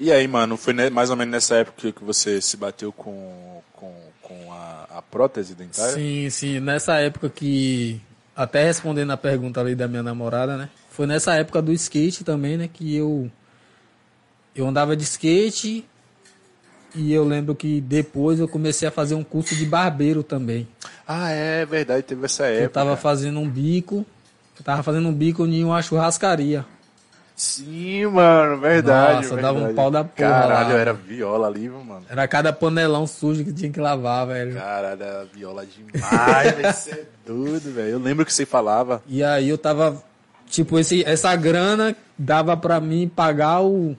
[0.00, 3.92] E aí, mano, foi mais ou menos nessa época que você se bateu com, com,
[4.22, 5.92] com a, a prótese dentária?
[5.92, 6.58] Sim, sim.
[6.58, 8.00] Nessa época que.
[8.34, 10.70] Até respondendo a pergunta ali da minha namorada, né?
[10.88, 12.70] Foi nessa época do skate também, né?
[12.72, 13.30] Que eu.
[14.56, 15.84] Eu andava de skate.
[16.94, 20.66] E eu lembro que depois eu comecei a fazer um curso de barbeiro também.
[21.06, 22.64] Ah, é verdade, teve essa época.
[22.64, 24.06] Eu tava fazendo um bico.
[24.58, 26.64] Eu tava fazendo um bico em uma churrascaria.
[27.40, 29.26] Sim, mano, verdade.
[29.26, 29.74] Nossa, dava um verdade.
[29.76, 30.78] pau da porra Caralho, lá.
[30.78, 32.02] era viola ali, mano.
[32.06, 34.52] Era cada panelão sujo que tinha que lavar, velho.
[34.56, 36.70] Caralho, era viola demais, velho.
[36.74, 37.88] Você é doido, velho.
[37.92, 39.02] Eu lembro que você falava.
[39.06, 40.02] E aí eu tava.
[40.50, 43.96] Tipo, esse, essa grana dava pra mim pagar o.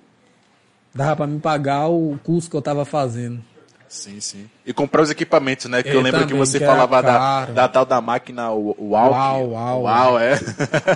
[0.93, 3.41] Dava pra mim pagar o curso que eu tava fazendo.
[3.89, 4.47] Sim, sim.
[4.63, 5.81] E comprar os equipamentos, né?
[5.81, 8.75] Que É, eu lembro que você que falava da, da tal da máquina Uau.
[8.79, 10.39] Uau, uau, Uau, é.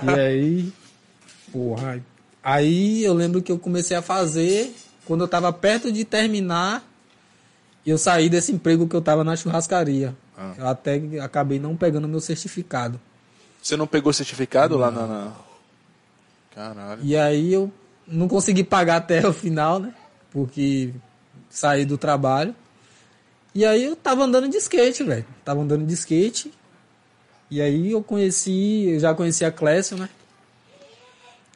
[0.03, 0.73] E aí.
[1.51, 1.99] Porra.
[2.47, 4.71] Aí eu lembro que eu comecei a fazer.
[5.03, 6.83] Quando eu tava perto de terminar,
[7.83, 10.15] eu saí desse emprego que eu tava na churrascaria.
[10.37, 10.53] Ah.
[10.55, 13.01] Eu até acabei não pegando meu certificado.
[13.63, 15.31] Você não pegou certificado lá na, na-
[16.53, 17.01] Caralho.
[17.03, 17.71] E aí eu
[18.07, 19.91] não consegui pagar até o final, né?
[20.29, 20.93] Porque
[21.49, 22.53] saí do trabalho.
[23.55, 25.25] E aí eu tava andando de skate, velho.
[25.43, 26.53] Tava andando de skate.
[27.49, 30.09] E aí eu conheci, eu já conheci a Clécio, né?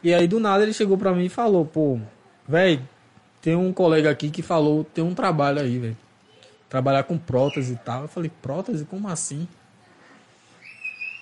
[0.03, 1.99] E aí do nada ele chegou pra mim e falou, pô,
[2.47, 2.81] velho,
[3.41, 5.97] tem um colega aqui que falou, tem um trabalho aí, velho.
[6.69, 8.03] Trabalhar com prótese e tal.
[8.03, 8.85] Eu falei, prótese?
[8.85, 9.47] Como assim?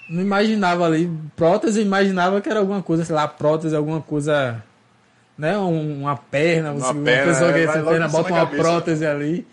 [0.09, 4.63] Não imaginava ali, prótese, imaginava que era alguma coisa, sei lá, prótese, alguma coisa,
[5.37, 5.57] né?
[5.57, 8.63] Um- uma perna, Uma perna, pessoa que é, essa perna bota uma cabeça.
[8.63, 9.45] prótese ali,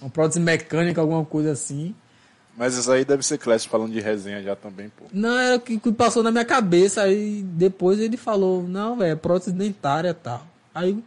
[0.00, 1.94] uma prótese mecânica, alguma coisa assim.
[2.56, 5.04] Mas isso aí deve ser Clécio falando de resenha já também, pô.
[5.12, 7.02] Não, era o que, passou na minha cabeça.
[7.02, 10.46] Aí depois ele falou, não, velho, é prótese dentária e tal.
[10.74, 11.02] Aí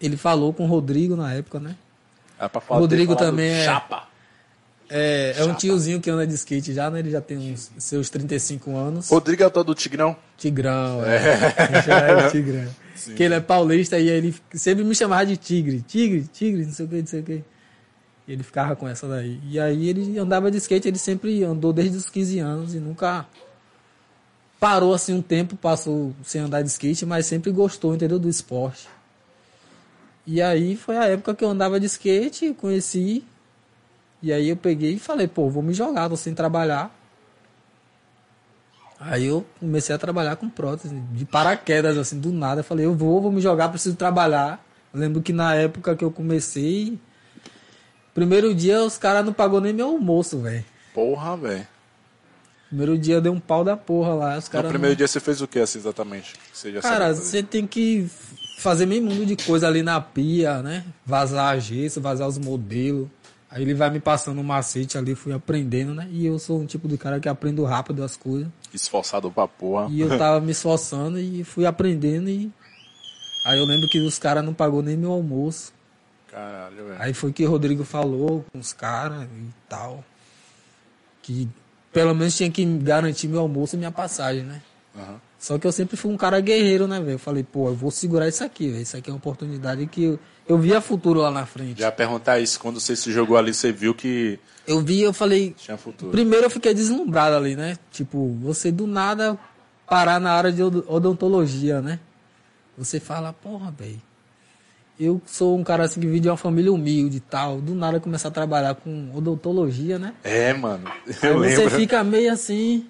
[0.00, 1.74] ele falou com o Rodrigo na época, né?
[2.38, 4.08] É pra falar Rodrigo também é- Chapa.
[4.94, 6.98] É, é um tiozinho que anda de skate já, né?
[6.98, 9.08] Ele já tem uns seus 35 anos.
[9.08, 10.14] Rodrigo é o tal do Tigrão?
[10.36, 11.16] Tigrão, é.
[12.20, 12.68] É o Tigrão.
[13.16, 15.80] Que ele é paulista e aí ele sempre me chamava de Tigre.
[15.82, 17.44] Tigre, Tigre, não sei o que, não sei o que.
[18.26, 19.40] Ele ficava com essa daí.
[19.48, 23.26] E aí ele andava de skate, ele sempre andou desde os 15 anos e nunca
[24.60, 28.18] parou assim um tempo, passou sem andar de skate, mas sempre gostou, entendeu?
[28.18, 28.88] Do esporte.
[30.24, 33.24] E aí foi a época que eu andava de skate, conheci.
[34.22, 36.96] E aí eu peguei e falei, pô, vou me jogar, tô sem trabalhar.
[39.00, 42.60] Aí eu comecei a trabalhar com prótese, de paraquedas, assim, do nada.
[42.60, 44.64] Eu falei, eu vou, vou me jogar, preciso trabalhar.
[44.94, 46.96] Eu lembro que na época que eu comecei,
[48.14, 50.64] Primeiro dia os caras não pagou nem meu almoço, velho.
[50.94, 51.66] Porra, velho.
[52.68, 54.38] Primeiro dia deu um pau da porra lá.
[54.38, 56.34] Os No caras primeiro dia você fez o que assim exatamente?
[56.52, 58.08] Você Cara, você tem que
[58.58, 60.84] fazer meio mundo de coisa ali na pia, né?
[61.04, 63.08] Vazar a gesso, vazar os modelos.
[63.50, 66.08] Aí ele vai me passando um macete ali, fui aprendendo, né?
[66.10, 68.48] E eu sou um tipo de cara que aprendo rápido as coisas.
[68.72, 69.88] Esforçado pra porra.
[69.90, 72.50] E eu tava me esforçando e fui aprendendo e.
[73.44, 75.72] Aí eu lembro que os caras não pagou nem meu almoço.
[76.32, 76.96] Caralho, velho.
[76.98, 80.02] Aí foi que o Rodrigo falou com os caras e tal.
[81.22, 81.48] Que
[81.92, 84.60] pelo menos tinha que garantir meu almoço e minha passagem, né?
[84.96, 85.20] Aham.
[85.38, 87.12] Só que eu sempre fui um cara guerreiro, né, velho?
[87.12, 88.82] Eu falei, pô, eu vou segurar isso aqui, velho.
[88.82, 90.18] Isso aqui é uma oportunidade que eu,
[90.48, 91.80] eu via futuro lá na frente.
[91.80, 95.52] Já perguntar isso, quando você se jogou ali, você viu que Eu vi, eu falei.
[95.58, 96.12] tinha futuro.
[96.12, 97.76] Primeiro eu fiquei deslumbrado ali, né?
[97.90, 99.36] Tipo, você do nada
[99.86, 101.98] parar na área de od- odontologia, né?
[102.78, 104.00] Você fala, porra, velho.
[105.04, 107.60] Eu sou um cara assim que vive de uma família humilde e tal.
[107.60, 110.14] Do nada começar a trabalhar com odontologia, né?
[110.22, 110.84] É, mano.
[110.86, 111.70] Aí Eu você lembro.
[111.70, 112.86] fica meio assim.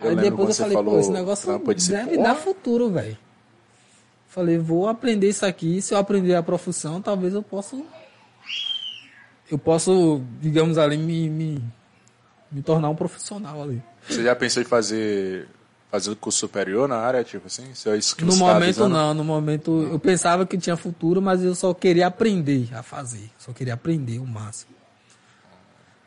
[0.00, 3.16] Eu aí depois eu você falei, falou pô, esse negócio deve dar futuro, velho.
[4.26, 5.80] Falei, vou aprender isso aqui.
[5.80, 7.80] Se eu aprender a profissão, talvez eu possa.
[9.48, 11.62] Eu posso, digamos ali, me, me,
[12.50, 13.80] me tornar um profissional ali.
[14.08, 15.46] Você já pensou em fazer
[15.90, 17.74] fazer curso superior na área, tipo assim?
[17.74, 18.88] Seu skill No tá momento avisando?
[18.94, 23.30] não, no momento eu pensava que tinha futuro, mas eu só queria aprender a fazer,
[23.38, 24.70] só queria aprender o máximo.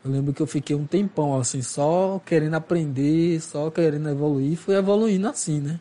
[0.04, 4.74] Eu lembro que eu fiquei um tempão assim, só querendo aprender, só querendo evoluir, fui
[4.74, 5.80] evoluindo assim, né?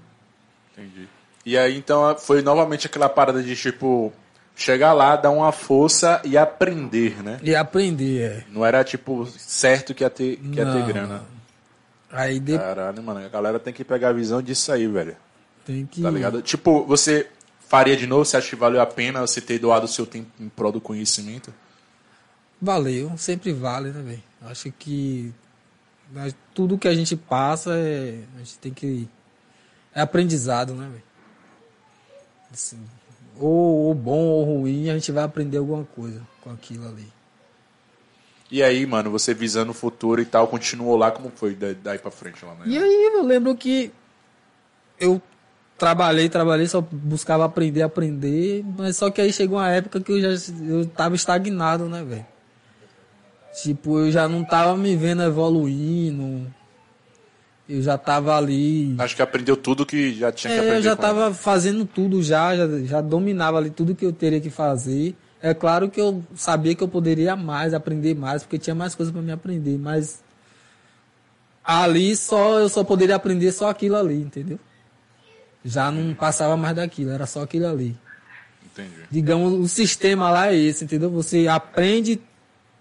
[0.72, 1.08] Entendi.
[1.46, 4.14] E aí, então, foi novamente aquela parada de, tipo,
[4.56, 7.38] chegar lá, dar uma força e aprender, né?
[7.44, 8.46] E aprender, é.
[8.50, 11.24] Não era, tipo, certo que ia ter, que ia ter Não, grana.
[12.14, 12.58] Aí de...
[12.58, 15.18] Caralho, mano, a galera tem que pegar a visão disso aí, velho.
[15.66, 16.42] tem que Tá ligado?
[16.44, 17.28] Tipo, você
[17.68, 18.24] faria de novo?
[18.24, 20.80] Você acha que valeu a pena você ter doado o seu tempo em prol do
[20.80, 21.52] conhecimento?
[22.62, 24.24] Valeu, sempre vale, né, velho?
[24.44, 25.34] Acho que
[26.54, 29.10] tudo que a gente passa, é, a gente tem que.
[29.94, 31.04] É aprendizado, né, velho?
[32.52, 32.80] Assim,
[33.40, 37.12] ou, ou bom ou ruim, a gente vai aprender alguma coisa com aquilo ali.
[38.54, 41.98] E aí, mano, você visando o futuro e tal, continuou lá, como foi da- daí
[41.98, 42.66] pra frente lá, né?
[42.68, 43.92] E aí eu lembro que
[45.00, 45.20] eu
[45.76, 50.22] trabalhei, trabalhei, só buscava aprender, aprender, mas só que aí chegou uma época que eu
[50.22, 52.26] já eu tava estagnado, né, velho?
[53.64, 56.46] Tipo, eu já não tava me vendo evoluindo.
[57.68, 58.96] Eu já tava ali.
[59.00, 60.78] Acho que aprendeu tudo que já tinha que É, aprender.
[60.78, 64.52] eu já tava fazendo tudo já, já, já dominava ali tudo que eu teria que
[64.52, 65.16] fazer.
[65.44, 69.12] É claro que eu sabia que eu poderia mais, aprender mais, porque tinha mais coisas
[69.12, 70.24] para me aprender, mas
[71.62, 74.58] ali só eu só poderia aprender só aquilo ali, entendeu?
[75.66, 77.94] Já não passava mais daquilo, era só aquilo ali.
[78.66, 79.04] Entendi.
[79.12, 81.12] Digamos, o sistema lá é esse, entendeu?
[81.12, 82.22] Você aprende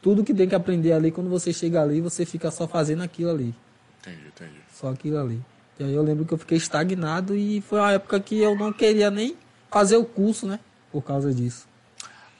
[0.00, 3.30] tudo que tem que aprender ali, quando você chega ali, você fica só fazendo aquilo
[3.30, 3.52] ali
[4.00, 4.60] Entendi, entendi.
[4.72, 5.42] só aquilo ali.
[5.80, 8.72] E aí eu lembro que eu fiquei estagnado e foi uma época que eu não
[8.72, 9.36] queria nem
[9.68, 10.60] fazer o curso, né?
[10.92, 11.71] Por causa disso.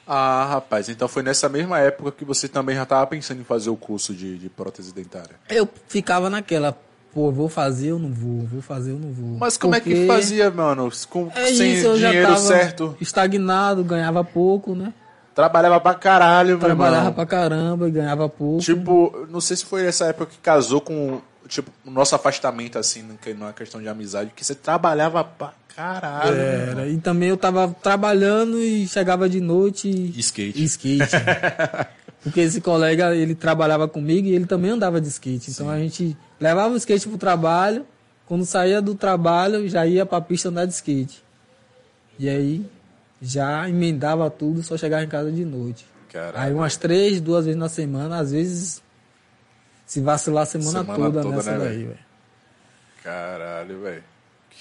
[0.06, 3.70] Ah, rapaz, então foi nessa mesma época que você também já tava pensando em fazer
[3.70, 5.36] o curso de, de prótese dentária.
[5.48, 6.76] Eu ficava naquela,
[7.14, 9.38] pô, vou fazer, eu não vou, vou fazer, eu não vou.
[9.38, 10.90] Mas como é que Porque fazia, mano?
[11.08, 12.96] Com, É sem isso, já dinheiro certo?
[13.00, 14.92] estagnado, ganhava pouco, né?
[15.34, 18.60] Trabalhava pra caralho, meu Trabalhava pra caramba e ganhava pouco.
[18.62, 23.02] Tipo, não sei se foi essa época que casou com, tipo, o nosso afastamento, assim,
[23.24, 26.36] é questão de amizade, que você trabalhava pra caralho.
[26.36, 26.80] irmão.
[26.80, 30.18] Era, e também eu tava trabalhando e chegava de noite e...
[30.18, 30.60] Skate.
[30.60, 31.10] e skate.
[32.22, 35.50] Porque esse colega, ele trabalhava comigo e ele também andava de skate.
[35.50, 37.84] Então a gente levava o skate pro trabalho,
[38.26, 41.22] quando saía do trabalho, já ia pra pista andar de skate.
[42.18, 42.64] E aí
[43.20, 45.84] já emendava tudo, só chegava em casa de noite.
[46.12, 46.38] Caralho.
[46.38, 48.82] Aí umas três, duas vezes na semana, às vezes
[49.86, 51.98] se vacilar a semana, Semana toda, toda, nessa né, daí, velho.
[53.02, 54.11] Caralho, velho.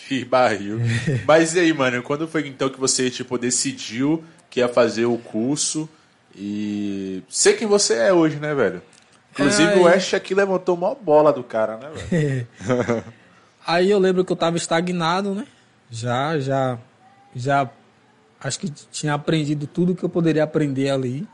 [0.07, 0.79] Que barril.
[1.25, 5.17] Mas e aí, mano, quando foi então que você, tipo, decidiu que ia fazer o
[5.17, 5.89] curso
[6.35, 8.81] e ser quem você é hoje, né, velho?
[9.31, 12.47] Inclusive É, o Ash aqui levantou mó bola do cara, né, velho?
[13.65, 15.45] Aí eu lembro que eu tava estagnado, né?
[15.89, 16.77] Já, já,
[17.35, 17.69] já
[18.39, 21.27] acho que tinha aprendido tudo que eu poderia aprender ali.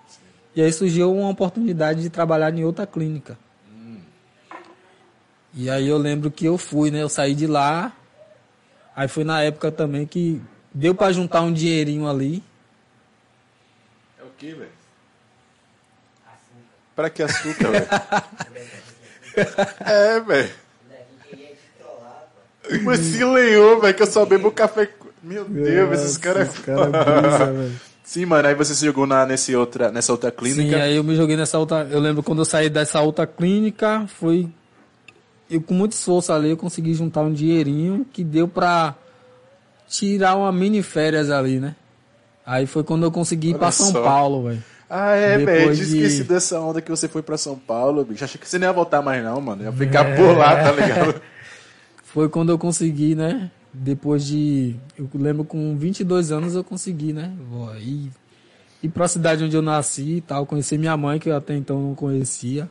[0.55, 3.37] E aí surgiu uma oportunidade de trabalhar em outra clínica.
[5.53, 7.01] E aí eu lembro que eu fui, né?
[7.01, 7.95] Eu saí de lá.
[8.97, 10.41] Aí foi na época também que
[10.73, 12.43] deu pra juntar um dinheirinho ali.
[14.19, 14.71] É o quê, velho?
[16.95, 17.87] Pra que açúcar, velho?
[19.85, 20.49] é, velho.
[22.83, 24.89] Mas se lenhou, velho, que eu só bebo café.
[25.21, 26.49] Meu Deus, esses caras.
[26.49, 27.81] Esse cara é brisa, velho.
[28.03, 30.81] Sim, mano, aí você se jogou na, nesse outra, nessa outra Sim, clínica.
[30.81, 31.87] aí eu me joguei nessa outra.
[31.91, 34.49] Eu lembro quando eu saí dessa outra clínica, foi.
[35.49, 38.95] Eu com muito esforço ali, eu consegui juntar um dinheirinho que deu pra
[39.87, 41.75] tirar uma mini férias ali, né?
[42.45, 44.03] Aí foi quando eu consegui ir Olha pra São só.
[44.03, 44.63] Paulo, velho.
[44.89, 45.69] Ah, é, velho.
[45.71, 48.23] Eu de- dessa onda que você foi pra São Paulo, bicho.
[48.23, 49.63] Achei que você não ia voltar mais, não, mano.
[49.63, 51.21] Ia ficar por lá, tá ligado?
[52.03, 53.51] Foi quando eu consegui, né?
[53.73, 54.75] Depois de.
[54.97, 57.31] Eu lembro com 22 anos eu consegui, né?
[57.81, 58.09] Ir,
[58.81, 61.79] ir pra cidade onde eu nasci e tal, conhecer minha mãe, que eu até então
[61.81, 62.69] não conhecia.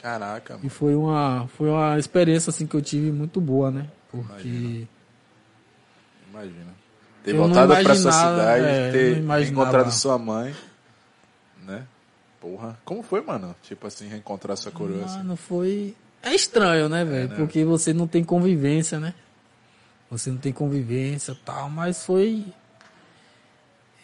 [0.00, 0.66] Caraca, mano.
[0.66, 3.86] E foi uma, foi uma experiência assim que eu tive muito boa, né?
[4.10, 4.86] Porque.
[6.30, 6.74] Imagina.
[7.22, 9.18] Ter Eu não voltado pra sua cidade, é, ter
[9.48, 10.54] encontrado sua mãe,
[11.62, 11.84] né?
[12.40, 12.78] Porra.
[12.84, 13.54] Como foi, mano?
[13.62, 15.18] Tipo assim, reencontrar sua coroa assim.
[15.18, 15.94] Mano, foi.
[16.22, 17.28] É estranho, né, velho?
[17.28, 17.36] né?
[17.36, 19.14] Porque você não tem convivência, né?
[20.10, 22.46] Você não tem convivência e tal, mas foi.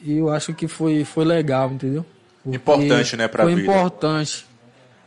[0.00, 2.04] E eu acho que foi, foi legal, entendeu?
[2.42, 3.66] Porque Importante, né, pra Foi vida.
[3.66, 4.46] importante.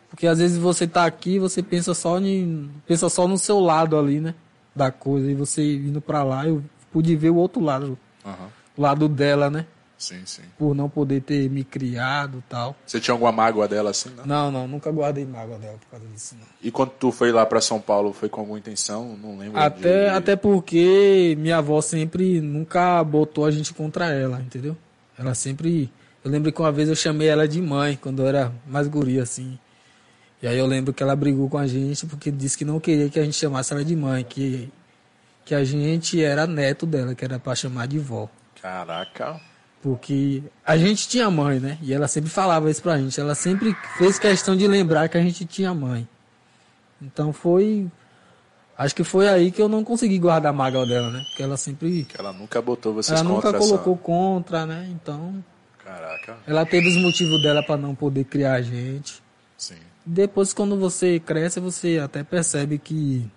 [0.10, 3.98] Porque às vezes você tá aqui, você pensa só, em, pensa só no seu lado
[3.98, 4.34] ali, né?
[4.76, 5.30] Da coisa.
[5.30, 7.98] E você indo pra lá, eu pude ver o outro lado.
[8.26, 8.48] Aham.
[8.78, 9.66] O lado dela, né?
[9.98, 10.44] Sim, sim.
[10.58, 12.74] Por não poder ter me criado e tal.
[12.88, 14.26] Você tinha alguma mágoa dela assim, não?
[14.26, 16.48] Não, não, nunca guardei mágoa dela por causa disso, não.
[16.64, 19.18] E quando tu foi lá pra São Paulo, foi com alguma intenção?
[19.22, 19.60] Não lembro.
[19.60, 24.76] Até, de- até porque minha avó sempre nunca botou a gente contra ela, entendeu?
[25.18, 25.92] Ela sempre.
[26.24, 29.24] Eu lembro que uma vez eu chamei ela de mãe, quando eu era mais guria,
[29.24, 29.60] assim.
[30.42, 33.10] E aí eu lembro que ela brigou com a gente porque disse que não queria
[33.10, 34.72] que a gente chamasse ela de mãe, que,
[35.44, 38.30] que a gente era neto dela, que era pra chamar de vó.
[38.62, 39.40] Caraca.
[39.82, 41.78] Porque a gente tinha mãe, né?
[41.82, 43.20] E ela sempre falava isso pra gente.
[43.20, 46.08] Ela sempre fez questão de lembrar que a gente tinha mãe.
[47.02, 47.88] Então foi.
[48.78, 51.22] Acho que foi aí que eu não consegui guardar a mágoa dela, né?
[51.30, 52.04] Porque ela sempre.
[52.06, 54.88] Que ela nunca botou vocês Ela nunca contra essa- colocou contra, né?
[54.92, 55.44] Então.
[55.84, 56.38] Caraca.
[56.46, 59.22] Ela teve os motivos dela pra não poder criar a gente.
[59.58, 59.76] Sim.
[60.06, 63.30] Depois, quando você cresce, você até percebe que.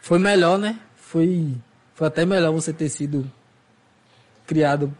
[0.00, 0.80] Foi melhor, né?
[0.96, 1.54] Foi,
[1.94, 3.30] foi até melhor você ter sido
[4.46, 4.92] criado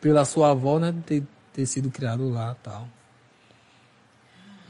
[0.00, 0.94] pela sua avó, né?
[1.06, 1.22] Ter,
[1.52, 2.88] ter sido criado lá e tal.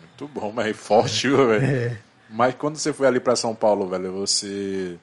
[0.00, 1.64] Muito bom, mas forte, viu, velho.
[1.64, 1.98] É.
[2.30, 4.96] Mas quando você foi ali pra São Paulo, velho, você.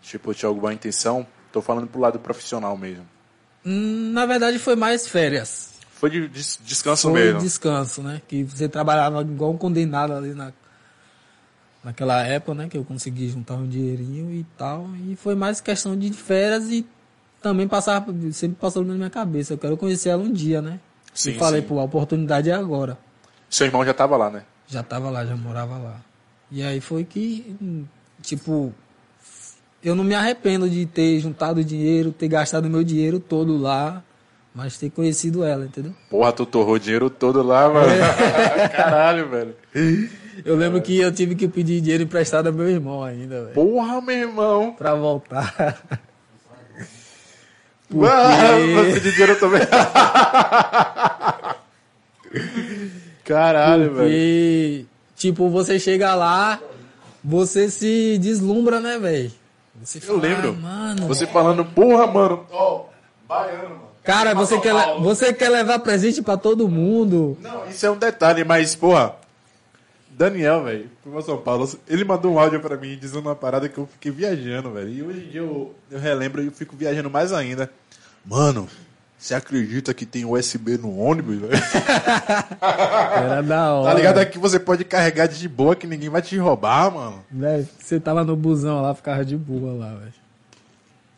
[0.00, 1.26] Tipo, tinha alguma intenção?
[1.52, 3.06] Tô falando pro lado profissional mesmo.
[3.64, 5.71] Hum, Na verdade, foi mais férias.
[6.02, 7.38] Foi de des- descanso foi mesmo.
[7.38, 8.20] descanso, né?
[8.26, 10.52] Que você trabalhava igual um condenado ali na,
[11.84, 12.68] naquela época, né?
[12.68, 14.88] Que eu consegui juntar um dinheirinho e tal.
[15.08, 16.84] E foi mais questão de férias e
[17.40, 19.52] também passava, sempre passou na minha cabeça.
[19.54, 20.80] Eu quero conhecer ela um dia, né?
[21.14, 21.68] Sim, e falei, sim.
[21.68, 22.98] pô, a oportunidade é agora.
[23.48, 24.42] Seu irmão já tava lá, né?
[24.66, 26.00] Já tava lá, já morava lá.
[26.50, 27.56] E aí foi que,
[28.22, 28.74] tipo,
[29.84, 34.02] eu não me arrependo de ter juntado dinheiro, ter gastado meu dinheiro todo lá,
[34.54, 35.92] mas ter conhecido ela, entendeu?
[36.10, 37.90] Porra, tu torrou o dinheiro todo lá, mano.
[37.90, 38.68] É.
[38.74, 39.54] Caralho, velho.
[40.44, 43.54] Eu lembro que eu tive que pedir dinheiro emprestado ao meu irmão ainda, velho.
[43.54, 44.74] Porra, meu irmão.
[44.76, 45.78] Pra voltar.
[47.94, 49.60] Ah, você de dinheiro também.
[53.24, 54.08] Caralho, velho.
[54.10, 56.58] E, tipo, você chega lá,
[57.22, 59.30] você se deslumbra, né, velho?
[59.94, 60.50] Eu fala, lembro.
[60.64, 61.06] "Ah, mano.
[61.08, 62.46] Você falando, porra, mano.
[62.50, 62.84] Ó,
[63.28, 63.91] baiano, mano.
[64.04, 67.38] Cara, você quer, você quer levar presente pra todo mundo.
[67.40, 69.14] Não, isso é um detalhe, mas, porra.
[70.10, 71.68] Daniel, velho, foi pra São Paulo.
[71.88, 74.88] Ele mandou um áudio pra mim dizendo uma parada que eu fiquei viajando, velho.
[74.88, 77.70] E hoje em dia eu, eu relembro e eu fico viajando mais ainda.
[78.24, 78.68] Mano,
[79.18, 81.52] você acredita que tem USB no ônibus, velho?
[82.60, 83.90] Era da hora.
[83.90, 84.18] Tá ligado?
[84.18, 87.24] Aqui você pode carregar de boa que ninguém vai te roubar, mano.
[87.30, 90.12] Velho, você tava no busão lá, ficava de boa lá, velho.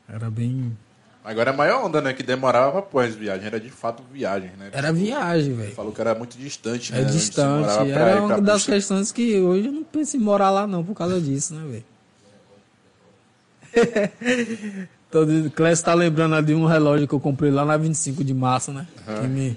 [0.09, 0.77] Era bem.
[1.25, 2.13] Agora é a maior onda, né?
[2.13, 3.47] Que demorava pô, as viagens.
[3.47, 4.69] Era de fato viagem, né?
[4.73, 5.75] Era viagem, velho.
[5.75, 7.01] Falou que era muito distante, né?
[7.01, 7.91] É você distante.
[7.91, 8.73] Era uma das Puxa.
[8.73, 11.85] questões que hoje eu não penso em morar lá, não, por causa disso, né, velho?
[15.11, 18.35] Todo Clécio tá lembrando ali de um relógio que eu comprei lá na 25 de
[18.35, 18.87] março, né?
[19.21, 19.57] Que me,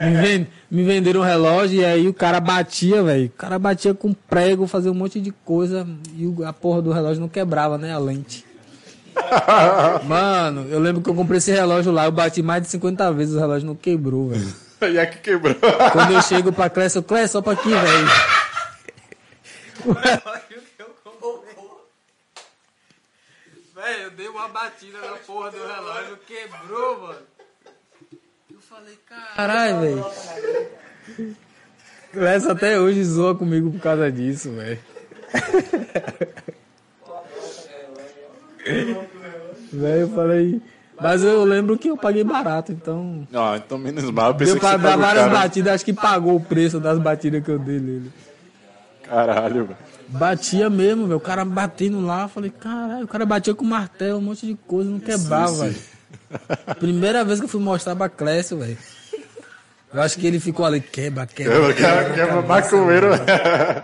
[0.00, 3.26] me, ven- me venderam um relógio e aí o cara batia, velho.
[3.26, 5.86] O cara batia com prego, fazia um monte de coisa
[6.16, 7.92] e o- a porra do relógio não quebrava, né?
[7.92, 8.44] A lente.
[10.04, 13.34] Mano, eu lembro que eu comprei esse relógio lá, eu bati mais de 50 vezes,
[13.34, 14.54] o relógio não quebrou, velho.
[14.92, 15.54] E aqui quebrou.
[15.92, 18.08] Quando eu chego pra Clécio, eu, Clécio, só pra aqui, velho.
[23.74, 27.18] Velho, eu dei uma batida na porra do relógio, quebrou, mano.
[28.50, 28.98] Eu falei,
[29.36, 30.06] caralho, velho.
[32.12, 34.80] Clécio até hoje zoa comigo por causa disso, velho.
[39.72, 40.60] Velho, eu falei.
[41.00, 43.26] Mas eu lembro que eu paguei barato, então.
[43.30, 44.28] Não, então menos mal.
[44.30, 45.34] Eu pensei Deu pra dar várias caro.
[45.36, 48.12] batidas, acho que pagou o preço das batidas que eu dei nele.
[49.02, 49.76] Caralho, velho.
[50.08, 51.16] Batia mesmo, velho.
[51.16, 54.54] O cara batendo lá, eu falei, caralho, o cara batia com martelo, um monte de
[54.54, 55.76] coisa, não quebrava, velho.
[56.78, 58.78] Primeira vez que eu fui mostrar pra Clécio, velho.
[59.92, 61.68] Eu acho que ele ficou ali, quebra, quebra.
[61.68, 63.82] O cara quebra maconheiro, velho.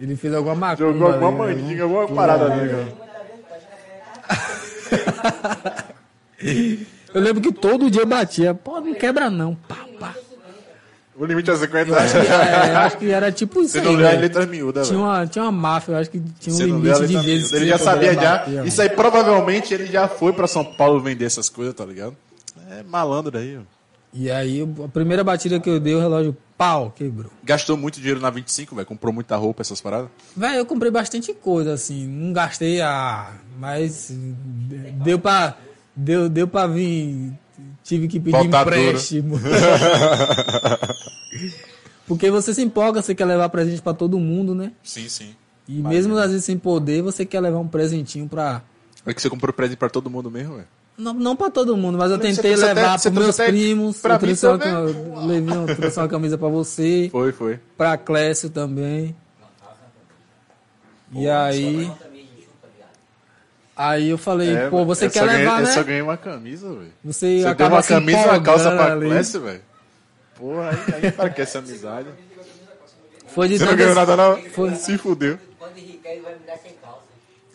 [0.00, 0.92] Ele fez alguma macumba.
[0.92, 1.62] Jogou alguma ali, né?
[1.62, 3.09] mandinga, alguma parada ali, cara.
[7.12, 8.54] Eu lembro que todo dia batia.
[8.54, 9.54] Pô, não quebra não.
[9.68, 10.14] Pá, pá.
[11.16, 14.06] O limite é 50 Acho que, é, acho que era tipo isso aí, não lê
[14.06, 14.22] a velho.
[14.22, 17.22] letra miúda, Tinha uma, tinha uma máfia, eu acho que tinha um limite de letra
[17.22, 17.52] vezes.
[17.52, 18.46] Ele já sabia já.
[18.64, 22.16] Isso aí provavelmente ele já foi pra São Paulo vender essas coisas, tá ligado?
[22.70, 23.60] É malandro aí, ó.
[24.14, 27.32] E aí, a primeira batida que eu dei, o relógio, pau, quebrou.
[27.42, 28.86] Gastou muito dinheiro na 25, velho.
[28.86, 30.10] Comprou muita roupa, essas paradas.
[30.36, 32.06] Velho, eu comprei bastante coisa, assim.
[32.06, 33.32] Não gastei a.
[33.58, 34.12] Mas
[35.02, 35.56] deu pra.
[35.96, 37.32] Deu, deu pra vir.
[37.82, 38.76] Tive que pedir Voltar duro.
[38.76, 39.40] empréstimo.
[42.06, 44.72] Porque você se empolga, você quer levar presente pra todo mundo, né?
[44.82, 45.34] Sim, sim.
[45.66, 48.62] E mesmo às vezes sem poder, você quer levar um presentinho pra.
[49.06, 50.68] É que você comprou presente pra todo mundo mesmo, velho.
[51.00, 53.50] Não, não pra todo mundo, mas eu Você tentei até- levar você pros meus até
[53.50, 53.98] primos.
[54.00, 54.56] pra eu mim trouxe uma,
[55.26, 57.58] levei uma, trouxe uma camisa pra você, Foi, foi.
[57.76, 59.16] pra Clécio também.
[61.12, 61.90] E aí.
[63.76, 65.72] Aí eu falei, É, pô, você quer só ganhei- levar, Eu né?
[65.72, 66.92] só ganhei uma camisa, velho.
[67.02, 69.06] Você, Você deu uma camisa e uma calça pra ali.
[69.08, 69.62] Clécio, velho.
[70.36, 72.08] Porra, aí, aí para que essa amizade.
[73.28, 74.36] Foi de Você não ganhou nada, não?
[74.50, 75.38] Foi- Se fudeu.
[75.58, 77.00] Quando enriquecer, ele vai me dar sem calça.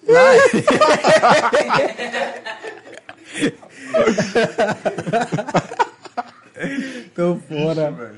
[7.15, 8.15] Tô fora.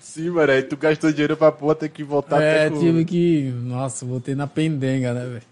[0.00, 0.52] Sim, mano.
[0.52, 2.78] Aí tu gastou dinheiro pra porra, ter que voltar É, até com...
[2.78, 3.50] tive que.
[3.62, 5.42] Nossa, voltei na pendenga, né, velho?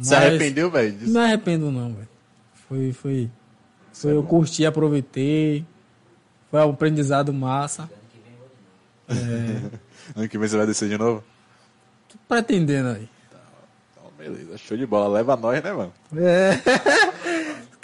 [0.00, 0.96] Se arrependeu, velho?
[1.02, 2.08] Não arrependo, não, velho.
[2.68, 3.30] Foi, foi.
[3.92, 5.64] Foi, eu curti, aproveitei.
[6.50, 7.88] Foi um aprendizado massa.
[10.14, 11.22] Ano que vem você vai descer de novo?
[12.08, 13.08] Tô pretendendo aí.
[13.28, 14.58] Então, beleza.
[14.58, 15.08] Show de bola.
[15.08, 15.92] Leva nós, né, mano?
[16.16, 16.58] É.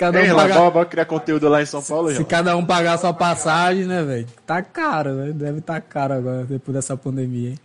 [0.03, 2.25] cada Ei, um lá, pagar, bora, bora criar conteúdo lá em São Paulo, se já.
[2.25, 4.27] cada um pagar sua passagem, né, velho?
[4.45, 5.33] Tá caro, né?
[5.33, 7.59] Deve tá caro agora, depois dessa pandemia, hein?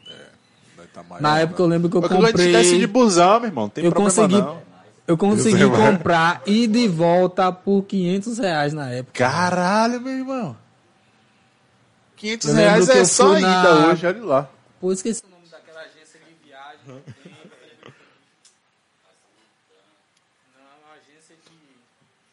[0.78, 1.44] Vai tá maior, Na né?
[1.44, 2.80] época eu lembro que eu Mas quando a gente comprei.
[2.80, 4.62] de busão, meu irmão, tem Eu problema consegui, não.
[5.08, 9.14] eu consegui Deus é comprar e volta por 500 reais na época.
[9.18, 10.56] Caralho, meu irmão.
[12.18, 14.50] 500 Eu lembro reais é só na- hoje, olha lá.
[14.80, 17.04] Pô, esqueci o nome daquela agência de viagem.
[17.06, 17.32] que tem.
[20.56, 21.58] Não, uma agência de.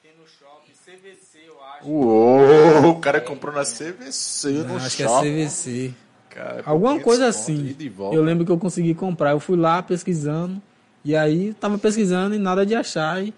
[0.03, 1.74] Tem no shopping, CVC, eu acho.
[1.85, 5.23] Uou, o cara comprou na CVC no acho shopping.
[5.35, 5.95] que é CVC.
[6.31, 7.77] Cara, Alguma 500 coisa conto, assim.
[8.13, 9.31] Eu lembro que eu consegui comprar.
[9.31, 10.61] Eu fui lá pesquisando.
[11.05, 13.23] E aí tava pesquisando e nada de achar.
[13.23, 13.33] E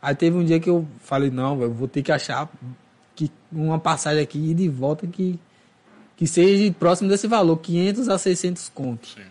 [0.00, 2.48] aí teve um dia que eu falei, não, eu vou ter que achar
[3.14, 5.38] que uma passagem aqui e volta que,
[6.16, 9.14] que seja próximo desse valor, 500 a 600 contos.
[9.14, 9.24] Sim.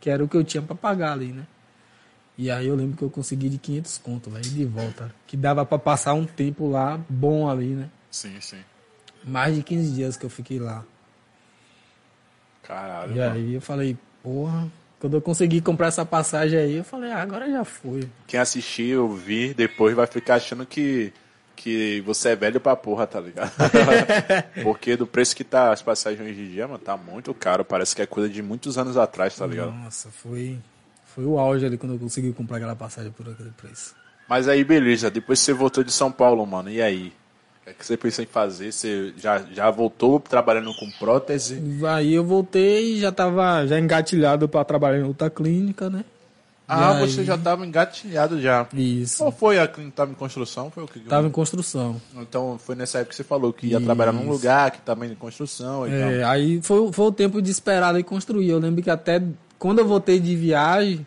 [0.00, 1.46] Que era o que eu tinha pra pagar ali, né?
[2.38, 5.14] E aí eu lembro que eu consegui de 500 contos, velho, de volta.
[5.26, 7.88] Que dava pra passar um tempo lá bom ali, né?
[8.16, 8.64] Sim, sim.
[9.22, 10.82] Mais de 15 dias que eu fiquei lá.
[12.62, 13.34] Caralho, E mano.
[13.34, 14.66] aí eu falei, porra,
[14.98, 18.08] quando eu consegui comprar essa passagem aí, eu falei, ah, agora já foi.
[18.26, 21.12] Quem assistir, ouvir, depois vai ficar achando que,
[21.54, 23.52] que você é velho pra porra, tá ligado?
[24.64, 27.66] Porque do preço que tá as passagens hoje em dia, mano, tá muito caro.
[27.66, 29.72] Parece que é coisa de muitos anos atrás, tá ligado?
[29.72, 30.58] Nossa, foi,
[31.04, 33.94] foi o auge ali quando eu consegui comprar aquela passagem por aquele preço.
[34.26, 35.10] Mas aí, beleza.
[35.10, 36.70] Depois você voltou de São Paulo, mano.
[36.70, 37.12] E aí?
[37.66, 38.70] O que, é que você pensa em fazer?
[38.72, 41.60] Você já, já voltou trabalhando com prótese?
[41.88, 46.04] Aí eu voltei e já tava já engatilhado pra trabalhar em outra clínica, né?
[46.68, 48.66] Ah, E aí- você já tava engatilhado já.
[48.72, 49.18] Isso.
[49.18, 49.96] Qual foi a clínica?
[49.96, 50.70] Tava em construção?
[50.70, 51.00] Foi o que?
[51.00, 52.00] Tava em construção.
[52.16, 54.30] Então foi nessa época que você falou que ia trabalhar num Isso.
[54.30, 56.30] lugar que tava em construção e É, tal.
[56.30, 58.48] aí foi, foi o tempo de esperar e construir.
[58.48, 59.20] Eu lembro que até
[59.58, 61.04] quando eu voltei de viagem,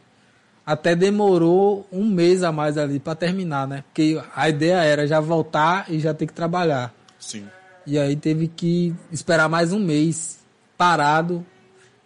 [0.71, 3.83] até demorou um mês a mais ali pra terminar, né?
[3.87, 6.93] Porque a ideia era já voltar e já ter que trabalhar.
[7.17, 7.47] Sim.
[7.87, 10.37] E aí teve que esperar mais um mês
[10.77, 11.43] parado.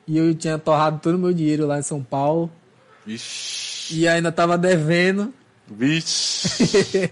[0.08, 2.50] E eu tinha torrado todo o meu dinheiro lá em São Paulo.
[3.06, 3.96] Vixe.
[3.98, 5.34] E ainda tava devendo.
[5.68, 7.12] Vixe.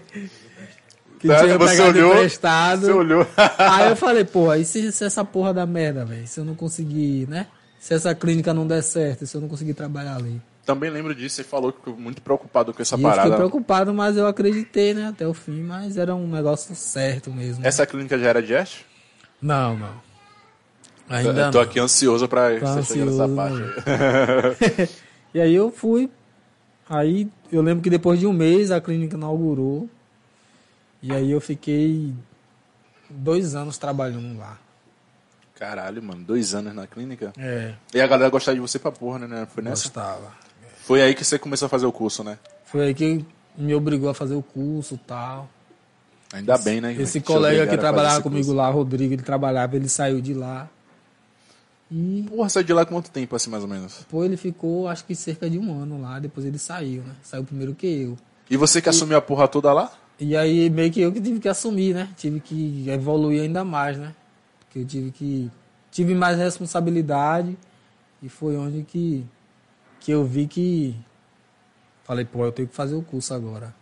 [1.20, 2.12] Que Tá, tinha você olhou?
[2.14, 2.80] emprestado.
[2.86, 3.24] Você olhou?
[3.56, 6.26] Aí eu falei, porra, e se, se essa porra da merda, velho?
[6.26, 7.46] Se eu não conseguir, né?
[7.78, 10.42] Se essa clínica não der certo, se eu não conseguir trabalhar ali.
[10.64, 13.22] Também lembro disso, você falou que ficou muito preocupado com essa e eu parada.
[13.22, 15.08] fiquei preocupado, mas eu acreditei, né?
[15.08, 17.66] Até o fim, mas era um negócio certo mesmo.
[17.66, 18.84] Essa clínica já era de Ash?
[19.40, 20.00] Não, não.
[21.08, 21.64] Ainda eu tô não.
[21.64, 23.56] aqui ansioso pra Tô você chegar nessa parte.
[24.80, 24.88] aí.
[25.34, 26.10] E aí eu fui.
[26.88, 29.88] Aí eu lembro que depois de um mês a clínica inaugurou.
[31.02, 32.12] E aí eu fiquei
[33.08, 34.58] dois anos trabalhando lá.
[35.58, 37.32] Caralho, mano, dois anos na clínica.
[37.38, 39.46] É, E a galera gostava de você pra porra, né?
[39.52, 39.84] Foi nessa?
[39.84, 40.32] gostava.
[40.82, 42.38] Foi aí que você começou a fazer o curso, né?
[42.64, 43.24] Foi aí que
[43.56, 45.48] me obrigou a fazer o curso e tal.
[46.32, 46.94] Ainda bem, né?
[46.94, 48.56] Esse colega que trabalhava esse comigo curso.
[48.56, 50.68] lá, Rodrigo, ele trabalhava, ele saiu de lá.
[51.90, 53.98] E Porra, saiu de lá quanto tempo, assim, mais ou menos?
[53.98, 57.14] depois ele ficou, acho que cerca de um ano lá, depois ele saiu, né?
[57.22, 58.18] Saiu primeiro que eu.
[58.50, 59.92] E você que assumiu a porra toda lá?
[60.18, 62.08] E aí meio que eu que tive que assumir, né?
[62.16, 64.14] Tive que evoluir ainda mais, né?
[64.60, 65.50] Porque eu tive que.
[65.90, 67.56] Tive mais responsabilidade
[68.22, 69.26] e foi onde que,
[70.04, 70.94] que eu vi que.
[72.04, 73.72] Falei, pô, eu tenho que fazer o curso agora.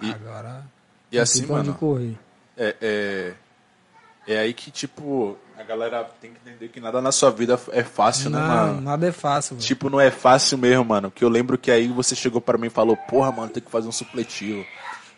[0.00, 0.62] E- agora.
[1.10, 2.16] E assim, mano, correr.
[2.56, 3.32] é, é,
[4.34, 7.82] é aí que, tipo, a galera tem que entender que nada na sua vida é
[7.84, 8.80] fácil, né, Não, mano?
[8.80, 9.66] nada é fácil, velho.
[9.66, 11.10] Tipo, não é fácil mesmo, mano.
[11.10, 13.70] Que eu lembro que aí você chegou pra mim e falou, porra, mano, tem que
[13.70, 14.64] fazer um supletivo.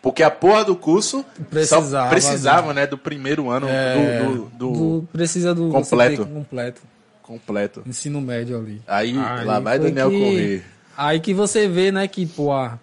[0.01, 4.71] Porque a porra do curso Precisava, precisava, né, do primeiro ano É, do, do- do
[5.01, 6.25] do- precisa do completo.
[6.27, 6.81] completo.
[7.27, 7.83] Completo.
[7.85, 8.81] Ensino médio ali.
[8.87, 10.65] Aí, lá vai Daniel que- correr.
[10.95, 12.79] Aí que você vê, né, que, pô, ah,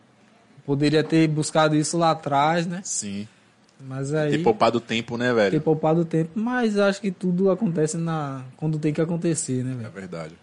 [0.64, 2.80] poderia ter buscado isso lá atrás, né?
[2.84, 3.26] Sim.
[3.80, 4.30] Mas aí.
[4.30, 5.60] Ter poupado tempo, né, ter velho?
[5.60, 9.90] poupado tempo, mas acho que tudo acontece na quando tem que acontecer, né, É velho?
[9.90, 10.34] verdade.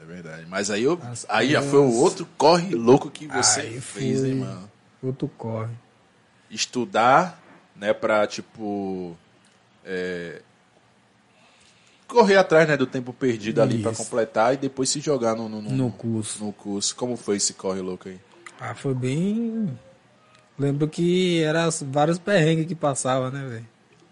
[0.00, 0.44] É verdade.
[0.48, 4.22] Mas aí, eu, As aí já foi o outro corre louco que você Aí fez,
[4.24, 4.70] hein, mano?
[5.02, 5.72] Outro corre.
[6.50, 7.40] estudar,
[7.74, 9.16] né, pra, tipo,
[9.84, 10.42] é,
[12.08, 14.02] correr atrás, né, do tempo perdido ali pra Isso.
[14.04, 16.44] completar e depois se jogar no, no, no, No curso.
[16.44, 16.94] no curso.
[16.96, 18.18] Como foi esse corre louco aí?
[18.60, 19.76] Ah, foi bem.
[20.58, 23.66] Lembro que era vários perrengues que passava, né, velho?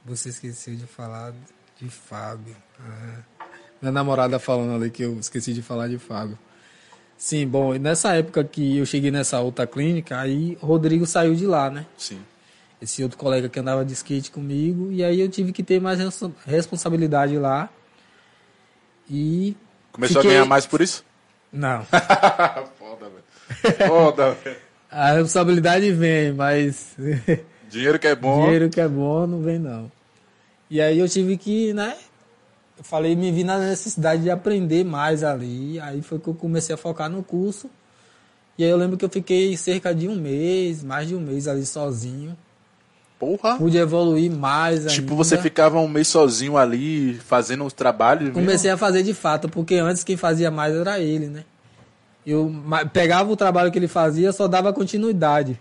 [0.04, 1.32] Você esqueceu de falar
[1.80, 2.56] de Fábio.
[2.80, 3.20] Ah.
[3.80, 6.36] Minha namorada falando ali que eu esqueci de falar de Fábio.
[7.16, 11.70] Sim, bom, nessa época que eu cheguei nessa outra clínica, aí Rodrigo saiu de lá,
[11.70, 11.86] né?
[11.96, 12.20] Sim.
[12.80, 16.00] esse outro colega que andava de skate comigo, e aí eu tive que ter mais
[16.00, 17.70] res- responsabilidade lá.
[19.10, 19.56] E.
[19.92, 21.04] Começou fiquei- a ganhar mais por isso?
[21.52, 21.84] Não.
[22.78, 23.76] Foda, velho.
[23.88, 24.56] Foda, velho.
[24.90, 26.96] A responsabilidade vem, mas.
[27.68, 28.44] Dinheiro que é bom.
[28.44, 29.90] Dinheiro que é bom não vem, não.
[30.70, 31.96] E aí eu tive que, né?
[32.78, 35.78] Eu falei, me vi na necessidade de aprender mais ali.
[35.80, 37.70] Aí foi que eu comecei a focar no curso.
[38.58, 41.48] E aí eu lembro que eu fiquei cerca de um mês, mais de um mês
[41.48, 42.36] ali sozinho.
[43.22, 43.56] Porra.
[43.56, 45.14] Pude evoluir mais Tipo, ainda.
[45.24, 48.24] você ficava um mês sozinho ali, fazendo os trabalhos.
[48.24, 48.34] mesmo?
[48.34, 51.44] Comecei a fazer de fato, porque antes quem fazia mais era ele, né?
[52.26, 52.52] Eu
[52.92, 55.60] pegava o trabalho que ele fazia, só dava continuidade.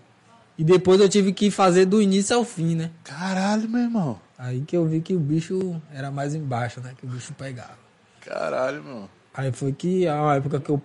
[0.58, 2.90] E depois eu tive que fazer do início ao fim, né?
[3.04, 4.20] Caralho, meu irmão.
[4.40, 6.94] Aí que eu vi que o bicho era mais embaixo, né?
[6.98, 7.78] Que o bicho pegava.
[8.22, 9.10] Caralho, meu.
[9.36, 10.82] Aí foi que é uma época que eu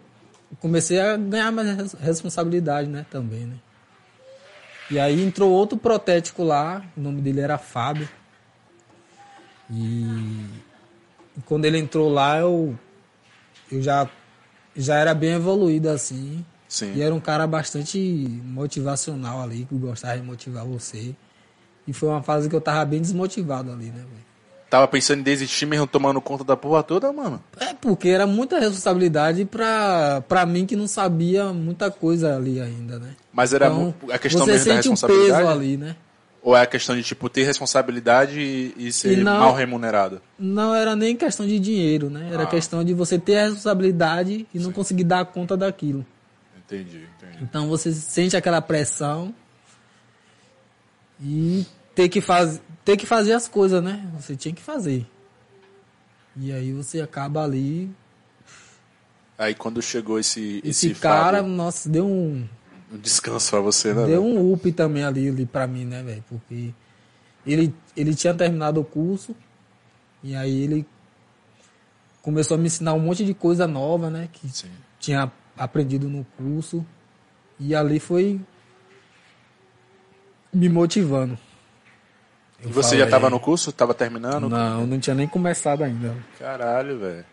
[0.61, 3.07] comecei a ganhar mais res- responsabilidade, né?
[3.11, 3.57] Também, né?
[4.91, 8.09] E aí entrou outro protético lá, o nome dele era Fábio.
[9.71, 10.47] E
[11.45, 12.79] quando ele entrou lá, eu,
[13.71, 14.09] eu já,
[14.77, 16.45] já era bem evoluído assim.
[16.69, 16.95] Sim.
[16.95, 17.99] E era um cara bastante
[18.45, 21.15] motivacional ali, que gostava de motivar você.
[21.87, 24.27] E foi uma fase que eu tava bem desmotivado ali, né, velho?
[24.69, 27.43] Tava pensando em desistir mesmo, tomando conta da porra toda, mano.
[27.61, 32.99] É, porque era muita responsabilidade pra, pra mim que não sabia muita coisa ali ainda,
[32.99, 33.15] né?
[33.33, 35.39] Mas era Então, a questão você mesmo da sente o responsabilidade?
[35.39, 35.97] peso ali, né?
[36.43, 40.21] Ou é a questão de, tipo, ter responsabilidade e, e ser E não- mal remunerado?
[40.39, 42.29] Não era nem questão de dinheiro, né?
[42.33, 42.47] Era Ah.
[42.47, 46.05] questão de você ter a responsabilidade e não conseguir dar conta daquilo.
[46.57, 47.39] Entendi, entendi.
[47.43, 49.33] Então você sente aquela pressão
[51.21, 51.65] e
[51.97, 54.07] ter que, faz, ter que fazer as coisas, né?
[54.19, 55.07] Você tinha que fazer.
[56.37, 57.91] E aí você acaba ali.
[59.39, 62.47] Aí quando chegou esse, Esse, esse, cara, Fábio, nossa, deu um.
[62.93, 64.05] um descanso pra você, né?
[64.07, 64.23] Deu velho?
[64.23, 66.23] um up também ali, ali pra mim, né, velho?
[66.29, 66.75] Porque
[67.47, 69.35] ele, ele tinha terminado o curso
[70.23, 70.87] e aí ele
[72.21, 74.29] começou a me ensinar um monte de coisa nova, né?
[74.31, 74.69] Que Sim.
[75.01, 76.85] tinha aprendido no curso.
[77.59, 78.39] E ali foi
[80.53, 81.39] me motivando.
[82.67, 83.73] E você já tava no curso?
[83.73, 84.49] Tava terminando?
[84.49, 86.15] Não, não tinha nem começado ainda.
[86.39, 87.25] Caralho, velho.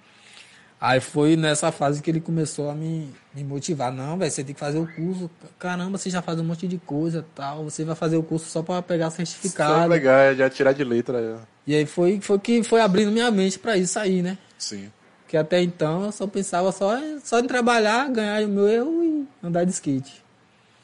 [0.79, 3.89] Aí foi nessa fase que ele começou a me, me motivar.
[3.91, 5.31] Não, velho, você tem que fazer o curso.
[5.57, 7.63] Caramba, você já faz um monte de coisa tal.
[7.63, 9.87] Você vai fazer o curso só pra pegar é certificado.
[9.89, 11.21] legal, é já tirar de letra.
[11.21, 11.41] já.
[11.65, 14.37] E aí foi, foi que foi abrindo minha mente pra isso aí, né?
[14.57, 14.91] Sim.
[15.21, 19.27] Porque até então eu só pensava só, só em trabalhar, ganhar o meu erro e
[19.41, 20.21] andar de skate.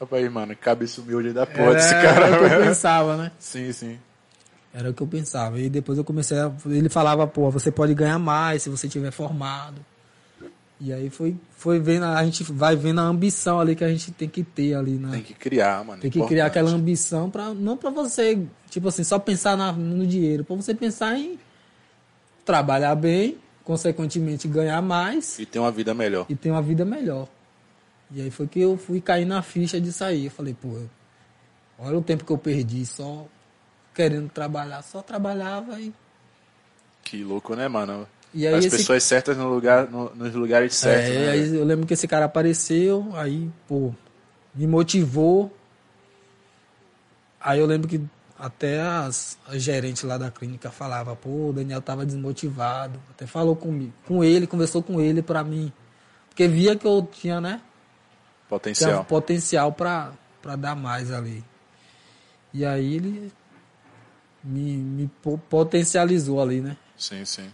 [0.00, 3.32] Rapaz, mano, cabeça humilde da porra desse Era- cara, era o que eu pensava, né?
[3.38, 3.98] Sim, sim.
[4.72, 5.58] Era o que eu pensava.
[5.60, 6.52] E depois eu comecei a.
[6.66, 9.84] Ele falava, pô, você pode ganhar mais se você tiver formado.
[10.82, 14.12] E aí foi, foi vendo, a gente vai vendo a ambição ali que a gente
[14.12, 15.10] tem que ter ali, né?
[15.12, 16.00] Tem que criar, mano.
[16.00, 18.38] Tem que criar aquela ambição para não para você,
[18.70, 21.38] tipo assim, só pensar na- no dinheiro, para você pensar em
[22.44, 26.24] trabalhar bem, consequentemente ganhar mais E ter uma vida melhor.
[26.28, 27.28] e ter uma vida melhor.
[28.10, 30.24] E aí foi que eu fui cair na ficha de sair.
[30.24, 30.78] Eu falei, pô,
[31.78, 33.26] olha o tempo que eu perdi só
[34.00, 35.92] querendo trabalhar, só trabalhava e
[37.02, 38.08] Que louco, né, mano?
[38.32, 41.10] E aí As esse- pessoas certas no lugar, no- nos lugares certos.
[41.10, 43.92] É, né, aí eu lembro que esse cara apareceu, aí, pô,
[44.54, 45.54] me motivou.
[47.40, 48.00] Aí eu lembro que
[48.38, 52.98] até as, as gerentes lá da clínica falavam, pô, o Daniel tava desmotivado.
[53.10, 55.70] Até falou comigo, com ele, conversou com ele pra mim.
[56.28, 57.60] Porque via que eu tinha, né?
[57.60, 59.04] Tinha Potencial.
[59.04, 61.44] potencial pra, pra dar mais ali.
[62.54, 63.32] E aí ele
[64.42, 66.76] me, me po- potencializou ali, né?
[66.96, 67.52] Sim, sim.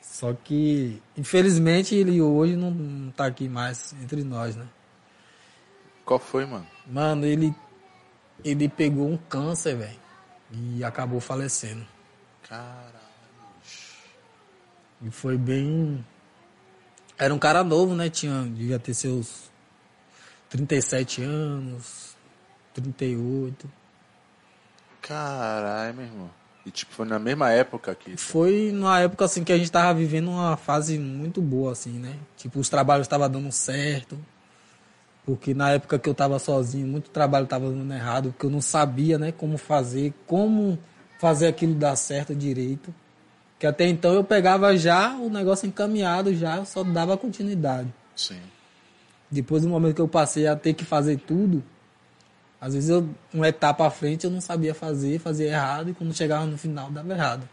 [0.00, 4.66] Só que, infelizmente, ele hoje não, não tá aqui mais entre nós, né?
[6.04, 6.66] Qual foi, mano?
[6.86, 7.54] Mano, ele,
[8.44, 9.98] ele pegou um câncer, velho.
[10.52, 11.84] E acabou falecendo.
[12.48, 12.94] Caralho.
[15.02, 16.04] E foi bem.
[17.18, 18.08] Era um cara novo, né?
[18.08, 19.50] Tinha, devia ter seus
[20.48, 22.16] 37 anos,
[22.74, 23.68] 38.
[25.06, 26.30] Caralho, meu irmão.
[26.64, 28.16] E tipo, foi na mesma época que.
[28.16, 32.16] Foi numa época assim que a gente tava vivendo uma fase muito boa, assim, né?
[32.38, 34.18] Tipo, os trabalhos estavam dando certo.
[35.26, 38.60] Porque na época que eu tava sozinho, muito trabalho tava dando errado, porque eu não
[38.60, 40.78] sabia, né, como fazer, como
[41.18, 42.94] fazer aquilo dar certo direito.
[43.58, 47.92] Que até então eu pegava já o negócio encaminhado, já só dava continuidade.
[48.16, 48.40] Sim.
[49.30, 51.62] Depois do momento que eu passei a ter que fazer tudo,
[52.64, 56.14] às vezes eu, uma etapa à frente eu não sabia fazer, fazia errado, e quando
[56.14, 57.46] chegava no final dava errado.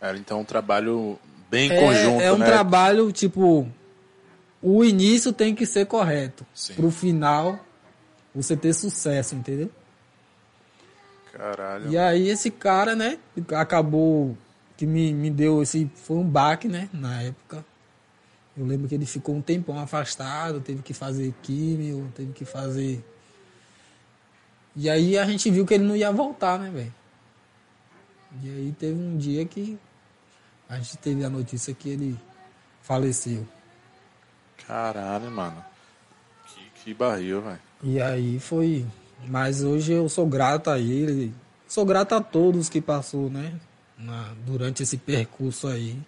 [0.00, 1.16] Era então um trabalho
[1.48, 2.46] bem É- conjunto, é um né?
[2.46, 3.68] trabalho, tipo,
[4.60, 6.44] o início tem que ser correto.
[6.52, 6.74] Sim.
[6.74, 7.60] Pro final
[8.34, 9.70] você ter sucesso, entendeu?
[11.32, 11.88] Caralho.
[11.90, 13.18] E aí esse cara, né,
[13.54, 14.36] acabou
[14.76, 15.88] que me, me deu esse.
[15.94, 17.64] Foi um baque, né, na época.
[18.56, 23.04] Eu lembro que ele ficou um tempão afastado, teve que fazer químio, teve que fazer.
[24.76, 26.94] E aí a gente viu que ele não ia voltar, né, velho?
[28.42, 29.78] E aí teve um dia que
[30.68, 32.18] a gente teve a notícia que ele
[32.82, 33.46] faleceu.
[34.66, 35.64] Caralho, mano.
[36.46, 37.58] Que, que barril, velho.
[37.82, 38.86] E aí foi.
[39.26, 41.32] Mas hoje eu sou grato a ele.
[41.66, 43.58] Sou grato a todos que passou, né?
[43.98, 45.98] na- durante esse percurso aí.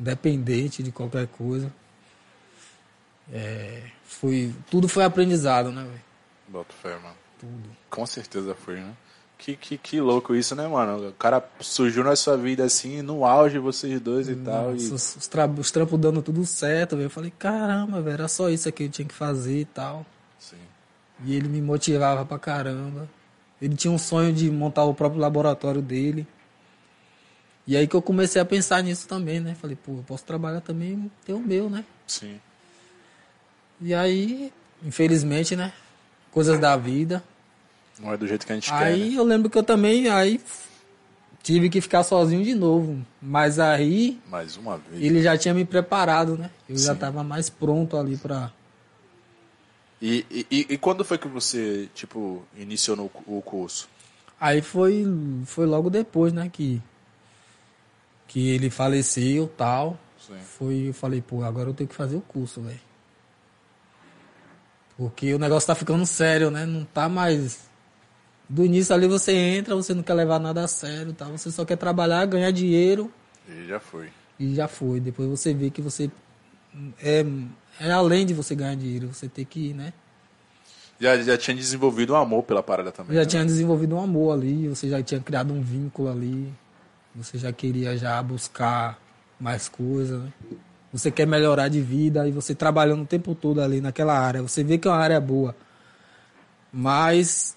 [0.00, 1.72] Independente de qualquer coisa.
[3.32, 6.00] É, foi, tudo foi aprendizado, né, velho?
[6.48, 7.14] Bota fé, mano.
[7.38, 7.70] Tudo.
[7.92, 8.94] Com certeza foi, né?
[9.36, 11.08] Que, que, que louco isso, né, mano?
[11.08, 14.72] O cara surgiu na sua vida assim, no auge, vocês dois e tal.
[14.72, 14.94] Nossa, E...
[14.94, 17.06] os, tra- os trampos dando tudo certo, velho.
[17.06, 20.06] Eu falei, caramba, velho, era só isso aqui que eu tinha que fazer e tal.
[20.38, 20.56] Sim.
[21.24, 23.06] E ele me motivava pra caramba.
[23.60, 26.26] Ele tinha um sonho de montar o próprio laboratório dele.
[27.66, 29.54] E aí que eu comecei a pensar nisso também, né?
[29.54, 31.84] Falei, pô, eu posso trabalhar também ter o meu, né?
[32.06, 32.40] Sim.
[33.80, 34.52] E aí,
[34.84, 35.72] infelizmente, né?
[36.30, 37.22] Coisas da vida.
[37.98, 38.76] Não é do jeito que a gente quer.
[38.84, 39.18] Aí Né?
[39.18, 40.40] eu lembro que eu também aí
[41.42, 43.04] tive que ficar sozinho de novo.
[43.20, 45.02] Mas aí Mais uma vez.
[45.02, 46.50] ele já tinha me preparado, né?
[46.68, 46.98] Eu já Sim.
[47.00, 48.52] tava mais pronto ali pra.
[50.00, 53.88] E, e, e- e quando foi que você, tipo, iniciou no, o curso?
[54.40, 55.06] Aí foi,
[55.46, 56.82] foi logo depois, né, que,
[58.26, 59.96] que ele faleceu tal.
[60.18, 60.38] Sim.
[60.58, 62.80] Foi, eu falei, pô, agora eu tenho que fazer o curso, velho.
[64.96, 66.66] Porque o negócio tá ficando sério, né?
[66.66, 67.70] Não tá mais.
[68.48, 71.24] Do início ali você entra, você não quer levar nada a sério, tá?
[71.26, 73.10] Você só quer trabalhar, ganhar dinheiro
[73.48, 74.10] E já foi.
[74.38, 75.00] e já foi.
[75.00, 76.10] Depois você vê que você
[77.02, 77.24] é,
[77.80, 79.92] é além de você ganhar dinheiro, você tem que, né?
[81.00, 83.14] Já, já tinha desenvolvido um amor pela parada também.
[83.16, 83.26] já né?
[83.26, 86.52] tinha desenvolvido um amor ali, você já tinha criado um vínculo ali,
[87.14, 88.98] você já queria já buscar
[89.40, 90.32] mais coisas, né?
[90.92, 94.62] Você quer melhorar de vida e você trabalhando o tempo todo ali naquela área, você
[94.62, 95.56] vê que é uma área boa.
[96.72, 97.56] Mas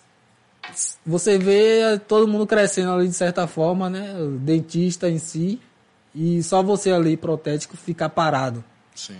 [1.05, 4.13] você vê todo mundo crescendo ali de certa forma, né?
[4.19, 5.59] O dentista em si,
[6.13, 8.63] e só você ali, protético, ficar parado
[8.93, 9.19] Sim.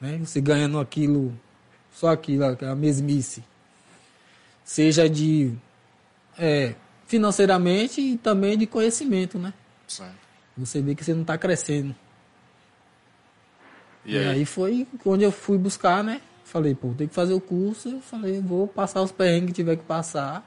[0.00, 0.18] né?
[0.18, 1.32] Você ganhando aquilo,
[1.92, 3.42] só aquilo, a mesmice.
[4.64, 5.52] Seja de
[6.38, 6.74] é,
[7.06, 9.54] financeiramente e também de conhecimento, né?
[9.86, 10.04] Sim.
[10.56, 11.94] Você vê que você não está crescendo.
[14.04, 14.28] E, E aí?
[14.28, 16.20] aí foi onde eu fui buscar, né?
[16.44, 17.88] Falei, pô, tem que fazer o curso.
[17.90, 20.46] Eu falei, vou passar os perrengues que tiver que passar.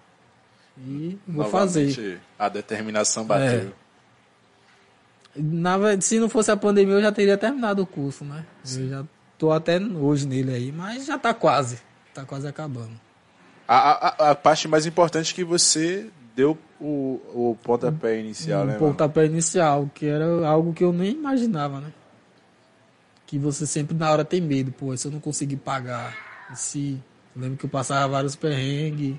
[0.78, 2.22] E vou Novamente, fazer.
[2.40, 3.60] A determinação bateu.
[3.60, 3.82] É.
[5.36, 8.46] Na se não fosse a pandemia, eu já teria terminado o curso, né?
[8.76, 9.06] Eu já
[9.38, 11.80] tô até hoje nele aí, mas já tá quase.
[12.14, 12.92] Tá quase acabando.
[13.68, 18.76] A, a, a parte mais importante é que você deu o, o pontapé inicial, né,
[18.76, 18.92] um mano?
[18.92, 21.94] pontapé inicial, que era algo que eu nem imaginava, né?
[23.26, 26.18] Que você sempre na hora tem medo, pô, se eu não conseguir pagar,
[26.54, 27.00] se
[27.36, 29.16] eu lembro que eu passava vários perrengues,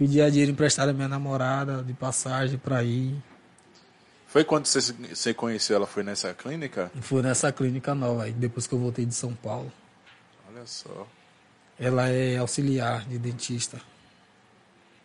[0.00, 3.14] pedia dinheiro emprestado à minha namorada de passagem pra ir.
[4.26, 5.86] Foi quando você, você conheceu ela?
[5.86, 6.90] Foi nessa clínica?
[7.02, 9.70] Foi nessa clínica nova aí, depois que eu voltei de São Paulo.
[10.50, 11.06] Olha só.
[11.78, 13.78] Ela é auxiliar de dentista.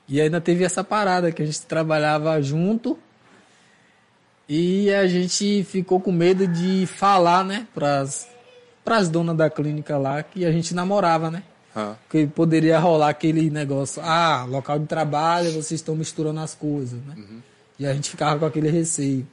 [0.08, 2.98] E ainda teve essa parada que a gente trabalhava junto
[4.48, 8.30] e a gente ficou com medo de falar, né, pras,
[8.82, 11.44] pras donas da clínica lá que a gente namorava, né?
[11.76, 11.98] Hã?
[12.04, 17.16] Porque poderia rolar aquele negócio, ah, local de trabalho, vocês estão misturando as coisas, né?
[17.78, 19.28] E a gente ficava com aquele receio.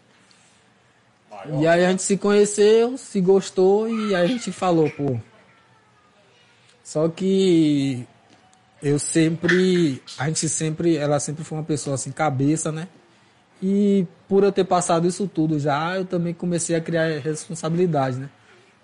[1.61, 5.19] E aí a gente se conheceu, se gostou e aí a gente falou, pô.
[6.83, 8.07] Só que
[8.83, 12.89] eu sempre, a gente sempre, ela sempre foi uma pessoa assim, cabeça, né?
[13.63, 18.29] E por eu ter passado isso tudo já, eu também comecei a criar responsabilidade, né?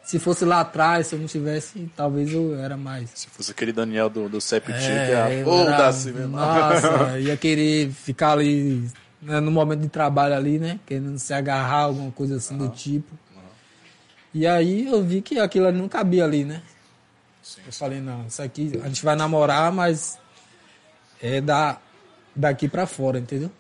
[0.09, 3.11] Se fosse lá atrás, se eu não tivesse, talvez eu era mais.
[3.15, 6.11] Se fosse aquele Daniel do, do Septic, É, eu foda-se.
[6.13, 8.91] Nossa, ia querer ficar ali
[9.21, 10.81] né, no momento de trabalho ali, né?
[10.87, 13.15] Querendo se agarrar, alguma coisa assim do tipo.
[14.33, 16.63] E aí eu vi que aquilo ali não cabia ali, né?
[17.67, 20.19] eu falei, não, isso aqui, a gente vai namorar, mas
[21.21, 21.79] é da,
[22.35, 23.51] daqui pra fora, entendeu?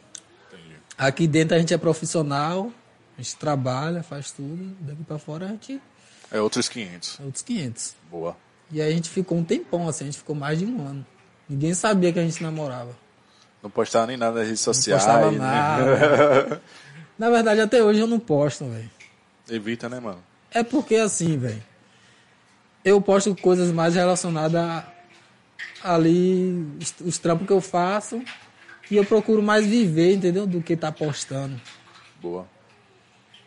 [0.97, 2.73] Aqui dentro a gente é profissional,
[3.19, 5.79] a gente trabalha, faz tudo, daqui pra fora a gente
[6.31, 7.21] É outros 500.
[7.21, 7.95] é outros 500.
[8.11, 8.37] Boa.
[8.71, 11.07] E aí a gente ficou um tempão assim, a gente ficou mais de um ano.
[11.49, 12.95] Ninguém sabia que a gente namorava.
[13.63, 15.03] Não postava nem nada nas redes Não sociais.
[15.03, 15.39] postava né?
[15.39, 16.63] nada.
[17.19, 18.91] Na verdade, até hoje eu não posto, velho.
[19.51, 20.23] Evita, né, mano?
[20.51, 21.63] É porque assim, velho.
[22.85, 24.93] Eu posto coisas mais relacionadas a,
[25.83, 28.23] ali, os, os trampos que eu faço.
[28.91, 30.47] E eu procuro mais viver, entendeu?
[30.47, 31.61] Do que tá postando.
[32.23, 32.47] Boa.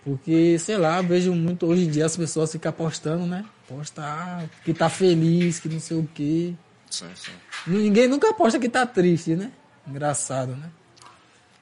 [0.03, 3.45] Porque, sei lá, vejo muito hoje em dia as pessoas ficam postando, né?
[3.68, 6.53] Posta ah, que tá feliz, que não sei o quê.
[6.90, 7.32] Sim, sim.
[7.68, 9.52] Ninguém nunca posta que tá triste, né?
[9.88, 10.69] Engraçado, né?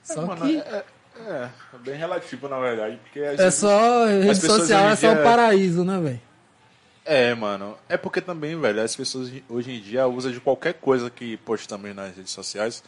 [0.03, 0.83] Só Mano, que é,
[1.17, 2.97] é, é bem relativo, na verdade.
[3.03, 6.21] Porque é vezes- só rede social, é só o paraíso, né, velho?
[7.05, 7.77] É, mano.
[7.89, 11.93] É porque também, velho, as pessoas hoje em dia usam de qualquer coisa que postamos
[11.95, 12.83] nas redes sociais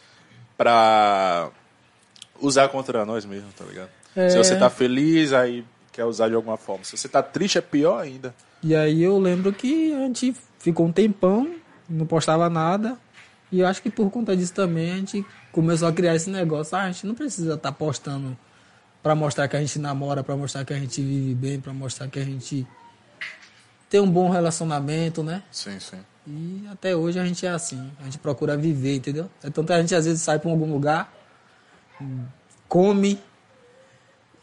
[0.56, 1.50] pra
[2.40, 3.90] usar contra nós mesmos, tá ligado?
[4.14, 4.28] É.
[4.28, 6.84] Se você tá feliz, aí quer usar de alguma forma.
[6.84, 8.34] Se você tá triste, é pior ainda.
[8.62, 11.54] E aí eu lembro que a gente ficou um tempão,
[11.88, 12.96] não postava nada.
[13.50, 16.76] E eu acho que por conta disso também a gente começou a criar esse negócio.
[16.76, 18.36] Ah, a gente não precisa estar postando
[19.02, 22.08] pra mostrar que a gente namora, pra mostrar que a gente vive bem, pra mostrar
[22.08, 22.66] que a gente
[23.90, 25.42] tem um bom relacionamento, né?
[25.50, 25.98] Sim, sim.
[26.26, 29.28] E até hoje a gente é assim, a gente procura viver, entendeu?
[29.42, 31.12] É tanto que a gente às vezes sai pra algum lugar,
[32.00, 32.24] hum,
[32.68, 33.18] come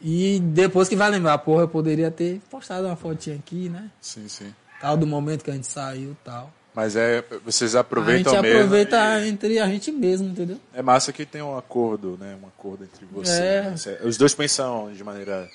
[0.00, 3.90] e depois que vai lembrar, porra, eu poderia ter postado uma fotinha aqui, né?
[4.00, 4.54] Sim, sim.
[4.80, 6.52] Tal do momento que a gente saiu, tal.
[6.74, 8.58] Mas é, vocês A aproveitam gente mesmo.
[8.58, 10.58] aproveita e- entre a gente mesmo, entendeu?
[10.72, 12.38] É massa que tem um acordo, né?
[12.42, 13.38] Um acordo entre vocês.
[13.86, 13.90] É.
[13.92, 13.98] né?
[14.04, 15.50] Os dois pensam de maneira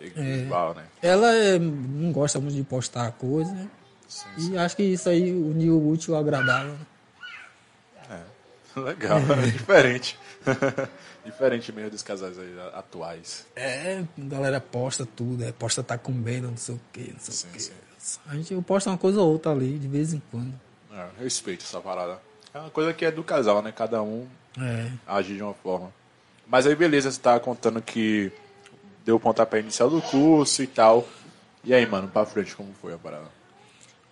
[0.00, 0.82] igual, né?
[1.00, 3.68] Ela é, não gosta muito de postar coisa, né?
[4.08, 6.74] Sim, E acho que isso aí uniu o útil ao agradável.
[8.10, 8.20] né?
[8.76, 10.18] Legal, diferente.
[11.30, 13.46] diferente mesmo dos casais aí atuais.
[13.54, 17.34] É, a galera posta tudo, é, posta tá comendo, não sei o que, não sei
[17.34, 17.60] Sim, o que.
[17.62, 17.72] sim.
[18.26, 20.52] A gente eu posto uma coisa ou outra ali, de vez em quando.
[20.92, 22.18] É, respeito essa parada.
[22.54, 23.72] É uma coisa que é do casal, né?
[23.72, 24.26] Cada um
[24.58, 24.90] É.
[25.06, 25.92] age de uma forma.
[26.46, 28.32] Mas aí, beleza, você tava contando que
[29.04, 31.06] deu o pontapé inicial do curso e tal.
[31.62, 33.26] E aí, mano, pra frente, como foi a parada?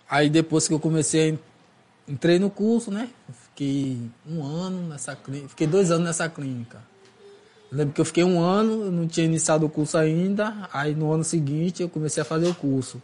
[0.09, 1.39] Aí depois que eu comecei,
[2.07, 3.09] entrei no curso, né?
[3.43, 6.79] Fiquei um ano nessa clínica, fiquei dois anos nessa clínica.
[7.71, 10.95] Eu lembro que eu fiquei um ano, eu não tinha iniciado o curso ainda, aí
[10.95, 13.01] no ano seguinte eu comecei a fazer o curso.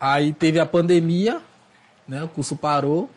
[0.00, 1.40] Aí teve a pandemia,
[2.08, 2.24] né?
[2.24, 3.10] O curso parou,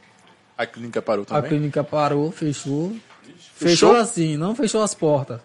[0.57, 1.49] A clínica parou a também?
[1.49, 2.89] clínica parou, fechou.
[3.21, 3.69] Fechou?
[3.69, 5.39] Fechou assim, não fechou as portas.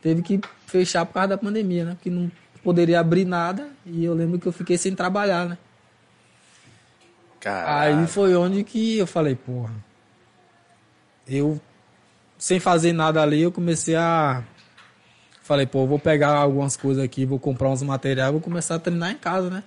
[0.00, 1.94] Teve que fechar por causa da pandemia, né?
[1.94, 2.30] Porque não
[2.64, 5.58] poderia abrir nada e eu lembro que eu fiquei sem trabalhar, né?
[7.38, 7.98] Caralho.
[8.00, 9.74] Aí foi onde que eu falei, porra.
[11.26, 11.60] Eu,
[12.42, 14.42] sem fazer nada ali, eu comecei a.
[15.42, 19.12] Falei, pô, vou pegar algumas coisas aqui, vou comprar uns materiais, vou começar a treinar
[19.12, 19.62] em casa, né?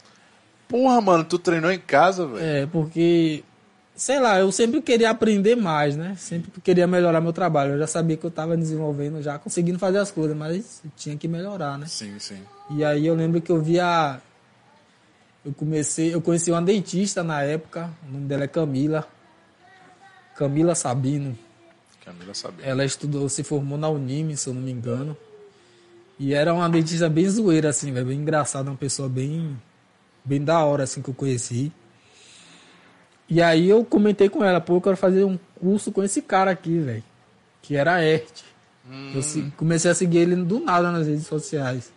[0.68, 2.44] Porra, mano, tu treinou em casa, velho?
[2.44, 3.46] É, porque,
[3.96, 6.16] sei lá, eu sempre queria aprender mais, né?
[6.18, 7.76] Sempre queria melhorar meu trabalho.
[7.76, 11.30] Eu já sabia que eu tava desenvolvendo, já conseguindo fazer as coisas, mas tinha que
[11.30, 11.86] melhorar, né?
[11.88, 12.42] Sim, sim.
[12.72, 14.20] E aí eu lembro que eu via
[15.46, 19.08] eu comecei, eu conheci uma dentista na época, o nome dela é Camila.
[20.36, 21.38] Camila Sabino.
[22.06, 22.66] Camila sabia.
[22.66, 25.18] Ela estudou, se formou na Unime, se eu não me engano.
[26.20, 29.60] E era uma dentista bem zoeira, assim, velho, bem engraçada, uma pessoa bem,
[30.24, 31.72] bem da hora, assim, que eu conheci.
[33.28, 36.52] E aí eu comentei com ela, pô, eu quero fazer um curso com esse cara
[36.52, 37.04] aqui, velho,
[37.62, 38.44] que era Ert.
[39.16, 41.92] Eu se- comecei a seguir ele do nada nas redes sociais.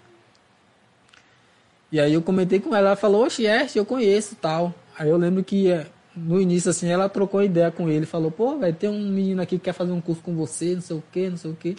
[1.93, 4.75] E aí eu comentei com ela, ela falou, oxe, Ert, eu conheço tal.
[4.99, 5.87] Aí eu lembro que eh,
[6.19, 9.59] no início, assim, ela trocou ideia com ele, falou, pô, velho, tem um menino aqui
[9.59, 11.77] que quer fazer um curso com você, não sei o quê, não sei o quê.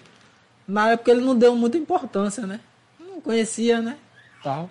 [0.67, 2.59] Na época ele não deu muita importância, né?
[2.99, 3.97] Não conhecia, né?
[4.43, 4.69] Tal.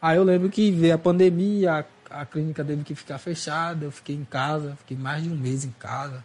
[0.00, 3.92] Aí eu lembro que veio a pandemia, a, a clínica teve que ficar fechada, eu
[3.92, 6.24] fiquei em casa, fiquei mais de um mês em casa.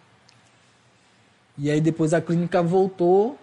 [1.58, 3.38] E aí depois a clínica voltou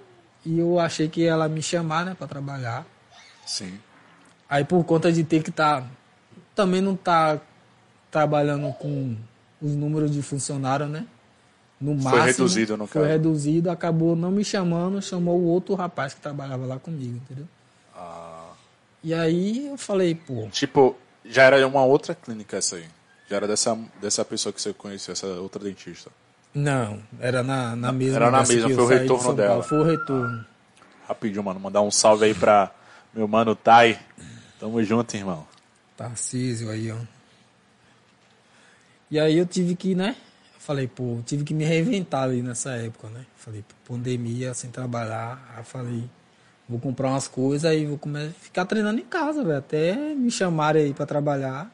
[0.45, 2.85] e eu achei que ela me chamar, né, para trabalhar.
[3.47, 3.79] Sim.
[4.49, 5.87] Aí por conta de ter que estar
[6.55, 7.41] também não tá
[8.13, 9.17] trabalhando com
[9.61, 11.05] os números de funcionário, né?
[11.81, 12.25] No Foi máximo.
[12.27, 13.13] reduzido, no Foi caso.
[13.13, 17.49] reduzido, acabou não me chamando, chamou o outro rapaz que trabalhava lá comigo, entendeu?
[17.97, 18.51] Ah.
[19.03, 22.85] E aí eu falei, pô, Tipo, já era uma outra clínica essa aí.
[23.29, 26.11] Já era dessa, dessa pessoa que você conheceu, essa outra dentista.
[26.55, 28.17] não, era na, na mesma.
[28.17, 29.49] Era na mesma, foi o de retorno São dela.
[29.49, 30.45] Paulo, Foi o retorno.
[31.09, 31.59] Rapidinho, mano.
[31.59, 32.71] Mandar um salve aí pra
[33.13, 33.99] meu mano Tai.
[34.61, 35.45] Tamo junto, irmão.
[35.97, 36.97] Tarcísio aí, ó.
[39.13, 40.17] E aí eu tive que, né?
[40.59, 43.27] Falei, pô, tive que me reinventar ali nessa época, né?
[43.37, 45.53] Falei, pandemia, sem trabalhar.
[45.55, 46.09] Aí falei,
[46.67, 49.59] vou comprar umas coisas aí vou começar, ficar treinando em casa, velho.
[49.59, 51.71] Até me chamarem aí pra trabalhar.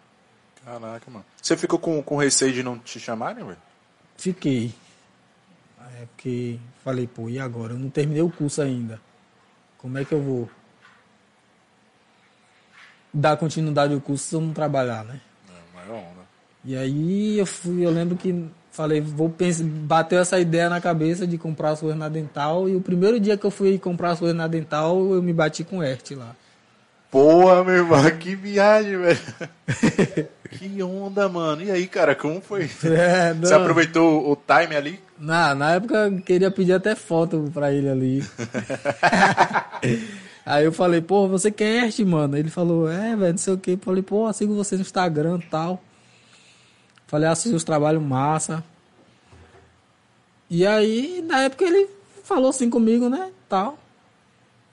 [0.64, 1.24] Caraca, mano.
[1.40, 3.56] Você ficou com, com receio de não te chamarem, velho?
[4.16, 4.74] Fiquei.
[6.00, 7.72] É porque falei, pô, e agora?
[7.72, 9.00] Eu não terminei o curso ainda.
[9.78, 10.50] Como é que eu vou
[13.14, 15.20] dar continuidade ao curso se eu não trabalhar, né?
[15.48, 16.17] É, maior onda.
[16.64, 18.48] E aí eu fui, eu lembro que
[18.78, 22.80] falei, vou pensar, bateu essa ideia na cabeça de comprar coisas na Dental e o
[22.80, 26.36] primeiro dia que eu fui comprar coisas na Dental, eu me bati com Ert lá.
[27.10, 29.18] Porra, meu irmão, que viagem, velho.
[30.50, 31.62] que onda, mano.
[31.62, 32.70] E aí, cara, como foi?
[32.84, 35.00] É, Você aproveitou o time ali?
[35.18, 38.24] Na, na época eu queria pedir até foto pra ele ali.
[40.46, 42.36] Aí eu falei, pô, você quer Ert, mano?
[42.36, 43.76] Ele falou, é, velho, não sei o que.
[43.76, 45.82] Falei, pô, eu sigo você no Instagram e tal.
[47.08, 48.62] Falei, assisti os trabalhos massa.
[50.48, 51.88] E aí, na época ele
[52.22, 53.78] falou assim comigo, né, tal.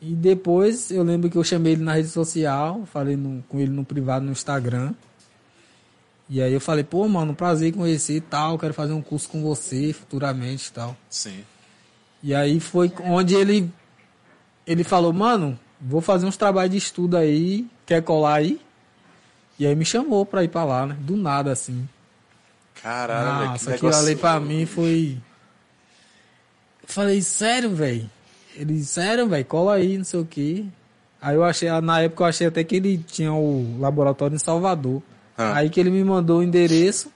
[0.02, 3.72] E depois eu lembro que eu chamei ele na rede social, falei no- com ele
[3.72, 4.94] no privado no Instagram.
[6.30, 9.42] E aí eu falei, pô, mano, prazer conhecer e tal, quero fazer um curso com
[9.42, 10.96] você futuramente e tal.
[11.10, 11.44] Sim.
[12.22, 13.72] E aí foi onde ele
[14.68, 18.60] ele falou, mano, vou fazer uns trabalhos de estudo aí, quer colar aí?
[19.60, 20.98] E aí me chamou pra ir pra lá, né?
[21.00, 21.88] Do nada, assim.
[22.86, 23.42] Caralho, velho.
[23.46, 25.18] que Nossa, aquilo ali pra mim foi...
[26.84, 28.08] Eu falei, sério, velho?
[28.56, 30.66] Ele, sério, velho, cola aí, não sei o quê.
[31.20, 35.02] Aí eu achei, na época eu achei até que ele tinha o laboratório em Salvador.
[35.36, 35.56] Ah.
[35.56, 37.12] Aí que ele me mandou o endereço.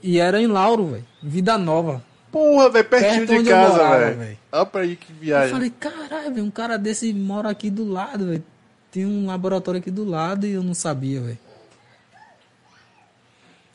[0.00, 1.04] E era em Lauro, velho.
[1.20, 2.00] Vida Nova.
[2.30, 4.38] Porra, velho, pertinho Perto de eu casa, velho.
[4.52, 5.50] Olha pra aí que Eu viagem.
[5.52, 8.44] falei, caralho, velho, um cara desse mora aqui do lado, velho.
[8.92, 11.49] Tem um laboratório aqui do lado e eu não sabia, velho.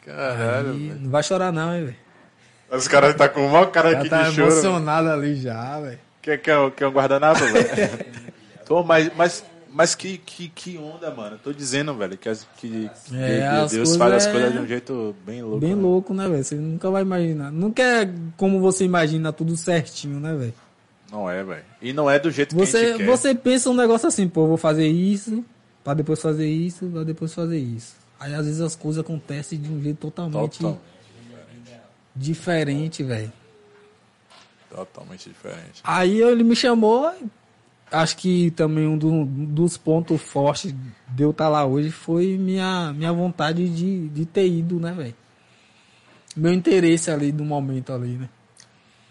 [0.06, 0.99] Caralho, Aí, velho.
[1.02, 1.95] Não vai chorar não, hein, velho.
[2.72, 4.52] Os caras tá com o maior cara Já aqui tá de choro.
[4.52, 5.99] emocionado ali já, velho.
[6.22, 8.06] Quer, quer, um- quer um guardanapo, velho?
[8.65, 11.38] Tô, mas, mas, mas que, que, que onda, mano.
[11.44, 14.52] Tô dizendo, velho, que, as- que, que É, Deus as Deus faz as é- coisas
[14.53, 15.60] de um jeito bem louco.
[15.60, 15.82] Bem né?
[15.82, 16.44] louco, né, velho?
[16.44, 17.52] Você nunca vai imaginar.
[17.52, 20.53] Nunca é como você imagina tudo certinho, né, velho?
[21.11, 21.64] Não é, velho.
[21.82, 23.06] E não é do jeito que a Você, gente quer.
[23.06, 25.45] você pensa um negócio assim, pô, vou fazer isso,
[25.84, 27.94] pra depois fazer isso, pra depois fazer isso.
[28.19, 30.81] Aí às vezes as coisas acontecem de um jeito totalmente Total,
[32.15, 33.31] diferente, velho.
[34.69, 35.81] totalmente diferente.
[35.83, 37.13] Aí ele me chamou,
[37.91, 40.73] acho que também um do- dos pontos fortes
[41.09, 45.15] de eu estar lá hoje foi minha, minha vontade de, de ter ido, né, velho?
[46.35, 48.29] Meu interesse ali no momento ali, né?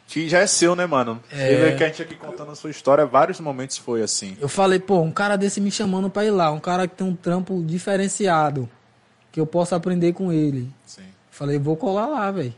[0.07, 1.19] Que já é seu, né, mano?
[1.31, 1.37] É.
[1.49, 4.37] Você vê que a gente aqui contando a sua história, vários momentos foi assim.
[4.39, 7.07] Eu falei, pô, um cara desse me chamando pra ir lá, um cara que tem
[7.07, 8.69] um trampo diferenciado,
[9.35, 10.71] que eu posso aprender com ele.
[10.87, 11.03] Sim.
[11.29, 12.55] Falei, vou colar lá, velho.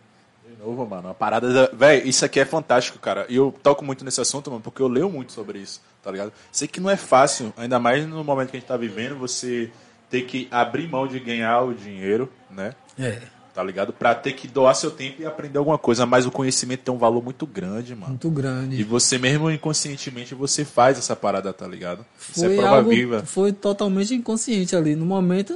[0.47, 1.71] De novo, mano, a parada da...
[1.75, 3.25] Véi, isso aqui é fantástico, cara.
[3.31, 6.31] E eu toco muito nesse assunto, mano, porque eu leio muito sobre isso, tá ligado?
[6.53, 9.71] Sei que não é fácil, ainda mais no momento que a gente tá vivendo, você
[10.11, 12.75] ter que abrir mão de ganhar o dinheiro, né?
[12.99, 13.23] É.
[13.55, 13.91] tá ligado?
[13.91, 16.99] Pra ter que doar seu tempo e aprender alguma coisa, mas o conhecimento tem um
[16.99, 18.09] valor muito grande, mano.
[18.09, 18.85] Muito E grande.
[18.85, 22.05] você mesmo inconscientemente você faz essa parada, tá ligado?
[22.21, 23.23] Isso é Foi prova algo, viva.
[23.25, 24.95] foi totalmente inconsciente ali.
[24.95, 25.55] No momento,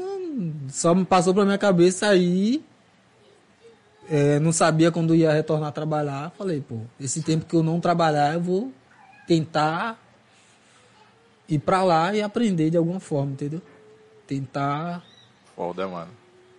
[0.69, 2.63] só me passou pra minha cabeça aí.
[4.09, 6.33] é, não sabia quando ia retornar a trabalhar.
[6.37, 8.73] Falei, pô, esse tempo que eu não trabalhar, eu vou
[9.27, 9.99] tentar
[11.49, 13.61] ir pra lá e aprender de alguma forma, entendeu?
[14.27, 15.05] Tentar.
[15.57, 16.11] Foda, mano.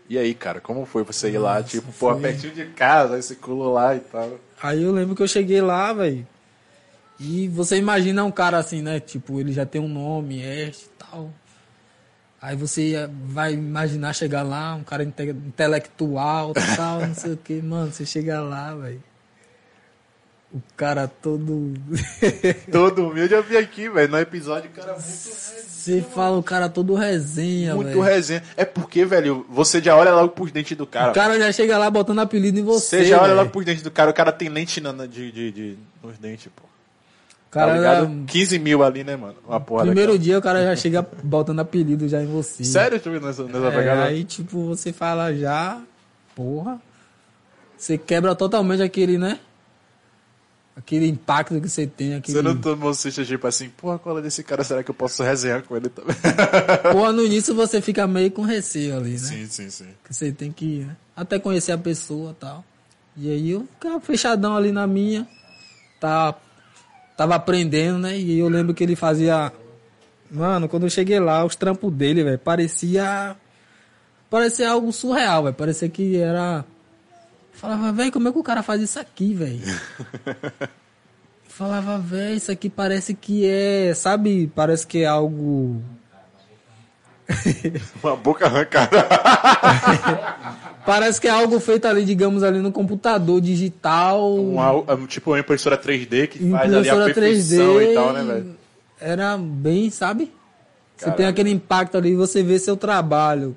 [0.10, 3.22] E aí, cara, como foi você ir lá, Nossa, tipo, pô, foi- pertinho de casa,
[3.22, 4.40] você colou lá e tal.
[4.62, 6.28] Aí eu lembro que eu cheguei lá, velho.
[7.20, 9.00] E você imagina um cara assim, né?
[9.00, 11.32] Tipo, ele já tem um nome, este e tal.
[12.42, 17.38] Aí você vai imaginar chegar lá, um cara inte- intelectual e tal, não sei o
[17.38, 17.62] que.
[17.62, 19.04] Mano, você chega lá, velho.
[20.54, 21.74] O cara todo.
[22.72, 26.94] Todo humilde eu vi aqui, velho, no episódio, cara, muito você fala o cara todo
[26.94, 28.02] resenha, Muito velho.
[28.02, 28.44] resenha.
[28.58, 31.12] É porque, velho, você já olha logo pros dentes do cara.
[31.12, 32.98] O cara já chega lá botando apelido em você.
[33.00, 33.38] você já olha velho.
[33.38, 34.12] logo pros dentes do cara.
[34.12, 36.64] O cara tem lente na- de, de, de- nos dentes, pô.
[37.52, 38.06] Cara tá ligado?
[38.08, 39.36] já- 15 mil ali, né, mano?
[39.46, 40.24] Uma porra Primeiro daquela.
[40.24, 42.64] dia o cara já chega botando apelido já em você.
[42.64, 44.04] Sério, tu nessa, nessa É, pegada?
[44.06, 45.82] aí, tipo, você fala já,
[46.34, 46.82] porra,
[47.78, 49.38] você quebra totalmente aquele, né?
[50.74, 52.38] Aquele impacto que você tem, aquele...
[52.38, 54.64] Você não tomou susto, tipo assim, porra, qual é desse cara?
[54.64, 56.16] Será que eu posso resenhar com ele também?
[56.94, 59.18] Porra, no início você fica meio com receio ali, né?
[59.18, 59.88] sim, sim, sim.
[60.06, 60.96] Que você tem que né?
[61.16, 62.64] até conhecer a pessoa e tal.
[63.18, 65.28] E aí eu ficava fechadão ali na minha,
[66.00, 66.34] tá,
[67.22, 68.18] tava aprendendo, né?
[68.18, 69.54] E eu lembro que ele fazia...
[70.32, 73.36] Mano, quando eu cheguei lá, os trampos dele, velho, parecia...
[74.28, 75.56] Parecia algo surreal, velho.
[75.56, 76.66] Parecia que era...
[77.52, 79.62] Falava, velho, como é que o cara faz isso aqui, velho?
[81.46, 83.94] Falava, velho, isso aqui parece que é...
[83.94, 84.52] Sabe?
[84.56, 85.80] Parece que é algo...
[88.04, 89.08] Uma boca arrancada.
[90.86, 94.36] Parece que é algo feito ali, digamos, ali no computador digital.
[94.36, 97.92] Uma, tipo uma impressora 3D que faz ali a impressora perfeição 3D.
[97.92, 98.56] e tal, né, velho?
[99.00, 100.32] Era bem, sabe?
[100.98, 103.56] Você tem aquele impacto ali, você vê seu trabalho.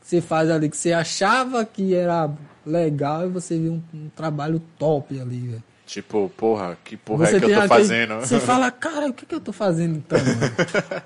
[0.00, 2.30] Que você faz ali, que você achava que era
[2.64, 5.62] legal e você vê um, um trabalho top ali, velho.
[5.86, 8.14] Tipo, porra, que porra Você é que eu tô aquele- fazendo?
[8.20, 11.02] Você fala, cara, o que, que eu tô fazendo então, mano?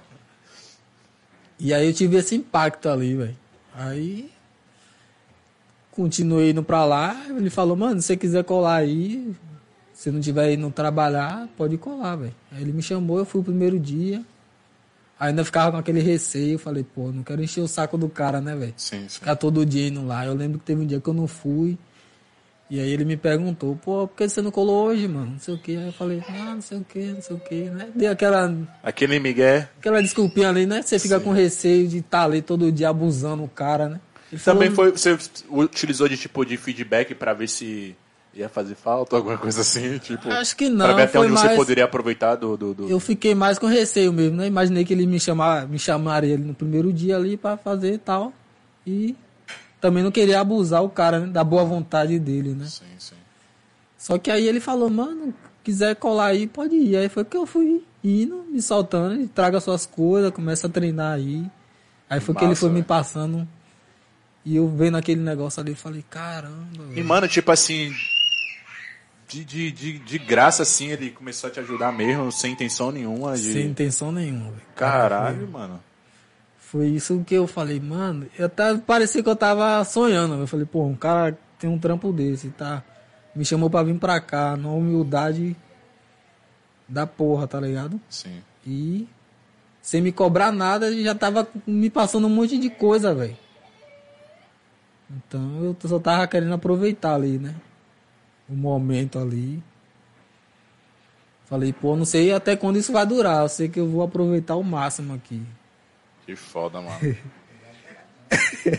[1.62, 3.36] E aí eu tive esse impacto ali, velho.
[3.72, 4.30] Aí
[5.93, 9.32] continuei indo pra lá, ele falou, mano, se você quiser colar aí,
[9.93, 12.34] se não tiver indo trabalhar, pode colar, velho.
[12.51, 14.24] Aí ele me chamou, eu fui o primeiro dia.
[15.20, 18.56] Ainda ficava com aquele receio, falei, pô, não quero encher o saco do cara, né,
[18.56, 18.74] velho?
[18.76, 19.09] Sim, sim.
[19.09, 20.26] Ficar todo dia indo lá.
[20.26, 21.78] Eu lembro que teve um dia que eu não fui.
[22.72, 25.32] E aí ele me perguntou, pô, por que você não colou hoje, mano?
[25.32, 25.76] Não sei o que.
[25.76, 27.88] Aí eu falei, ah, não sei o que, não sei o que, né?
[27.94, 28.50] Dei aquela,
[28.82, 30.80] Aquele Miguel aquela desculpinha ali, né?
[30.80, 34.00] Você fica com receio de estar ali todo dia abusando o cara, né?
[34.32, 34.98] Ele também falou, foi.
[34.98, 35.18] Você
[35.50, 37.94] utilizou de tipo de feedback pra ver se
[38.32, 40.30] ia fazer falta, alguma coisa assim, tipo.
[40.30, 41.58] Acho que Pra não, ver até foi onde você mais...
[41.58, 42.56] poderia aproveitar do.
[42.56, 44.46] do, do- Eu fiquei mais com receio mesmo, né?
[44.46, 47.98] Imaginei que ele me, chamar, me chamaria ali no primeiro dia ali pra fazer e
[47.98, 48.32] tal.
[48.86, 49.14] E
[49.82, 51.26] também não queria abusar o cara, né?
[51.26, 52.66] Da boa vontade dele, né?
[52.66, 53.16] Sim, sim.
[53.98, 55.34] Só que aí ele falou, mano,
[55.64, 56.96] quiser colar aí, pode ir.
[56.96, 61.14] Aí foi que eu fui indo, me soltando, e traga suas coisas, começa a treinar
[61.16, 61.44] aí.
[62.09, 62.84] Aí foi que ele Massa, foi me velho.
[62.86, 63.48] passando.
[64.44, 67.04] E eu vendo aquele negócio ali, falei, caramba, E, velho.
[67.04, 67.92] mano, tipo assim.
[69.28, 73.34] De, de, de, de graça, assim, ele começou a te ajudar mesmo, sem intenção nenhuma.
[73.34, 73.52] De...
[73.52, 74.62] Sem intenção nenhuma, velho.
[74.76, 75.80] Caralho, mano.
[76.72, 78.26] Foi isso que eu falei, mano.
[78.38, 80.36] Eu até parecia que eu tava sonhando.
[80.36, 82.82] Eu falei, pô, um cara tem um trampo desse, tá?
[83.36, 85.54] Me chamou pra vir pra cá, na humildade
[86.88, 88.00] da porra, tá ligado?
[88.08, 88.40] Sim.
[88.66, 89.06] E
[89.82, 93.36] sem me cobrar nada, já tava me passando um monte de coisa, velho.
[95.10, 97.54] Então eu só tava querendo aproveitar ali, né?
[98.48, 99.62] O momento ali.
[101.44, 103.42] Falei, pô, não sei até quando isso vai durar.
[103.42, 105.42] Eu sei que eu vou aproveitar o máximo aqui.
[106.26, 106.98] Que foda, mano.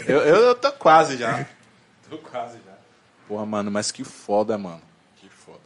[0.07, 1.45] eu, eu, eu tô quase já.
[2.09, 2.73] Tô quase já.
[3.27, 4.81] Porra, mano, mas que foda, mano.
[5.17, 5.59] Que foda.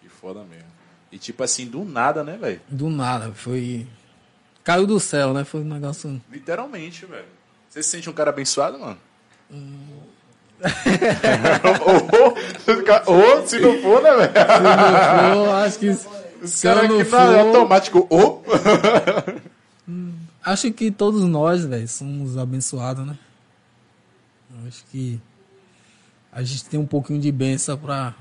[0.00, 0.68] Que foda mesmo.
[1.12, 2.60] E tipo assim, do nada, né, velho?
[2.68, 3.86] Do nada, foi.
[4.64, 5.44] Caiu do céu, né?
[5.44, 6.20] Foi um negócio.
[6.30, 7.26] Literalmente, velho.
[7.68, 8.98] Você se sente um cara abençoado, mano?
[13.06, 14.32] ou, ou, se não for, né, velho?
[15.34, 15.88] Eu acho que.
[15.90, 16.06] Os
[16.50, 18.06] Se caras não aqui não é for- automático.
[18.10, 18.44] Ou.
[20.44, 23.16] Acho que todos nós, velho, somos abençoados, né?
[24.68, 25.20] Acho que
[26.32, 28.14] a gente tem um pouquinho de benção pra.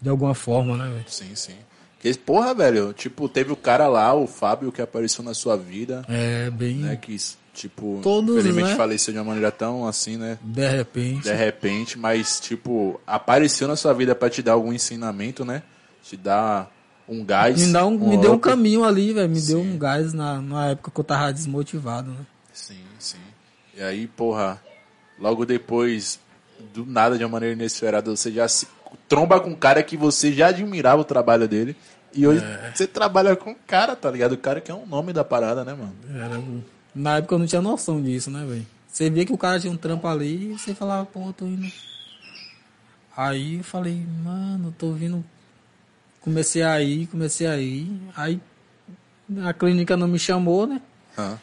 [0.00, 1.04] De alguma forma, né, velho?
[1.08, 1.56] Sim, sim.
[1.94, 6.04] Porque, porra, velho, tipo, teve o cara lá, o Fábio, que apareceu na sua vida,
[6.08, 6.76] É bem.
[6.76, 7.16] né, que
[7.54, 8.76] tipo, Todos, infelizmente né?
[8.76, 10.38] faleceu de uma maneira tão assim, né?
[10.42, 11.22] De repente.
[11.22, 15.62] De repente, mas tipo, apareceu na sua vida pra te dar algum ensinamento, né?
[16.02, 16.70] Te dar
[17.08, 17.66] um gás.
[17.66, 19.28] Me, dá um, me deu um caminho ali, velho.
[19.28, 19.74] Me deu Sim.
[19.74, 22.26] um gás na, na época que eu tava desmotivado, né?
[22.52, 23.18] Sim, sim.
[23.76, 24.62] E aí, porra,
[25.18, 26.18] logo depois,
[26.72, 28.66] do nada, de uma maneira inesperada, você já se
[29.08, 31.76] tromba com um cara que você já admirava o trabalho dele.
[32.12, 32.70] E hoje É.
[32.72, 34.32] você trabalha com o cara, tá ligado?
[34.32, 35.94] O cara que é um nome da parada, né, mano?
[36.14, 36.40] Era,
[36.94, 38.64] na época eu não tinha noção disso, né, velho?
[38.88, 41.44] Você via que o cara tinha um trampo ali e você falava, pô, eu tô
[41.46, 41.66] indo.
[43.16, 45.24] Aí eu falei, mano, tô vindo.
[46.24, 47.86] Comecei a ir, comecei a ir.
[48.16, 48.40] Aí
[49.44, 50.80] a clínica não me chamou, né?
[51.18, 51.38] Hã?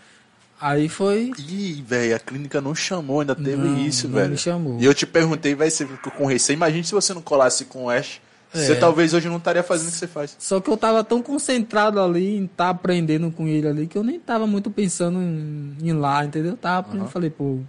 [0.60, 1.32] Aí foi.
[1.38, 4.32] Ih, velho, a clínica não chamou, ainda teve Não, isso, não velho.
[4.32, 4.80] me chamou.
[4.80, 6.58] E eu te perguntei, vai você ficou com receio.
[6.58, 8.20] Imagine se você não colasse com o Ash.
[8.52, 8.76] Você É.
[8.76, 10.36] talvez hoje não estaria fazendo o que você faz.
[10.40, 14.04] Só que eu tava tão concentrado ali em estar aprendendo com ele ali que eu
[14.04, 16.54] nem tava muito pensando em, em ir lá, entendeu?
[16.54, 17.60] Eu tava aprendendo, falei, pô,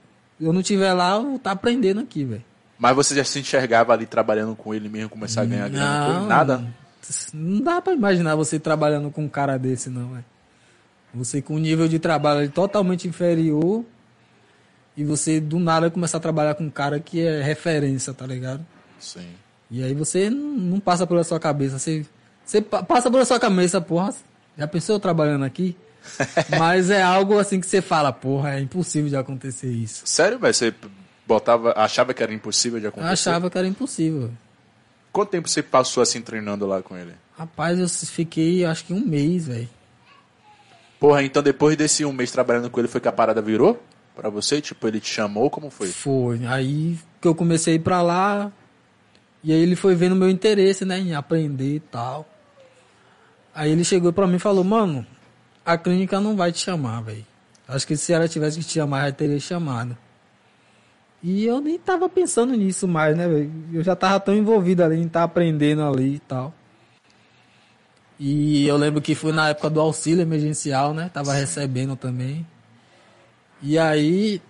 [0.40, 2.44] eu não tiver lá, eu vou tá aprendendo aqui, velho.
[2.78, 6.26] Mas você já se enxergava ali trabalhando com ele mesmo, começar a ganhar grana?
[6.26, 6.64] Nada?
[7.34, 10.24] Não dá pra imaginar você trabalhando com um cara desse, não, velho.
[11.14, 13.84] Você com um nível de trabalho totalmente inferior
[14.97, 18.64] e você do nada começar a trabalhar com um cara que é referência, tá ligado?
[18.98, 19.26] Sim.
[19.70, 21.78] E aí você não passa pela sua cabeça.
[21.78, 22.05] Você,
[22.44, 24.14] você pa- passa pela sua cabeça, porra.
[24.56, 25.76] Já pensou eu trabalhando aqui?
[26.59, 30.02] Mas é algo assim que você fala, porra, é impossível de acontecer isso.
[30.05, 30.52] Sério, velho?
[30.52, 30.74] Você
[31.26, 33.12] botava, achava que era impossível de Eu acontecer?
[33.12, 34.30] achava que era impossível.
[35.12, 37.12] Quanto tempo você passou assim treinando lá com ele?
[37.36, 39.68] Rapaz, eu fiquei acho que um mês, velho.
[40.98, 43.82] Porra, então depois desse um mês trabalhando com ele, foi que a parada virou
[44.14, 44.60] pra você?
[44.60, 45.89] Tipo, ele te chamou, como foi?
[45.89, 46.47] Foi.
[46.47, 48.51] Aí que eu comecei a ir pra lá.
[49.44, 52.26] E aí ele foi vendo meu interesse, né, em aprender e tal.
[53.55, 55.05] Aí ele chegou pra mim e falou, mano,
[55.64, 57.26] a clínica não vai te chamar, velho.
[57.66, 59.97] Acho que se ela tivesse que te chamar, já teria chamado.
[61.22, 63.52] E eu nem tava pensando nisso mais, né, velho?
[63.72, 66.52] Eu já tava tão envolvido ali em estar aprendendo ali e tal.
[68.18, 71.10] E eu lembro que foi na época do auxílio emergencial, né?
[71.12, 72.46] Tava recebendo também.
[73.62, 74.42] E aí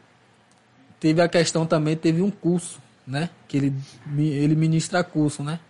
[0.98, 3.28] teve a questão também, teve um curso, né?
[3.46, 3.74] Que ele,
[4.16, 5.60] ele ministra curso, né?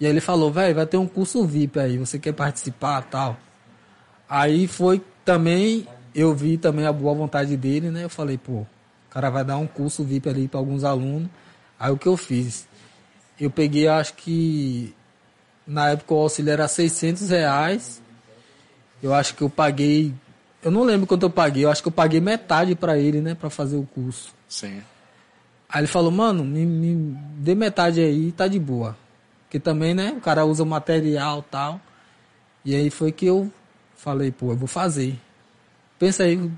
[0.00, 3.36] E aí ele falou, velho, vai ter um curso VIP aí, você quer participar tal?
[4.28, 8.04] Aí foi também, eu vi também a boa vontade dele, né?
[8.04, 8.66] Eu falei, pô,
[9.14, 11.30] cara vai dar um curso VIP ali para alguns alunos.
[11.78, 12.66] Aí o que eu fiz?
[13.40, 14.92] Eu peguei, acho que
[15.64, 18.02] na época o auxílio era 600 reais.
[19.00, 20.12] Eu acho que eu paguei,
[20.62, 23.34] eu não lembro quanto eu paguei, eu acho que eu paguei metade para ele, né,
[23.34, 24.34] para fazer o curso.
[24.48, 24.82] Sim.
[25.68, 28.96] Aí ele falou, mano, me, me dê metade aí, tá de boa.
[29.44, 31.80] Porque também, né, o cara usa o material e tal.
[32.64, 33.52] E aí foi que eu
[33.94, 35.18] falei, pô, eu vou fazer.
[35.98, 36.50] Pensa aí,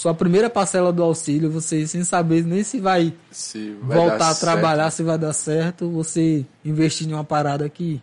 [0.00, 4.34] sua primeira parcela do auxílio, você sem saber nem se vai, Se vai voltar a
[4.34, 4.94] trabalhar, certo.
[4.96, 8.00] se vai dar certo, você investir em uma parada aqui.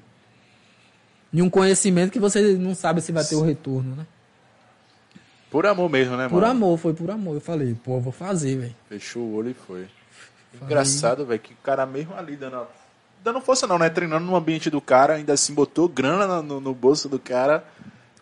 [1.33, 4.05] Em um conhecimento que você não sabe se vai ter o retorno, né?
[5.49, 6.51] Por amor mesmo, né, Por mano?
[6.51, 7.33] amor, foi por amor.
[7.35, 8.75] Eu falei, pô, eu vou fazer, velho.
[8.87, 9.87] Fechou o olho e foi.
[10.61, 12.67] Engraçado, velho, que o cara mesmo ali dando,
[13.23, 13.89] dando força não, né?
[13.89, 17.63] Treinando no ambiente do cara, ainda assim botou grana no, no- no bolso do cara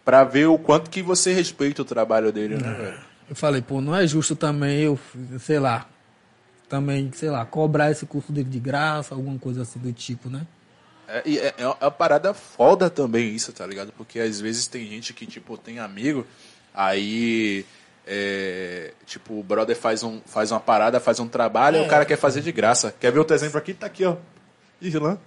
[0.05, 3.14] pra ver o quanto que você respeita o trabalho dele, né, velho?
[3.29, 4.99] Eu falei, pô, não é justo também eu,
[5.39, 5.87] sei lá,
[6.69, 10.45] também, sei lá, cobrar esse curso dele de graça, alguma coisa assim do tipo, né?
[11.07, 13.91] É, e é, é uma parada foda também isso, tá ligado?
[13.93, 16.25] Porque às vezes tem gente que, tipo, tem amigo,
[16.73, 17.65] aí,
[18.05, 22.05] é, tipo, o brother faz, um, faz uma parada, faz um trabalho, e o cara
[22.05, 22.93] quer fazer de graça.
[22.99, 23.73] Quer ver outro exemplo aqui?
[23.73, 24.17] Tá aqui, ó.
[24.81, 25.17] Irlan.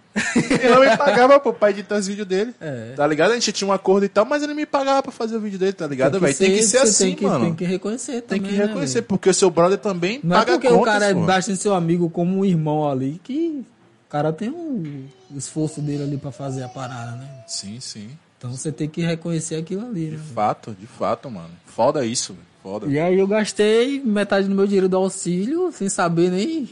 [0.62, 2.54] Irlan me pagava pro pai editar os vídeos dele.
[2.60, 2.92] É.
[2.96, 3.32] Tá ligado?
[3.32, 5.58] A gente tinha um acordo e tal, mas ele me pagava pra fazer o vídeo
[5.58, 6.34] dele, tá ligado, velho?
[6.36, 7.44] Tem que ser assim, tem que, mano.
[7.46, 9.06] Tem que reconhecer Tem também, que né, reconhecer, velho?
[9.06, 11.50] porque o seu brother também Não é paga porque contas, o cara é pô.
[11.52, 13.64] em seu amigo como um irmão ali, que
[14.06, 15.04] o cara tem um
[15.36, 17.28] esforço dele ali pra fazer a parada, né?
[17.46, 18.10] Sim, sim.
[18.38, 20.16] Então você tem que reconhecer aquilo ali, né?
[20.16, 21.50] De fato, de fato, mano.
[21.66, 22.48] Foda isso, velho.
[22.62, 22.86] Foda.
[22.86, 26.68] E aí eu gastei metade do meu dinheiro do auxílio, sem saber nem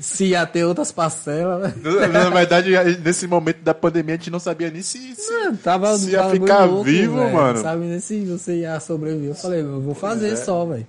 [0.00, 1.74] se ia ter outras parcelas, né?
[2.08, 2.70] Na, na verdade,
[3.04, 5.14] nesse momento da pandemia, a gente não sabia nem se.
[5.14, 7.32] se- Mano, tava Se ia ficar vivo, velho.
[7.34, 7.60] mano.
[7.60, 9.30] Sabe nem se você ia sobreviver.
[9.30, 10.36] Eu falei, eu vou fazer é.
[10.36, 10.86] só, velho.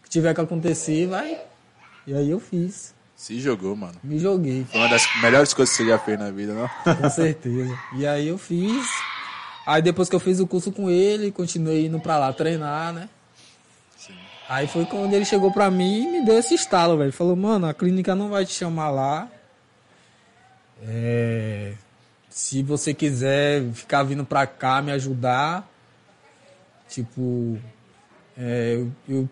[0.00, 1.38] O que tiver que acontecer, vai.
[2.06, 2.94] E aí eu fiz.
[3.16, 3.94] Se jogou, mano.
[4.04, 6.94] Me joguei, Foi uma das melhores coisas que você já fez na vida, não?
[6.96, 7.74] com certeza.
[7.96, 8.86] E aí eu fiz.
[9.66, 13.08] Aí depois que eu fiz o curso com ele, continuei indo pra lá treinar, né?
[14.48, 17.12] Aí foi quando ele chegou pra mim e me deu esse estalo, velho.
[17.12, 19.28] Falou, mano, a clínica não vai te chamar lá.
[20.82, 21.74] É,
[22.30, 25.68] se você quiser ficar vindo pra cá me ajudar,
[26.88, 27.58] tipo,
[28.38, 29.28] é, eu, eu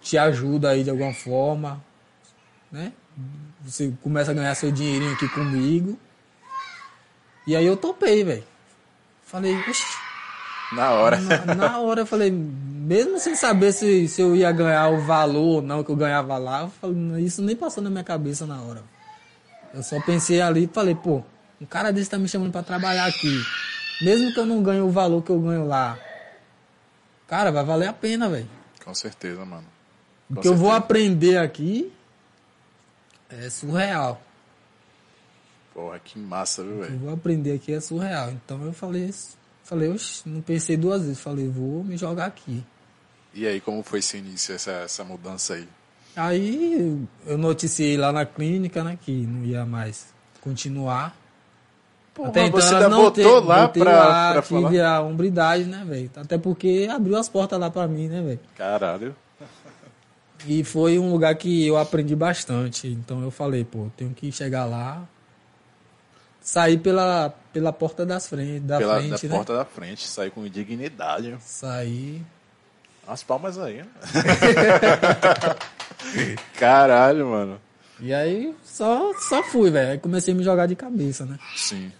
[0.00, 1.84] te ajuda aí de alguma forma,
[2.70, 2.92] né?
[3.62, 5.98] Você começa a ganhar seu dinheirinho aqui comigo.
[7.46, 8.44] E aí eu topei, velho.
[9.22, 9.84] Falei, oxi,
[10.72, 11.20] Na hora.
[11.20, 15.56] na, na hora eu falei, mesmo sem saber se, se eu ia ganhar o valor
[15.56, 18.60] ou não que eu ganhava lá, eu falei, isso nem passou na minha cabeça na
[18.60, 18.82] hora.
[19.72, 21.22] Eu só pensei ali e falei, pô,
[21.60, 23.42] um cara desse tá me chamando pra trabalhar aqui.
[24.02, 25.98] Mesmo que eu não ganhe o valor que eu ganho lá.
[27.26, 28.48] Cara, vai valer a pena, velho.
[28.84, 29.66] Com certeza, mano.
[30.30, 30.76] O Com que eu vou certeza.
[30.84, 31.92] aprender aqui
[33.28, 34.20] é surreal.
[35.74, 36.98] Porra, que massa, viu, O que eu velho?
[37.00, 38.30] vou aprender aqui é surreal.
[38.30, 39.10] Então eu falei,
[39.66, 41.20] falei, oxe, não pensei duas vezes.
[41.20, 42.64] Falei, vou me jogar aqui.
[43.34, 45.68] E aí, como foi esse início, essa, essa mudança aí?
[46.16, 50.06] Aí eu noticiei lá na clínica, né, que não ia mais
[50.40, 51.14] continuar.
[52.14, 54.96] Pô, Até então você ainda não teve- lá pra, lá, pra tive falar?
[54.96, 56.10] a hombridade, né, velho?
[56.16, 58.40] Até porque abriu as portas lá pra mim, né, velho?
[58.56, 59.14] Caralho.
[60.46, 62.86] E foi um lugar que eu aprendi bastante.
[62.88, 65.06] Então eu falei, pô, tenho que chegar lá,
[66.46, 69.36] sair pela, pela porta das frente, da Pela frente, da né?
[69.36, 71.36] porta da frente, sair com dignidade.
[71.40, 72.24] Sair.
[73.04, 73.86] Umas palmas aí, né?
[76.56, 77.60] Caralho, mano.
[77.98, 79.90] E aí só, só fui, velho.
[79.90, 81.36] Aí comecei a me jogar de cabeça, né?
[81.56, 81.90] Sim.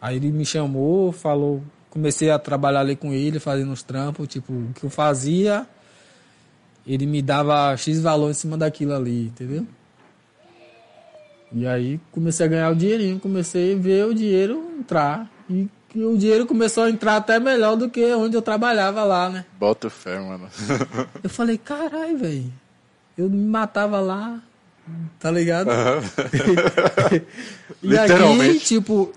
[0.00, 4.52] Aí ele me chamou, falou, comecei a trabalhar ali com ele, fazendo os trampos, tipo,
[4.52, 5.64] o que eu fazia,
[6.84, 9.64] ele me dava X valor em cima daquilo ali, entendeu?
[11.54, 15.30] E aí comecei a ganhar o dinheirinho, comecei a ver o dinheiro entrar.
[15.48, 19.44] E o dinheiro começou a entrar até melhor do que onde eu trabalhava lá, né?
[19.58, 20.48] Bota fé, mano.
[21.22, 22.52] Eu falei, caralho, velho.
[23.16, 24.40] Eu me matava lá,
[25.20, 25.68] tá ligado?
[27.82, 29.12] e aqui, tipo,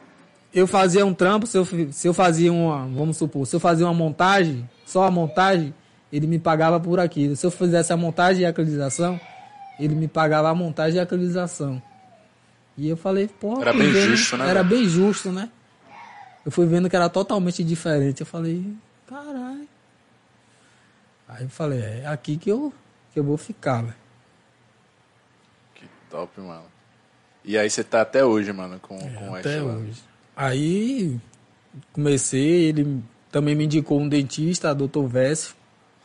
[0.53, 3.85] eu fazia um trampo, se eu, se eu fazia uma, vamos supor, se eu fazia
[3.85, 5.73] uma montagem, só a montagem,
[6.11, 7.37] ele me pagava por aquilo.
[7.37, 9.19] Se eu fizesse a montagem e a acreditação,
[9.79, 11.81] ele me pagava a montagem e a acreditação.
[12.77, 14.75] E eu falei, pô, Era bem vendo- justo, né, Era velho?
[14.75, 15.49] bem justo, né?
[16.45, 18.19] Eu fui vendo que era totalmente diferente.
[18.21, 18.65] Eu falei,
[19.07, 19.67] caralho.
[21.27, 22.71] Aí eu falei, é aqui que eu,
[23.13, 23.95] que eu vou ficar, velho.
[25.73, 26.65] que top, mano.
[27.43, 29.73] E aí você tá até hoje, mano, com, com o Até lá.
[29.75, 30.01] hoje.
[30.35, 31.19] Aí
[31.93, 35.05] comecei, ele também me indicou um dentista, Dr.
[35.07, 35.55] Vess,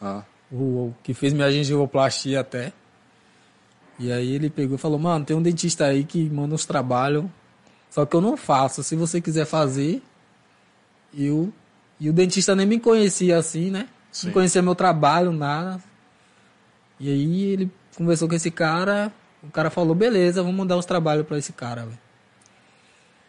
[0.00, 0.56] Ah, o,
[0.88, 2.72] o que fez minha gengivoplastia até.
[4.00, 7.26] E aí ele pegou e falou, mano, tem um dentista aí que manda uns trabalhos,
[7.90, 8.82] só que eu não faço.
[8.82, 10.02] Se você quiser fazer,
[11.16, 11.52] eu.
[12.00, 13.88] E o dentista nem me conhecia assim, né?
[14.10, 14.28] Sim.
[14.28, 15.78] Não conhecia meu trabalho, nada.
[16.98, 19.12] E aí ele conversou com esse cara,
[19.42, 21.98] o cara falou, beleza, vamos mandar os trabalhos pra esse cara, velho.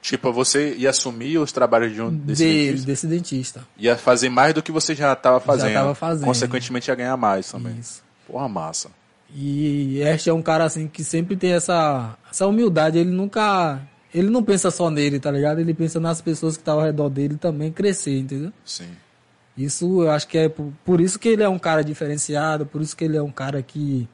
[0.01, 2.87] Tipo, você ia assumir os trabalhos de um desse Dele, dentista?
[2.87, 3.67] desse dentista.
[3.77, 5.73] Ia fazer mais do que você já tava fazendo.
[5.73, 6.25] tava fazendo.
[6.25, 7.77] Consequentemente ia ganhar mais também.
[7.77, 8.01] Isso.
[8.25, 8.89] Porra, massa.
[9.33, 13.81] E este é um cara assim que sempre tem essa, essa humildade, ele nunca.
[14.13, 15.59] Ele não pensa só nele, tá ligado?
[15.59, 18.51] Ele pensa nas pessoas que estão ao redor dele também crescer, entendeu?
[18.65, 18.89] Sim.
[19.55, 22.81] Isso eu acho que é por, por isso que ele é um cara diferenciado, por
[22.81, 24.07] isso que ele é um cara que.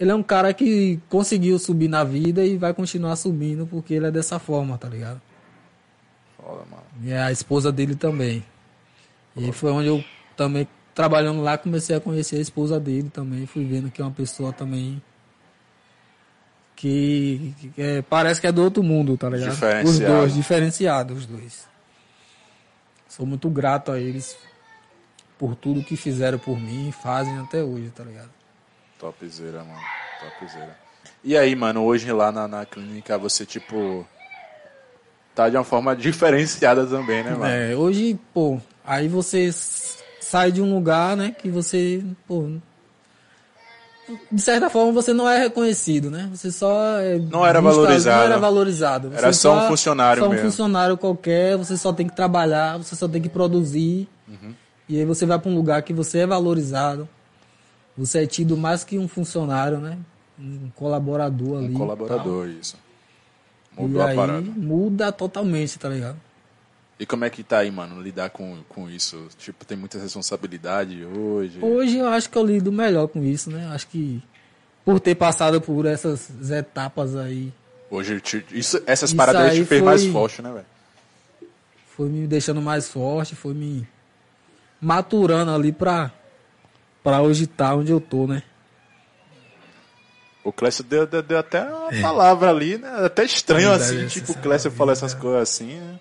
[0.00, 4.06] Ele é um cara que conseguiu subir na vida e vai continuar subindo porque ele
[4.06, 5.20] é dessa forma, tá ligado?
[6.36, 6.82] Foda, mano.
[7.04, 8.44] E a esposa dele também.
[9.36, 10.04] E foi onde eu
[10.36, 13.46] também, trabalhando lá, comecei a conhecer a esposa dele também.
[13.46, 15.00] Fui vendo que é uma pessoa também
[16.76, 19.52] que, que é- parece que é do outro mundo, tá ligado?
[19.84, 21.68] Os dois, diferenciados os dois.
[23.08, 24.36] Sou muito grato a eles
[25.38, 28.30] por tudo que fizeram por mim e fazem até hoje, tá ligado?
[28.98, 29.80] Topzera, mano.
[30.18, 30.76] Topzera.
[31.24, 34.06] E aí, mano, hoje lá na, na clínica você, tipo.
[35.34, 37.46] Tá de uma forma diferenciada também, né, mano?
[37.46, 39.50] É, hoje, pô, aí você
[40.32, 42.48] sai de um lugar, né, que você, pô,
[44.30, 46.26] de certa forma você não é reconhecido, né?
[46.32, 48.16] Você só é Não era valorizado.
[48.16, 49.10] Não era valorizado.
[49.10, 50.46] Você Era só um funcionário só um mesmo.
[50.46, 54.08] funcionário qualquer, você só tem que trabalhar, você só tem que produzir.
[54.26, 54.54] Uhum.
[54.88, 57.06] E aí você vai para um lugar que você é valorizado.
[57.96, 59.98] Você é tido mais que um funcionário, né?
[60.40, 61.74] Um colaborador ali.
[61.74, 62.76] Um colaborador, isso.
[63.76, 64.50] Mudou e a aí parada.
[64.56, 66.16] muda totalmente, tá ligado?
[67.02, 69.26] E como é que tá aí, mano, lidar com, com isso?
[69.36, 71.58] Tipo, tem muita responsabilidade hoje?
[71.60, 73.66] Hoje eu acho que eu lido melhor com isso, né?
[73.74, 74.22] Acho que
[74.84, 77.52] por ter passado por essas etapas aí,
[77.90, 80.66] Hoje, te- isso, essas Isso paradas aí te fez foi- mais forte, né, velho?
[81.96, 83.84] foi me deixando mais forte, foi me
[84.80, 86.12] maturando ali pra,
[87.02, 88.44] pra hoje estar onde eu tô, né?
[90.44, 92.88] O Clécio deu, deu, deu até uma palavra ali, né?
[93.04, 95.04] Até estranho Verdade, assim, tipo, o é Clécio uma fala vida.
[95.06, 96.00] essas coisas assim, né?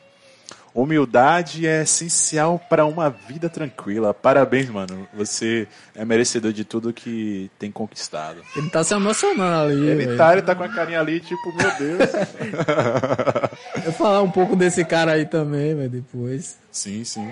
[0.73, 4.13] Humildade é essencial para uma vida tranquila.
[4.13, 5.07] Parabéns, mano.
[5.13, 8.41] Você é merecedor de tudo que tem conquistado.
[8.55, 9.87] Ele tá se emocionando ali.
[9.87, 12.09] Ele tá, ele tá com a carinha ali, tipo, meu Deus.
[13.75, 16.57] Eu vou falar um pouco desse cara aí também, velho, depois.
[16.71, 17.29] sim, sim.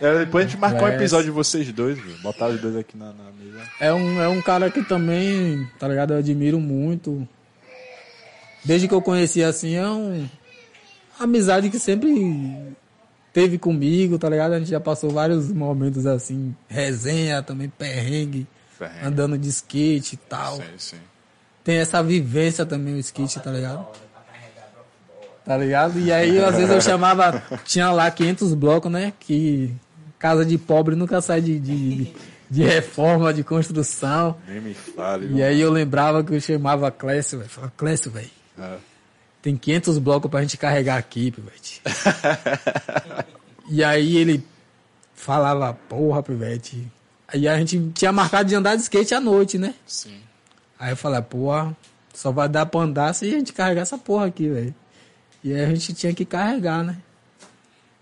[0.00, 2.16] É, depois a gente marcou um episódio de vocês dois, viu?
[2.22, 3.62] Botar os dois aqui na, na mesa.
[3.78, 6.12] É um, é um cara que também, tá ligado?
[6.12, 7.26] Eu admiro muito.
[8.64, 10.28] Desde que eu conheci assim, é um.
[11.20, 12.10] Amizade que sempre
[13.32, 14.52] teve comigo, tá ligado?
[14.52, 18.46] A gente já passou vários momentos assim, resenha também, perrengue,
[18.78, 19.06] Ferrenho.
[19.08, 20.56] andando de skate e tal.
[20.56, 20.96] Sim, sim.
[21.64, 23.86] Tem essa vivência também, o skate, tá ligado?
[25.44, 25.98] Tá ligado?
[25.98, 29.12] E aí, às vezes eu chamava, tinha lá 500 blocos, né?
[29.18, 29.74] Que
[30.18, 32.12] casa de pobre nunca sai de, de,
[32.48, 34.36] de reforma, de construção.
[34.46, 35.34] Nem me fale.
[35.34, 37.50] E aí eu lembrava que eu chamava Clécio, velho.
[37.50, 38.76] Falava, Clécio, velho, É.
[39.42, 41.82] tem 500 blocos pra gente carregar aqui, pivete.
[43.68, 44.44] e aí ele
[45.14, 46.86] falava, porra, pivete.
[47.26, 49.74] Aí a gente tinha marcado de andar de skate à noite, né?
[49.86, 50.16] Sim.
[50.78, 51.76] Aí eu falei, porra,
[52.14, 54.74] só vai dar pra andar se a gente carregar essa porra aqui, velho.
[55.42, 56.98] E aí a gente tinha que carregar, né?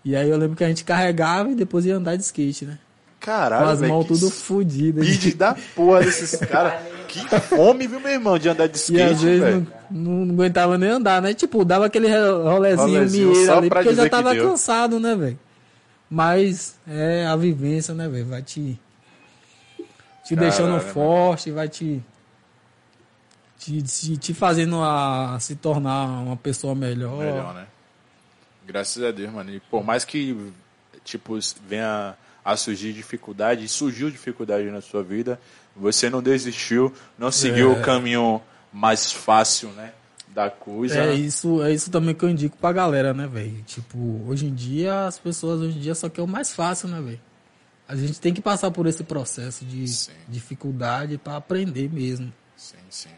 [0.03, 2.77] E aí eu lembro que a gente carregava e depois ia andar de skate, né?
[3.19, 5.07] Com Caralho, as velho, mãos tudo fodidas.
[5.07, 6.73] speed da porra desses caras.
[7.07, 9.67] Que fome, viu, meu irmão, de andar de skate, às vezes velho.
[9.91, 11.33] Não, não aguentava nem andar, né?
[11.33, 15.39] Tipo, dava aquele ro- rolezinho, Rolezinho mieiro ali, porque eu já tava cansado, né, velho?
[16.09, 18.25] Mas é a vivência, né, velho?
[18.25, 18.79] Vai te.
[20.25, 22.01] Te deixando Caralho, forte, vai te.
[23.59, 27.17] Te, te, te fazendo a se tornar uma pessoa melhor.
[27.19, 27.65] Melhor, né?
[28.65, 29.51] Graças a Deus, mano.
[29.51, 30.35] E por mais que,
[31.03, 31.37] tipo,
[31.67, 35.39] venha a surgir dificuldade, surgiu dificuldade na sua vida,
[35.75, 37.79] você não desistiu, não seguiu É.
[37.79, 38.41] o caminho
[38.71, 39.91] mais fácil, né?
[40.27, 40.97] Da coisa.
[40.97, 43.61] É isso, é isso também que eu indico pra galera, né, velho?
[43.63, 47.01] Tipo, hoje em dia, as pessoas hoje em dia só querem o mais fácil, né,
[47.01, 47.19] velho?
[47.87, 50.13] A gente tem que passar por esse processo de Sim.
[50.29, 52.31] dificuldade pra aprender mesmo.
[52.55, 53.09] Sim, sim.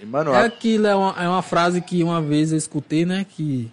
[0.00, 3.24] E, mano, É aquilo, é uma, é uma frase que uma vez eu escutei, né,
[3.28, 3.70] que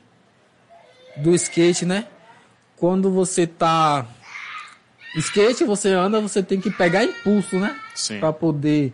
[1.18, 2.08] do skate, né?
[2.76, 4.06] Quando você tá
[5.16, 7.76] skate, você anda, você tem que pegar impulso, né?
[7.96, 8.20] Sim.
[8.20, 8.94] Pra poder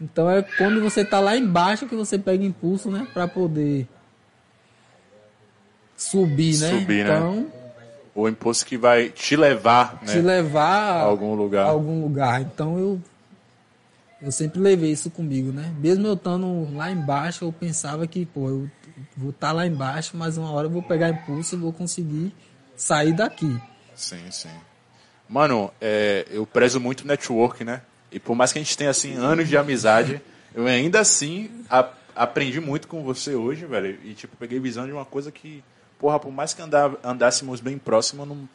[0.00, 3.86] Então é quando você tá lá embaixo que você pega impulso, né, Pra poder
[5.96, 6.70] subir, né?
[6.70, 7.16] Subir, né?
[7.16, 7.46] então,
[8.14, 10.12] o impulso que vai te levar, né?
[10.14, 11.66] te levar a algum lugar.
[11.66, 12.40] a algum lugar.
[12.40, 13.00] Então eu
[14.22, 15.72] eu sempre levei isso comigo, né?
[15.78, 18.70] Mesmo eu estando lá embaixo, eu pensava que, pô, eu
[19.16, 22.34] vou estar lá embaixo, mas uma hora eu vou pegar impulso e vou conseguir
[22.76, 23.58] sair daqui.
[23.94, 24.50] Sim, sim.
[25.26, 27.80] Mano, é, eu prezo muito network, né?
[28.12, 30.20] E por mais que a gente tenha, assim, anos de amizade,
[30.54, 33.98] eu ainda assim a- aprendi muito com você hoje, velho.
[34.04, 35.62] E, tipo, peguei visão de uma coisa que,
[35.98, 38.48] porra, por mais que andar, andássemos bem próximo, eu não,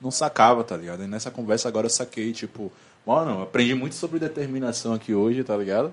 [0.00, 1.02] não sacava, tá ligado?
[1.04, 2.72] E nessa conversa agora eu saquei, tipo,
[3.06, 5.92] mano, aprendi muito sobre determinação aqui hoje, tá ligado?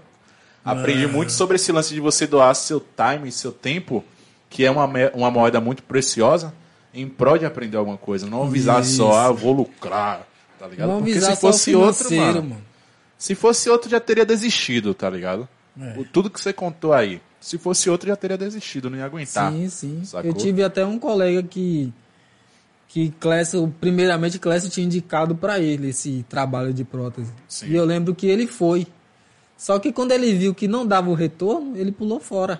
[0.63, 4.03] Aprendi muito sobre esse lance de você doar seu time, seu tempo,
[4.49, 6.53] que é uma, uma moeda muito preciosa,
[6.93, 8.27] em prol de aprender alguma coisa.
[8.27, 8.97] Não visar Isso.
[8.97, 10.27] só, ah, vou lucrar,
[10.59, 10.87] tá ligado?
[10.89, 12.61] Não Porque se fosse outro, financeiro, mano,
[13.21, 15.47] se fosse outro já teria desistido, tá ligado?
[15.79, 15.93] É.
[15.99, 17.21] O- Tudo que você contou aí.
[17.39, 19.51] Se fosse outro já teria desistido, não ia aguentar.
[19.51, 20.03] Sim, sim.
[20.03, 20.31] Sacou?
[20.31, 21.93] Eu tive até um colega que
[22.87, 27.31] que Clécio, primeiramente Clécio tinha indicado pra ele esse trabalho de prótese.
[27.47, 27.67] Sim.
[27.67, 28.85] E eu lembro que ele foi.
[29.57, 32.59] Só que quando ele viu que não dava o retorno, ele pulou fora.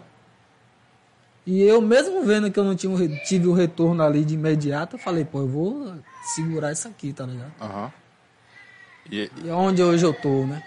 [1.46, 5.00] E eu mesmo vendo que eu não tinha tive o retorno ali de imediato, eu
[5.00, 5.94] falei, pô, eu vou
[6.36, 7.52] segurar isso aqui, tá ligado?
[7.60, 7.92] Aham.
[9.12, 10.64] E, E é onde hoje eu tô, né?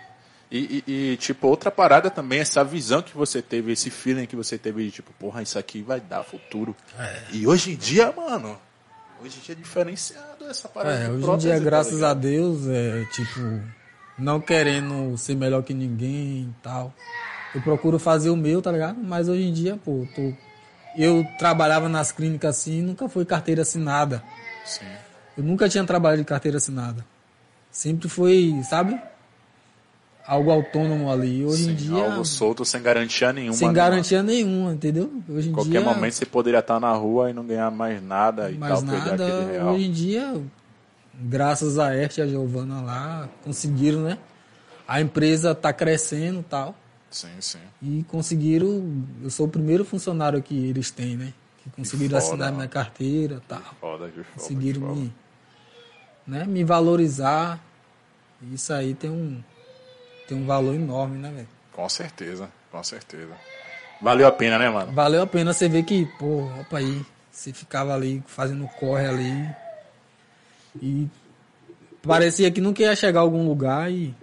[0.51, 4.37] E, e- e, tipo, outra parada também, essa visão que você teve, esse feeling que
[4.37, 6.77] você teve de, tipo, porra, isso aqui vai dar futuro.
[6.99, 7.23] É.
[7.33, 8.57] E hoje em dia, mano,
[9.23, 10.95] hoje em dia é diferenciado essa parada.
[10.97, 12.11] É, hoje em prótese, dia, tá graças ligado?
[12.11, 13.41] a Deus, é tipo,
[14.19, 16.95] não querendo ser melhor que ninguém e tal.
[17.55, 18.99] Eu procuro fazer o meu, tá ligado?
[19.03, 20.33] Mas hoje em dia, pô, tô...
[20.97, 24.23] eu trabalhava nas clínicas assim, nunca foi carteira assinada.
[24.65, 24.87] Sim.
[25.37, 27.05] Eu nunca tinha trabalho de carteira assinada.
[27.75, 28.97] Sempre foi, sabe?
[30.25, 31.45] Algo autônomo ali.
[31.45, 33.53] Hoje Sim, em dia, algo solto, sem garantia nenhuma.
[33.57, 35.13] sem garantia nenhuma, entendeu?
[35.29, 35.53] Hoje em?
[35.53, 38.73] Qualquer dia, momento você poderia estar na rua e não ganhar mais nada e mais
[38.81, 39.27] tal, perder nada.
[39.27, 39.75] aquele real.
[39.75, 40.43] Hoje em dia,
[41.15, 44.19] graças a Erte e a Giovana lá, conseguiram, né?
[44.87, 46.77] A empresa tá crescendo e tal.
[47.11, 47.59] Sim, sim.
[47.83, 49.03] E conseguiram.
[49.21, 51.35] Eu sou o primeiro funcionário que eles têm, né?
[51.63, 52.57] Que conseguiram foda, assinar mano.
[52.59, 53.61] minha carteira e tal.
[53.81, 55.01] Foda, que foda, Conseguiram que foda.
[55.01, 55.13] me,
[56.27, 57.61] né, me valorizar.
[58.53, 59.43] Isso aí tem um,
[60.29, 61.49] tem um valor enorme, né, velho?
[61.73, 63.33] Com certeza, com certeza.
[64.01, 64.93] Valeu a pena, né, mano?
[64.93, 69.49] Valeu a pena você ver que, pô, opa aí, Você ficava ali fazendo corre ali.
[70.81, 71.09] E
[72.03, 74.15] parecia que nunca ia chegar a algum lugar e,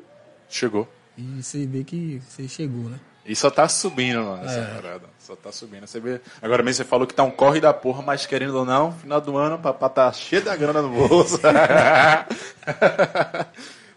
[0.49, 0.87] Chegou.
[1.17, 2.99] e você vê que você chegou, né?
[3.25, 4.75] E só tá subindo, mano, essa É.
[4.75, 5.09] parada.
[5.25, 5.85] Só tá subindo.
[5.85, 6.19] Você vê...
[6.41, 9.21] Agora mesmo você falou que tá um corre da porra, mas querendo ou não, final
[9.21, 11.39] do ano, papá tá cheio da grana no bolso.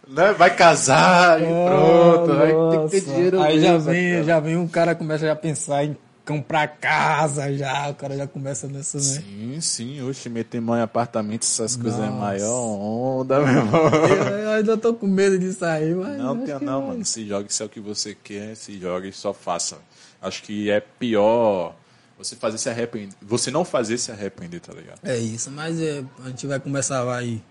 [0.06, 0.32] né?
[0.32, 2.30] Vai casar e pronto.
[2.36, 3.00] Ter que ter Nossa.
[3.00, 4.24] dinheiro Aí já mesmo, vem, cara.
[4.24, 5.96] já vem um cara começa já a pensar em
[6.26, 9.02] comprar casa já, o cara já começa nessa, né?
[9.02, 10.02] Sim, sim.
[10.08, 12.18] Oxe, meter mão em apartamento, essas coisas é Nossa.
[12.18, 13.80] maior onda, meu irmão.
[13.88, 16.18] Eu, eu ainda tô com medo disso aí, mas.
[16.18, 16.90] Não tenha não, vai.
[16.90, 17.04] mano.
[17.04, 19.76] Se jogue se é o que você quer, se jogue só faça.
[20.24, 21.74] Acho que é pior
[22.16, 23.14] você fazer se arrepender.
[23.20, 25.00] Você não fazer se arrepender, tá ligado?
[25.02, 27.42] É isso, mas é, a gente vai começar aí.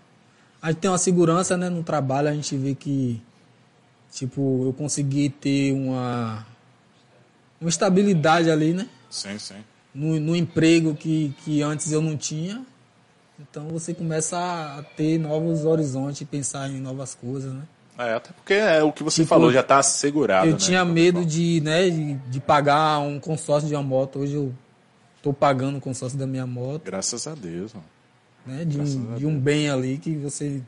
[0.62, 3.22] A gente tem uma segurança, né, no trabalho, a gente vê que,
[4.12, 6.46] tipo, eu consegui ter uma,
[7.62, 8.88] uma estabilidade ali, né?
[9.10, 9.64] Sim, sim.
[9.94, 12.66] No, no emprego que, que antes eu não tinha.
[13.40, 17.64] Então você começa a ter novos horizontes, pensar em novas coisas, né?
[17.98, 20.48] É, até porque é o que você Tipo, falou, já tá assegurado.
[20.48, 20.58] eu né?
[20.58, 24.20] tinha medo de, né, de, de pagar um consórcio de uma moto.
[24.20, 24.54] Hoje eu
[25.22, 26.82] tô pagando o consórcio da minha moto.
[26.86, 27.86] Graças a Deus, mano.
[28.48, 28.66] né?
[28.66, 30.62] De Graças um, de um bem ali que você.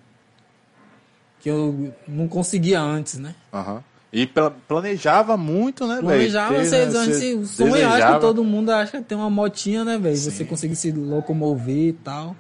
[1.40, 3.34] que eu não conseguia antes, né?
[3.52, 3.84] Aham.
[4.14, 6.08] E pla- planejava muito, né, velho?
[6.08, 8.14] Planejava, Ter, você, né, antes, você o sonho eu acho desejava.
[8.16, 10.16] que todo mundo acha que tem uma motinha, né, velho?
[10.16, 12.36] Você conseguir se locomover e tal.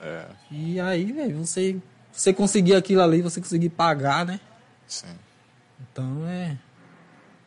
[0.00, 1.76] É, E aí, velho, você,
[2.12, 4.40] você conseguir aquilo ali, você conseguir pagar, né?
[4.86, 5.06] sim.
[5.92, 6.56] Então é.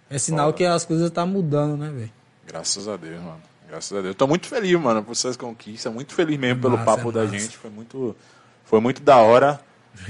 [0.09, 2.11] É sinal que as coisas tá mudando, né, velho?
[2.45, 3.41] Graças a Deus, mano.
[3.69, 4.15] Graças a Deus.
[4.15, 5.91] Tô muito feliz, mano, por essas conquistas.
[5.93, 7.37] Muito feliz mesmo pelo Massa, papo é da massa.
[7.39, 7.57] gente.
[7.57, 8.15] Foi muito,
[8.65, 9.59] foi muito da hora.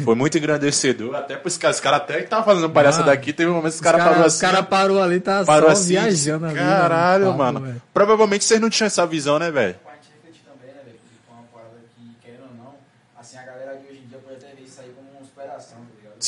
[0.04, 1.14] Foi muito engrandecedor.
[1.16, 1.76] Até caras.
[1.76, 3.34] Os caras até que estavam fazendo palhaça Mano, daqui.
[3.34, 4.40] Teve um momento que os Os caras cara, os assim.
[4.42, 5.90] cara parou ali, tá parou assim.
[5.90, 6.56] viajando ali.
[6.56, 7.82] Caralho, no papo, mano.
[7.94, 9.76] Provavelmente vocês não tinham essa visão, né, velho?
[9.84, 10.98] Pra gente refletir também, né, velho?
[10.98, 12.76] Porque foi uma parada que, querendo ou não,
[13.20, 15.78] assim, a galera de hoje em dia pode até ver isso aí como uma superação,
[15.80, 16.22] tá ligado?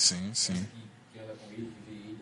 [0.00, 0.54] Sim, sim.
[0.54, 2.16] Que, que anda com ele, que vê ele,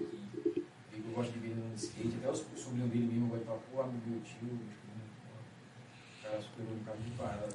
[0.53, 3.29] que, vê que eu gosto de ver ele no skate, até os sobrinhos dele mesmo
[3.29, 7.55] vai falar, pô, amigo meu tio, o cara superou um de parada, tá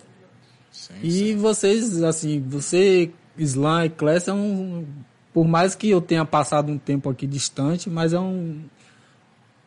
[0.71, 1.35] sim, E sim.
[1.35, 4.87] vocês, assim, você, Slam e Class, é um.
[5.33, 8.63] Por mais que eu tenha passado um tempo aqui distante, mas é um.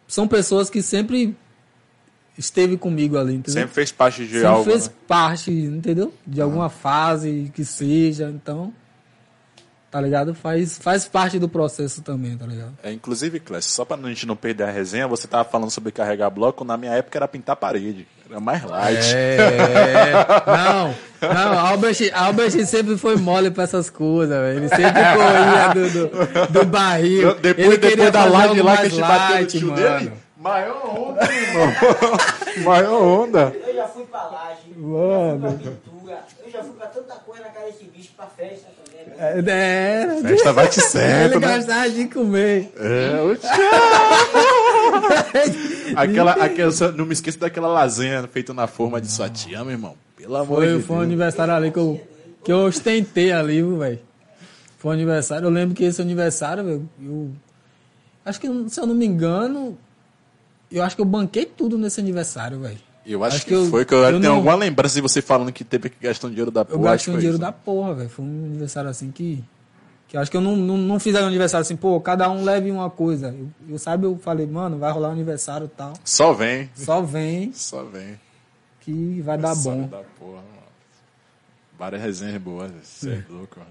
[0.08, 1.36] São pessoas que sempre
[2.38, 3.60] esteve comigo ali, entendeu?
[3.60, 4.64] Sempre fez parte de Sempre algo.
[4.64, 4.94] fez né?
[5.06, 6.14] parte, entendeu?
[6.26, 8.72] De alguma fase que seja, então.
[9.96, 10.34] Tá ligado?
[10.34, 12.74] Faz, faz parte do processo também, tá ligado?
[12.82, 16.28] É, inclusive, Clécio, só pra gente não perder a resenha, você tava falando sobre carregar
[16.28, 18.06] bloco, na minha época era pintar parede.
[18.28, 19.14] Era mais light.
[19.14, 20.12] É,
[20.46, 20.94] não,
[21.32, 24.58] não, Albert, Albert sempre foi mole pra essas coisas, velho.
[24.58, 27.34] Ele sempre corria do, do, do barril.
[27.36, 29.76] Depois, Ele depois da live lá que a gente bateu no light, tio mano.
[29.98, 31.72] dele, maior onda, irmão.
[32.66, 33.56] maior onda.
[33.66, 35.46] Eu já fui pra laje, Mano.
[35.46, 38.10] eu já fui pra pintura, eu já fui pra tanta coisa na cara desse bicho,
[38.14, 38.75] pra festa.
[39.18, 41.56] É, é, Festa bate certo, ele né?
[41.56, 42.72] gostava de comer.
[42.76, 43.36] É, o
[45.96, 49.72] aquela, aquela, só- não me esqueça daquela lasanha feita na forma de sua tia, meu
[49.72, 49.94] irmão.
[50.16, 51.08] Pelo amor Foi, de foi um Deus.
[51.08, 52.00] aniversário ali que eu,
[52.44, 53.98] que eu ostentei ali, velho.
[54.78, 55.46] Foi um aniversário.
[55.46, 57.30] Eu lembro que esse aniversário, velho, eu.
[58.24, 59.78] Acho que, se eu não me engano,
[60.70, 62.78] eu acho que eu banquei tudo nesse aniversário, velho.
[63.06, 65.00] Eu acho, Acho que, que eu- foi, que eu, eu tenho não- alguma lembrança de
[65.00, 66.78] você falando que teve que gastar um dinheiro da Eu porra.
[66.78, 67.40] acho gastei um dinheiro isso.
[67.40, 68.08] da porra, velho.
[68.08, 69.44] Foi um aniversário assim que.
[70.08, 72.44] Que eu acho que eu não, não, não fiz um aniversário assim, pô, cada um
[72.44, 73.28] leve uma coisa.
[73.36, 75.94] Eu, eu sabe, eu falei, mano, vai rolar um aniversário e tal.
[76.04, 76.70] Só vem.
[76.76, 78.18] Só vem Só vem.
[78.80, 79.86] que vai dar bom.
[79.88, 80.46] Da porra, mano.
[81.78, 83.70] Várias resenhas boas, você é louco, mano.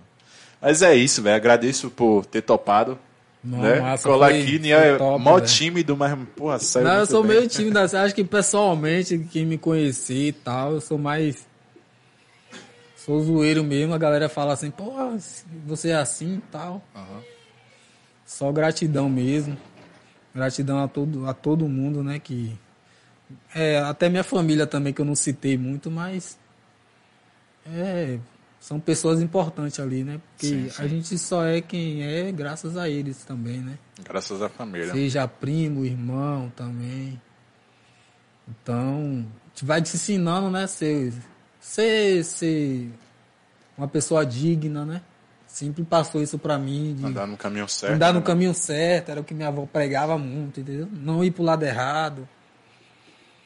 [0.61, 1.35] Mas é isso, velho.
[1.35, 2.97] Agradeço por ter topado.
[3.45, 3.79] Não, né?
[3.79, 5.45] massa, aqui, é top, mó velho.
[5.47, 7.37] tímido, mas, porra, saiu Não, eu sou bem.
[7.37, 7.95] meio tímido assim.
[7.95, 11.45] Acho que pessoalmente, quem me conhecer e tal, eu sou mais.
[12.95, 13.93] Sou zoeiro mesmo.
[13.93, 14.91] A galera fala assim, pô,
[15.63, 16.83] você é assim e tal.
[16.95, 17.21] Aham.
[18.25, 19.55] Só gratidão mesmo.
[20.33, 22.17] Gratidão a todo, a todo mundo, né?
[22.17, 22.57] Que.
[23.53, 26.35] É, até minha família também, que eu não citei muito, mas.
[27.67, 28.17] É.
[28.65, 30.19] São pessoas importantes ali, né?
[30.31, 30.81] Porque Sim, sim.
[30.81, 33.77] a gente só é quem é graças a eles também, né?
[34.03, 34.91] Graças à família.
[34.91, 37.21] Seja primo, irmão também.
[38.49, 40.65] Então, te vai te ensinando, né?
[40.65, 41.13] Ser,
[41.59, 42.89] ser, ser
[43.77, 45.03] uma pessoa digna, né?
[45.45, 46.95] Sempre passou isso pra mim.
[46.97, 47.93] De Andar no caminho certo.
[47.93, 48.25] andar no né?
[48.25, 50.87] caminho certo, era o que minha avó pregava muito, entendeu?
[50.91, 52.27] Não ir pro lado errado.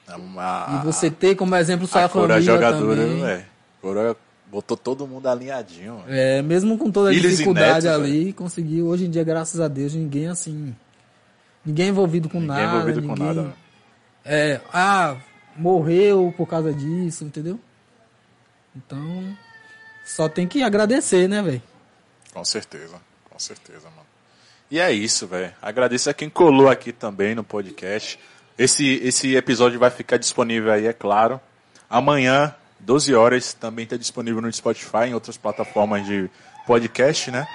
[0.08, 3.22] A, E você ter como exemplo sua a Cora família jogadora, também.
[3.22, 3.46] velho.
[3.82, 4.16] Cora
[4.52, 6.04] botou todo mundo alinhadinho.
[6.08, 8.88] É, mesmo com toda a Filhos dificuldade netos, ali, conseguiu.
[8.88, 10.76] Hoje em dia, graças a Deus, ninguém assim.
[11.66, 12.76] Ninguém envolvido com Ninguém nada.
[12.78, 13.42] envolvido com ninguém- nada.
[13.44, 13.54] né?
[14.26, 15.18] É, ah,
[15.56, 17.60] morreu por causa disso, entendeu?
[18.76, 19.36] Então,
[20.06, 21.62] só tem que agradecer, né, velho?
[22.34, 22.98] Com certeza,
[23.30, 24.08] com certeza, mano.
[24.72, 25.52] E é isso, velho.
[25.62, 28.20] Agradeço a quem colou aqui também no podcast.
[28.58, 31.40] Esse, esse episódio vai ficar disponível aí, é claro.
[31.90, 36.30] Amanhã, 12 horas, também está disponível no Spotify, em outras plataformas de
[36.66, 37.46] podcast, né?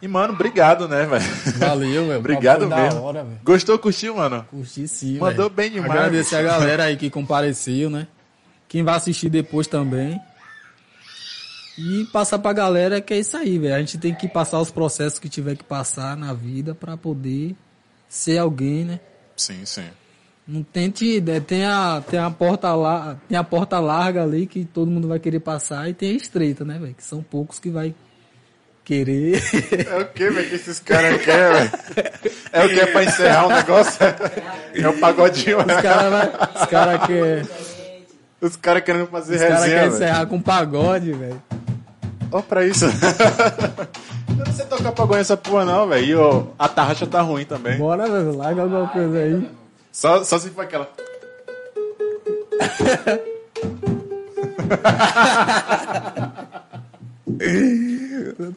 [0.00, 1.24] E, mano, obrigado, né, velho?
[1.58, 2.18] Valeu, velho.
[2.18, 3.02] Obrigado mesmo.
[3.02, 3.26] hora.
[3.44, 4.44] Gostou, curtiu, mano?
[4.50, 5.50] Curti sim, Mandou velho.
[5.50, 6.48] bem demais, Agradecer bicho.
[6.48, 8.08] a galera aí que compareceu, né?
[8.68, 10.20] Quem vai assistir depois também.
[11.78, 13.74] E passar pra galera que é isso aí, velho.
[13.74, 17.54] A gente tem que passar os processos que tiver que passar na vida pra poder
[18.08, 19.00] ser alguém, né?
[19.36, 19.86] Sim, sim.
[20.46, 24.64] Não tente, né, tem a tem a porta lá, tem a porta larga ali que
[24.64, 26.94] todo mundo vai querer passar e tem a estreita, né, velho?
[26.94, 27.94] Que são poucos que vai
[28.84, 29.40] querer.
[29.88, 31.70] É o que, velho, que esses caras querem?
[32.52, 33.98] É o que é pra encerrar o negócio?
[34.74, 36.30] É o pagodinho, Os caras
[36.60, 37.46] os cara quer,
[38.40, 39.94] Os caras querendo fazer os resenha, quer velho.
[39.94, 41.40] encerrar com pagode, velho.
[42.32, 42.86] Ó pra isso.
[44.36, 46.48] Não sei tocar pagode nessa porra não, velho.
[46.50, 47.78] E a tarraxa tá ruim também.
[47.78, 49.48] Bora, velho, larga alguma coisa aí.
[49.92, 50.90] Só, só se for aquela...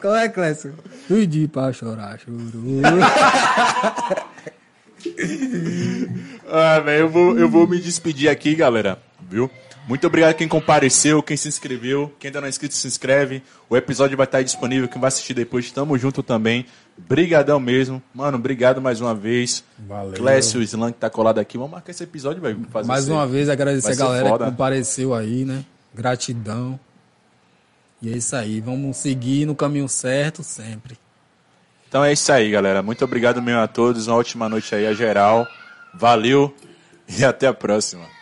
[0.00, 0.74] Qual é, Clécio?
[1.06, 2.40] Pedi pra chorar, chorou.
[6.48, 8.98] Ah, velho, eu vou, eu vou me despedir aqui, galera,
[9.28, 9.50] viu?
[9.86, 13.42] Muito obrigado quem compareceu, quem se inscreveu, quem ainda não é inscrito se inscreve.
[13.68, 16.66] O episódio vai estar aí disponível, quem vai assistir depois, tamo junto também.
[16.98, 18.02] Brigadão mesmo.
[18.14, 19.62] Mano, obrigado mais uma vez.
[19.78, 20.14] Valeu.
[20.14, 21.58] Clécio, Slang que tá colado aqui.
[21.58, 22.66] Vamos marcar esse episódio, velho.
[22.84, 24.44] Mais uma vez, agradecer a galera foda.
[24.44, 25.64] que compareceu aí, né?
[25.94, 26.78] Gratidão.
[28.00, 30.98] E é isso aí, vamos seguir no caminho certo sempre.
[31.88, 32.82] Então é isso aí, galera.
[32.82, 34.06] Muito obrigado mesmo a todos.
[34.06, 35.46] Uma ótima noite aí a geral.
[35.94, 36.54] Valeu
[37.08, 38.15] e até a próxima.